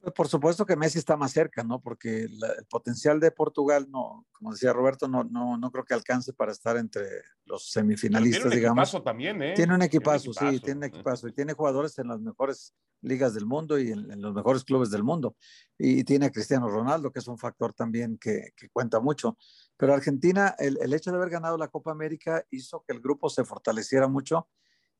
Pues, 0.00 0.14
por 0.14 0.28
supuesto 0.28 0.64
que 0.64 0.76
Messi 0.76 0.98
está 0.98 1.16
más 1.16 1.32
cerca, 1.32 1.62
¿no? 1.62 1.80
Porque 1.80 2.22
el 2.22 2.40
potencial 2.70 3.20
de 3.20 3.30
Portugal, 3.30 3.86
no, 3.90 4.26
como 4.32 4.52
decía 4.52 4.72
Roberto, 4.72 5.08
no, 5.08 5.24
no, 5.24 5.58
no 5.58 5.70
creo 5.70 5.84
que 5.84 5.92
alcance 5.92 6.32
para 6.32 6.52
estar 6.52 6.78
entre 6.78 7.04
los 7.44 7.70
semifinalistas, 7.70 8.42
tiene 8.44 8.56
un 8.56 8.60
digamos. 8.60 9.04
También, 9.04 9.42
¿eh? 9.42 9.52
Tiene 9.54 9.74
un 9.74 9.82
equipazo, 9.82 10.32
sí, 10.32 10.58
tiene 10.60 10.78
un 10.78 10.84
equipazo. 10.84 11.28
Y 11.28 11.32
tiene 11.32 11.52
jugadores 11.52 11.98
en 11.98 12.08
las 12.08 12.20
mejores 12.20 12.74
ligas 13.02 13.34
del 13.34 13.44
mundo 13.44 13.78
y 13.78 13.92
en, 13.92 14.22
los 14.22 14.32
mejores 14.32 14.64
clubes 14.64 14.90
del 14.90 15.02
mundo. 15.02 15.36
Y, 15.76 16.02
tiene 16.04 16.26
a 16.26 16.30
Cristiano 16.30 16.68
Ronaldo, 16.68 17.12
que 17.12 17.18
es 17.18 17.28
un 17.28 17.36
factor 17.36 17.74
también 17.74 18.16
que, 18.16 18.52
que 18.56 18.70
cuenta 18.70 19.00
mucho. 19.00 19.36
Pero 19.76 19.92
Argentina, 19.92 20.54
el, 20.58 20.78
el, 20.80 20.94
hecho 20.94 21.10
de 21.10 21.18
haber 21.18 21.28
ganado 21.28 21.58
la 21.58 21.68
Copa 21.68 21.90
América 21.90 22.42
hizo 22.50 22.84
que 22.86 22.94
el 22.94 23.00
grupo 23.00 23.28
se 23.28 23.44
fortaleciera 23.44 24.08
mucho. 24.08 24.48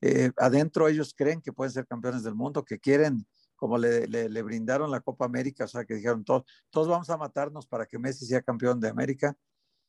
Eh, 0.02 0.30
adentro 0.36 0.88
ellos 0.88 1.14
creen 1.16 1.40
que 1.40 1.52
pueden 1.52 1.72
ser 1.72 1.86
campeones 1.86 2.22
del 2.22 2.34
mundo, 2.34 2.64
que 2.64 2.78
quieren 2.78 3.26
como 3.60 3.76
le, 3.76 4.06
le, 4.08 4.42
brindaron 4.42 4.90
la 4.90 5.00
Copa 5.00 5.26
América, 5.26 5.64
o 5.64 5.68
sea, 5.68 5.84
que 5.84 5.94
dijeron, 5.94 6.24
todos, 6.24 6.44
todos 6.70 6.88
vamos 6.88 7.10
a 7.10 7.18
matarnos 7.18 7.66
para 7.66 7.84
que 7.84 7.98
Messi 7.98 8.24
sea 8.24 8.40
campeón 8.40 8.80
de 8.80 8.88
América, 8.88 9.36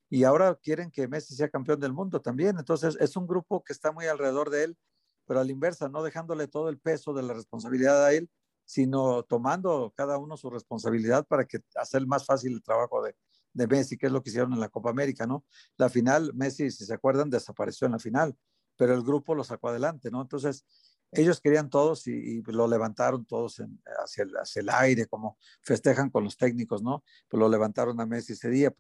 y 0.10 0.26
ahora 0.26 0.54
quieren 0.62 0.92
que 0.92 1.08
Messi 1.08 1.36
sea 1.36 1.48
campeón 1.48 1.80
del 1.80 1.94
mundo 1.94 2.22
también. 2.22 2.60
Entonces, 2.60 2.98
es 3.00 3.16
un 3.16 3.26
grupo 3.26 3.64
que 3.64 3.72
está 3.72 3.94
muy 3.94 4.08
alrededor 4.08 4.50
de 4.50 4.66
él, 4.66 4.78
pero 5.26 5.40
a 5.40 5.46
la 5.46 5.52
inversa, 5.52 5.88
no 5.88 6.04
dejándole 6.04 6.50
todo 6.50 6.68
el 6.68 6.80
peso 6.80 7.14
de 7.14 7.24
la 7.24 7.34
responsabilidad 7.34 8.04
a 8.06 8.12
él, 8.12 8.30
sino 8.66 9.24
tomando 9.24 9.94
cada 9.96 10.18
uno 10.18 10.36
su 10.36 10.50
responsabilidad 10.50 11.26
para 11.26 11.46
que 11.46 11.60
hacer 11.76 12.06
más 12.06 12.26
fácil 12.26 12.54
el 12.54 12.62
trabajo 12.62 13.02
de, 13.02 13.16
de 13.54 13.68
Messi, 13.68 13.98
que 13.98 14.08
es 14.08 14.12
lo 14.12 14.22
que 14.22 14.32
hicieron 14.32 14.52
en 14.52 14.60
la 14.60 14.68
Copa 14.68 14.90
América, 14.90 15.26
¿no? 15.26 15.46
La 15.78 15.88
final, 15.88 16.34
Messi, 16.34 16.72
si 16.72 16.86
se 16.86 16.94
acuerdan, 16.94 17.30
desapareció 17.30 17.86
en 17.86 17.94
la 17.94 18.00
final, 18.00 18.36
pero 18.76 18.94
el 18.94 19.04
grupo 19.04 19.34
lo 19.34 19.46
sacó 19.46 19.70
adelante, 19.70 20.12
¿no? 20.12 20.22
Entonces, 20.22 20.66
ellos 21.12 21.42
querían 21.42 21.70
todos 21.70 22.08
y, 22.08 22.42
lo 22.44 22.68
levantaron 22.68 23.26
todos 23.26 23.62
hacia, 24.02 24.26
el, 24.56 24.70
aire, 24.70 25.08
como 25.08 25.38
festejan 25.62 26.10
con 26.10 26.24
los 26.24 26.38
técnicos, 26.38 26.82
¿no? 26.82 27.04
Pues 27.28 27.40
lo 27.40 27.50
levantaron 27.50 28.00
a 28.00 28.06
Messi 28.06 28.34
ese 28.34 28.50
día. 28.50 28.74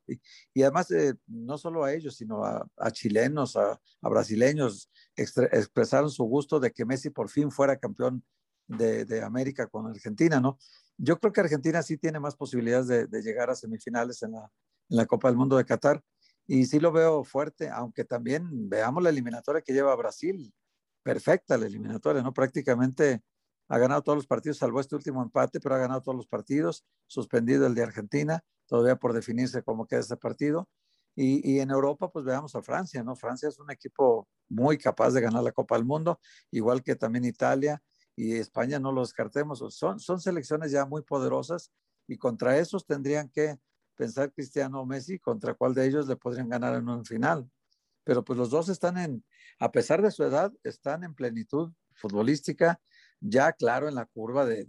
Y, 0.54 0.62
además, 0.63 0.89
eh, 0.91 1.13
no 1.28 1.58
solo 1.58 1.84
a 1.84 1.94
ellos, 1.94 2.15
sino 2.15 2.44
a, 2.46 2.91
chilenos, 2.91 3.58
a, 3.58 3.80
brasileños, 4.02 4.89
expresaron 5.15 6.10
su 6.10 6.24
gusto 6.24 6.60
de 6.60 6.72
que 6.72 6.86
Messi 6.86 7.10
por 7.10 7.30
fin 7.30 7.52
fuera 7.52 7.78
campeón 7.78 8.24
de, 8.67 9.22
América 9.22 9.67
con 9.67 9.88
Argentina, 9.88 10.39
¿no? 10.39 10.58
Yo 10.98 11.20
creo 11.20 11.34
que 11.34 11.41
Argentina 11.41 11.82
sí 11.84 11.98
tiene 11.98 12.20
más 12.20 12.36
posibilidades 12.36 13.10
de, 13.10 13.21
llegar 13.21 13.50
a 13.50 13.56
semifinales 13.56 14.23
en 14.23 14.32
la, 14.32 14.50
en 14.90 14.98
la 14.98 15.06
Copa 15.06 15.27
del 15.27 15.38
Mundo 15.38 15.58
de 15.58 15.65
Qatar. 15.65 16.02
Y 16.48 16.65
sí 16.65 16.79
lo 16.79 16.92
veo 16.92 17.23
fuerte, 17.23 17.69
aunque 17.69 18.04
también 18.06 18.69
veamos 18.69 19.04
la 19.04 19.10
eliminatoria 19.10 19.62
que 19.62 19.73
lleva 19.73 19.96
Brasil 19.96 20.54
perfecta 21.04 21.58
la 21.58 21.65
eliminatoria, 21.65 22.21
¿no? 22.21 22.33
Prácticamente 22.33 23.21
ha 23.67 23.77
ganado 23.77 24.02
todos 24.02 24.17
los 24.17 24.27
partidos, 24.27 24.58
salvo 24.58 24.79
este 24.79 24.95
último 24.95 25.23
empate, 25.23 25.60
pero 25.60 25.75
ha 25.75 25.77
ganado 25.77 26.02
todos 26.02 26.15
los 26.17 26.27
partidos, 26.27 26.85
suspendido 27.08 27.65
el 27.67 27.75
de 27.75 27.83
Argentina, 27.83 28.43
todavía 28.67 28.97
por 28.97 29.13
definirse 29.13 29.63
cómo 29.63 29.87
queda 29.87 30.02
ese 30.02 30.17
partido. 30.17 30.67
Y, 31.15 31.60
en 31.60 31.71
Europa, 31.71 32.10
pues 32.10 32.23
veamos 32.23 32.56
a 32.56 32.62
Francia, 32.62 33.04
¿no? 33.04 33.15
Francia 33.15 33.49
es 33.49 33.60
un 33.60 33.69
equipo 33.69 34.27
muy 34.49 34.77
capaz 34.77 35.12
de 35.12 35.21
ganar 35.21 35.43
la 35.43 35.52
Copa 35.52 35.75
del 35.75 35.85
Mundo, 35.85 36.19
igual 36.52 36.83
que 36.83 36.95
también 36.95 37.25
Italia 37.25 37.81
y 38.15 38.35
España, 38.35 38.79
no 38.79 38.91
lo 38.91 39.02
descartemos. 39.02 39.63
Son, 39.69 39.99
selecciones 40.19 40.71
ya 40.71 40.85
muy 40.85 41.02
poderosas 41.02 41.71
y 42.08 42.17
contra 42.17 42.58
esos 42.58 42.85
tendrían 42.85 43.29
que 43.29 43.58
pensar 43.95 44.31
Cristiano 44.31 44.81
o 44.81 44.85
Messi 44.85 45.19
contra 45.19 45.54
cuál 45.54 45.73
de 45.73 45.85
ellos 45.85 46.08
le 46.08 46.15
podrían 46.15 46.49
ganar 46.49 46.75
en 46.75 46.87
un 46.87 47.06
final. 47.06 47.49
Pero 48.04 48.23
pues 48.23 48.37
los 48.37 48.49
dos 48.49 48.69
están 48.69 48.97
en, 48.97 49.23
a 49.60 49.71
pesar 49.71 50.02
de 50.02 50.12
su 50.12 50.23
edad, 50.23 50.52
están 50.63 51.04
en 51.04 51.13
plenitud 51.13 51.71
futbolística, 51.93 52.79
ya 53.19 53.54
claro 53.54 53.87
en 53.87 53.95
la 53.95 54.06
curva 54.06 54.45
de, 54.45 54.65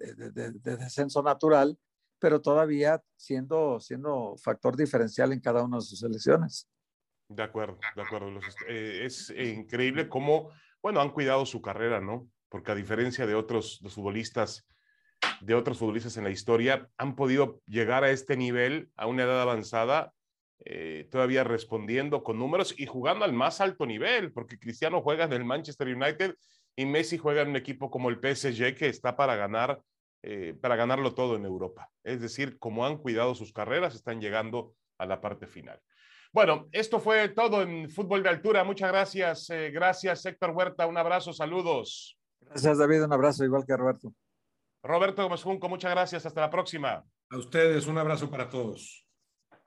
descenso 0.62 1.22
natural, 1.22 1.78
pero 2.18 2.40
todavía 2.40 3.02
siendo, 3.16 3.80
siendo 3.80 4.36
factor 4.36 4.76
diferencial 4.76 5.32
en 5.32 5.40
cada 5.40 5.64
una 5.64 5.78
de 5.78 5.82
sus 5.82 6.00
selecciones. 6.00 6.68
De 7.28 7.42
acuerdo, 7.42 7.78
de 7.96 8.02
acuerdo. 8.02 8.38
Eh, 8.68 9.02
es 9.04 9.30
increíble 9.30 10.08
cómo, 10.08 10.50
bueno, 10.82 11.00
han 11.00 11.10
cuidado 11.10 11.46
su 11.46 11.62
carrera, 11.62 12.00
¿no? 12.00 12.28
Porque 12.48 12.72
a 12.72 12.74
diferencia 12.74 13.26
de 13.26 13.34
otros 13.34 13.80
futbolistas, 13.88 14.66
de 15.40 15.54
otros 15.54 15.78
futbolistas 15.78 16.18
en 16.18 16.24
la 16.24 16.30
historia, 16.30 16.90
han 16.98 17.16
podido 17.16 17.62
llegar 17.66 18.04
a 18.04 18.10
este 18.10 18.36
nivel 18.36 18.90
a 18.96 19.06
una 19.06 19.22
edad 19.22 19.40
avanzada, 19.40 20.12
eh, 20.64 21.08
todavía 21.10 21.44
respondiendo 21.44 22.22
con 22.22 22.38
números 22.38 22.74
y 22.78 22.86
jugando 22.86 23.24
al 23.24 23.32
más 23.32 23.60
alto 23.60 23.86
nivel, 23.86 24.32
porque 24.32 24.58
Cristiano 24.58 25.02
juega 25.02 25.24
en 25.24 25.32
el 25.32 25.44
Manchester 25.44 25.88
United 25.88 26.36
y 26.76 26.86
Messi 26.86 27.18
juega 27.18 27.42
en 27.42 27.48
un 27.48 27.56
equipo 27.56 27.90
como 27.90 28.10
el 28.10 28.16
PSG 28.16 28.76
que 28.76 28.88
está 28.88 29.16
para 29.16 29.36
ganar, 29.36 29.80
eh, 30.22 30.56
para 30.60 30.76
ganarlo 30.76 31.14
todo 31.14 31.36
en 31.36 31.44
Europa. 31.44 31.90
Es 32.04 32.20
decir, 32.20 32.58
como 32.58 32.86
han 32.86 32.98
cuidado 32.98 33.34
sus 33.34 33.52
carreras, 33.52 33.94
están 33.94 34.20
llegando 34.20 34.74
a 34.98 35.06
la 35.06 35.20
parte 35.20 35.46
final. 35.46 35.80
Bueno, 36.32 36.68
esto 36.72 36.98
fue 36.98 37.28
todo 37.28 37.62
en 37.62 37.90
Fútbol 37.90 38.22
de 38.22 38.30
Altura. 38.30 38.64
Muchas 38.64 38.90
gracias. 38.90 39.50
Eh, 39.50 39.70
gracias, 39.70 40.24
Héctor 40.24 40.50
Huerta. 40.50 40.86
Un 40.86 40.96
abrazo, 40.96 41.32
saludos. 41.32 42.18
Gracias, 42.40 42.78
David. 42.78 43.04
Un 43.04 43.12
abrazo, 43.12 43.44
igual 43.44 43.64
que 43.66 43.76
Roberto. 43.76 44.14
Roberto 44.82 45.22
Gómez 45.22 45.42
Junco, 45.42 45.68
muchas 45.68 45.90
gracias. 45.90 46.24
Hasta 46.24 46.40
la 46.40 46.50
próxima. 46.50 47.04
A 47.30 47.36
ustedes, 47.36 47.86
un 47.86 47.98
abrazo 47.98 48.30
para 48.30 48.48
todos. 48.48 49.01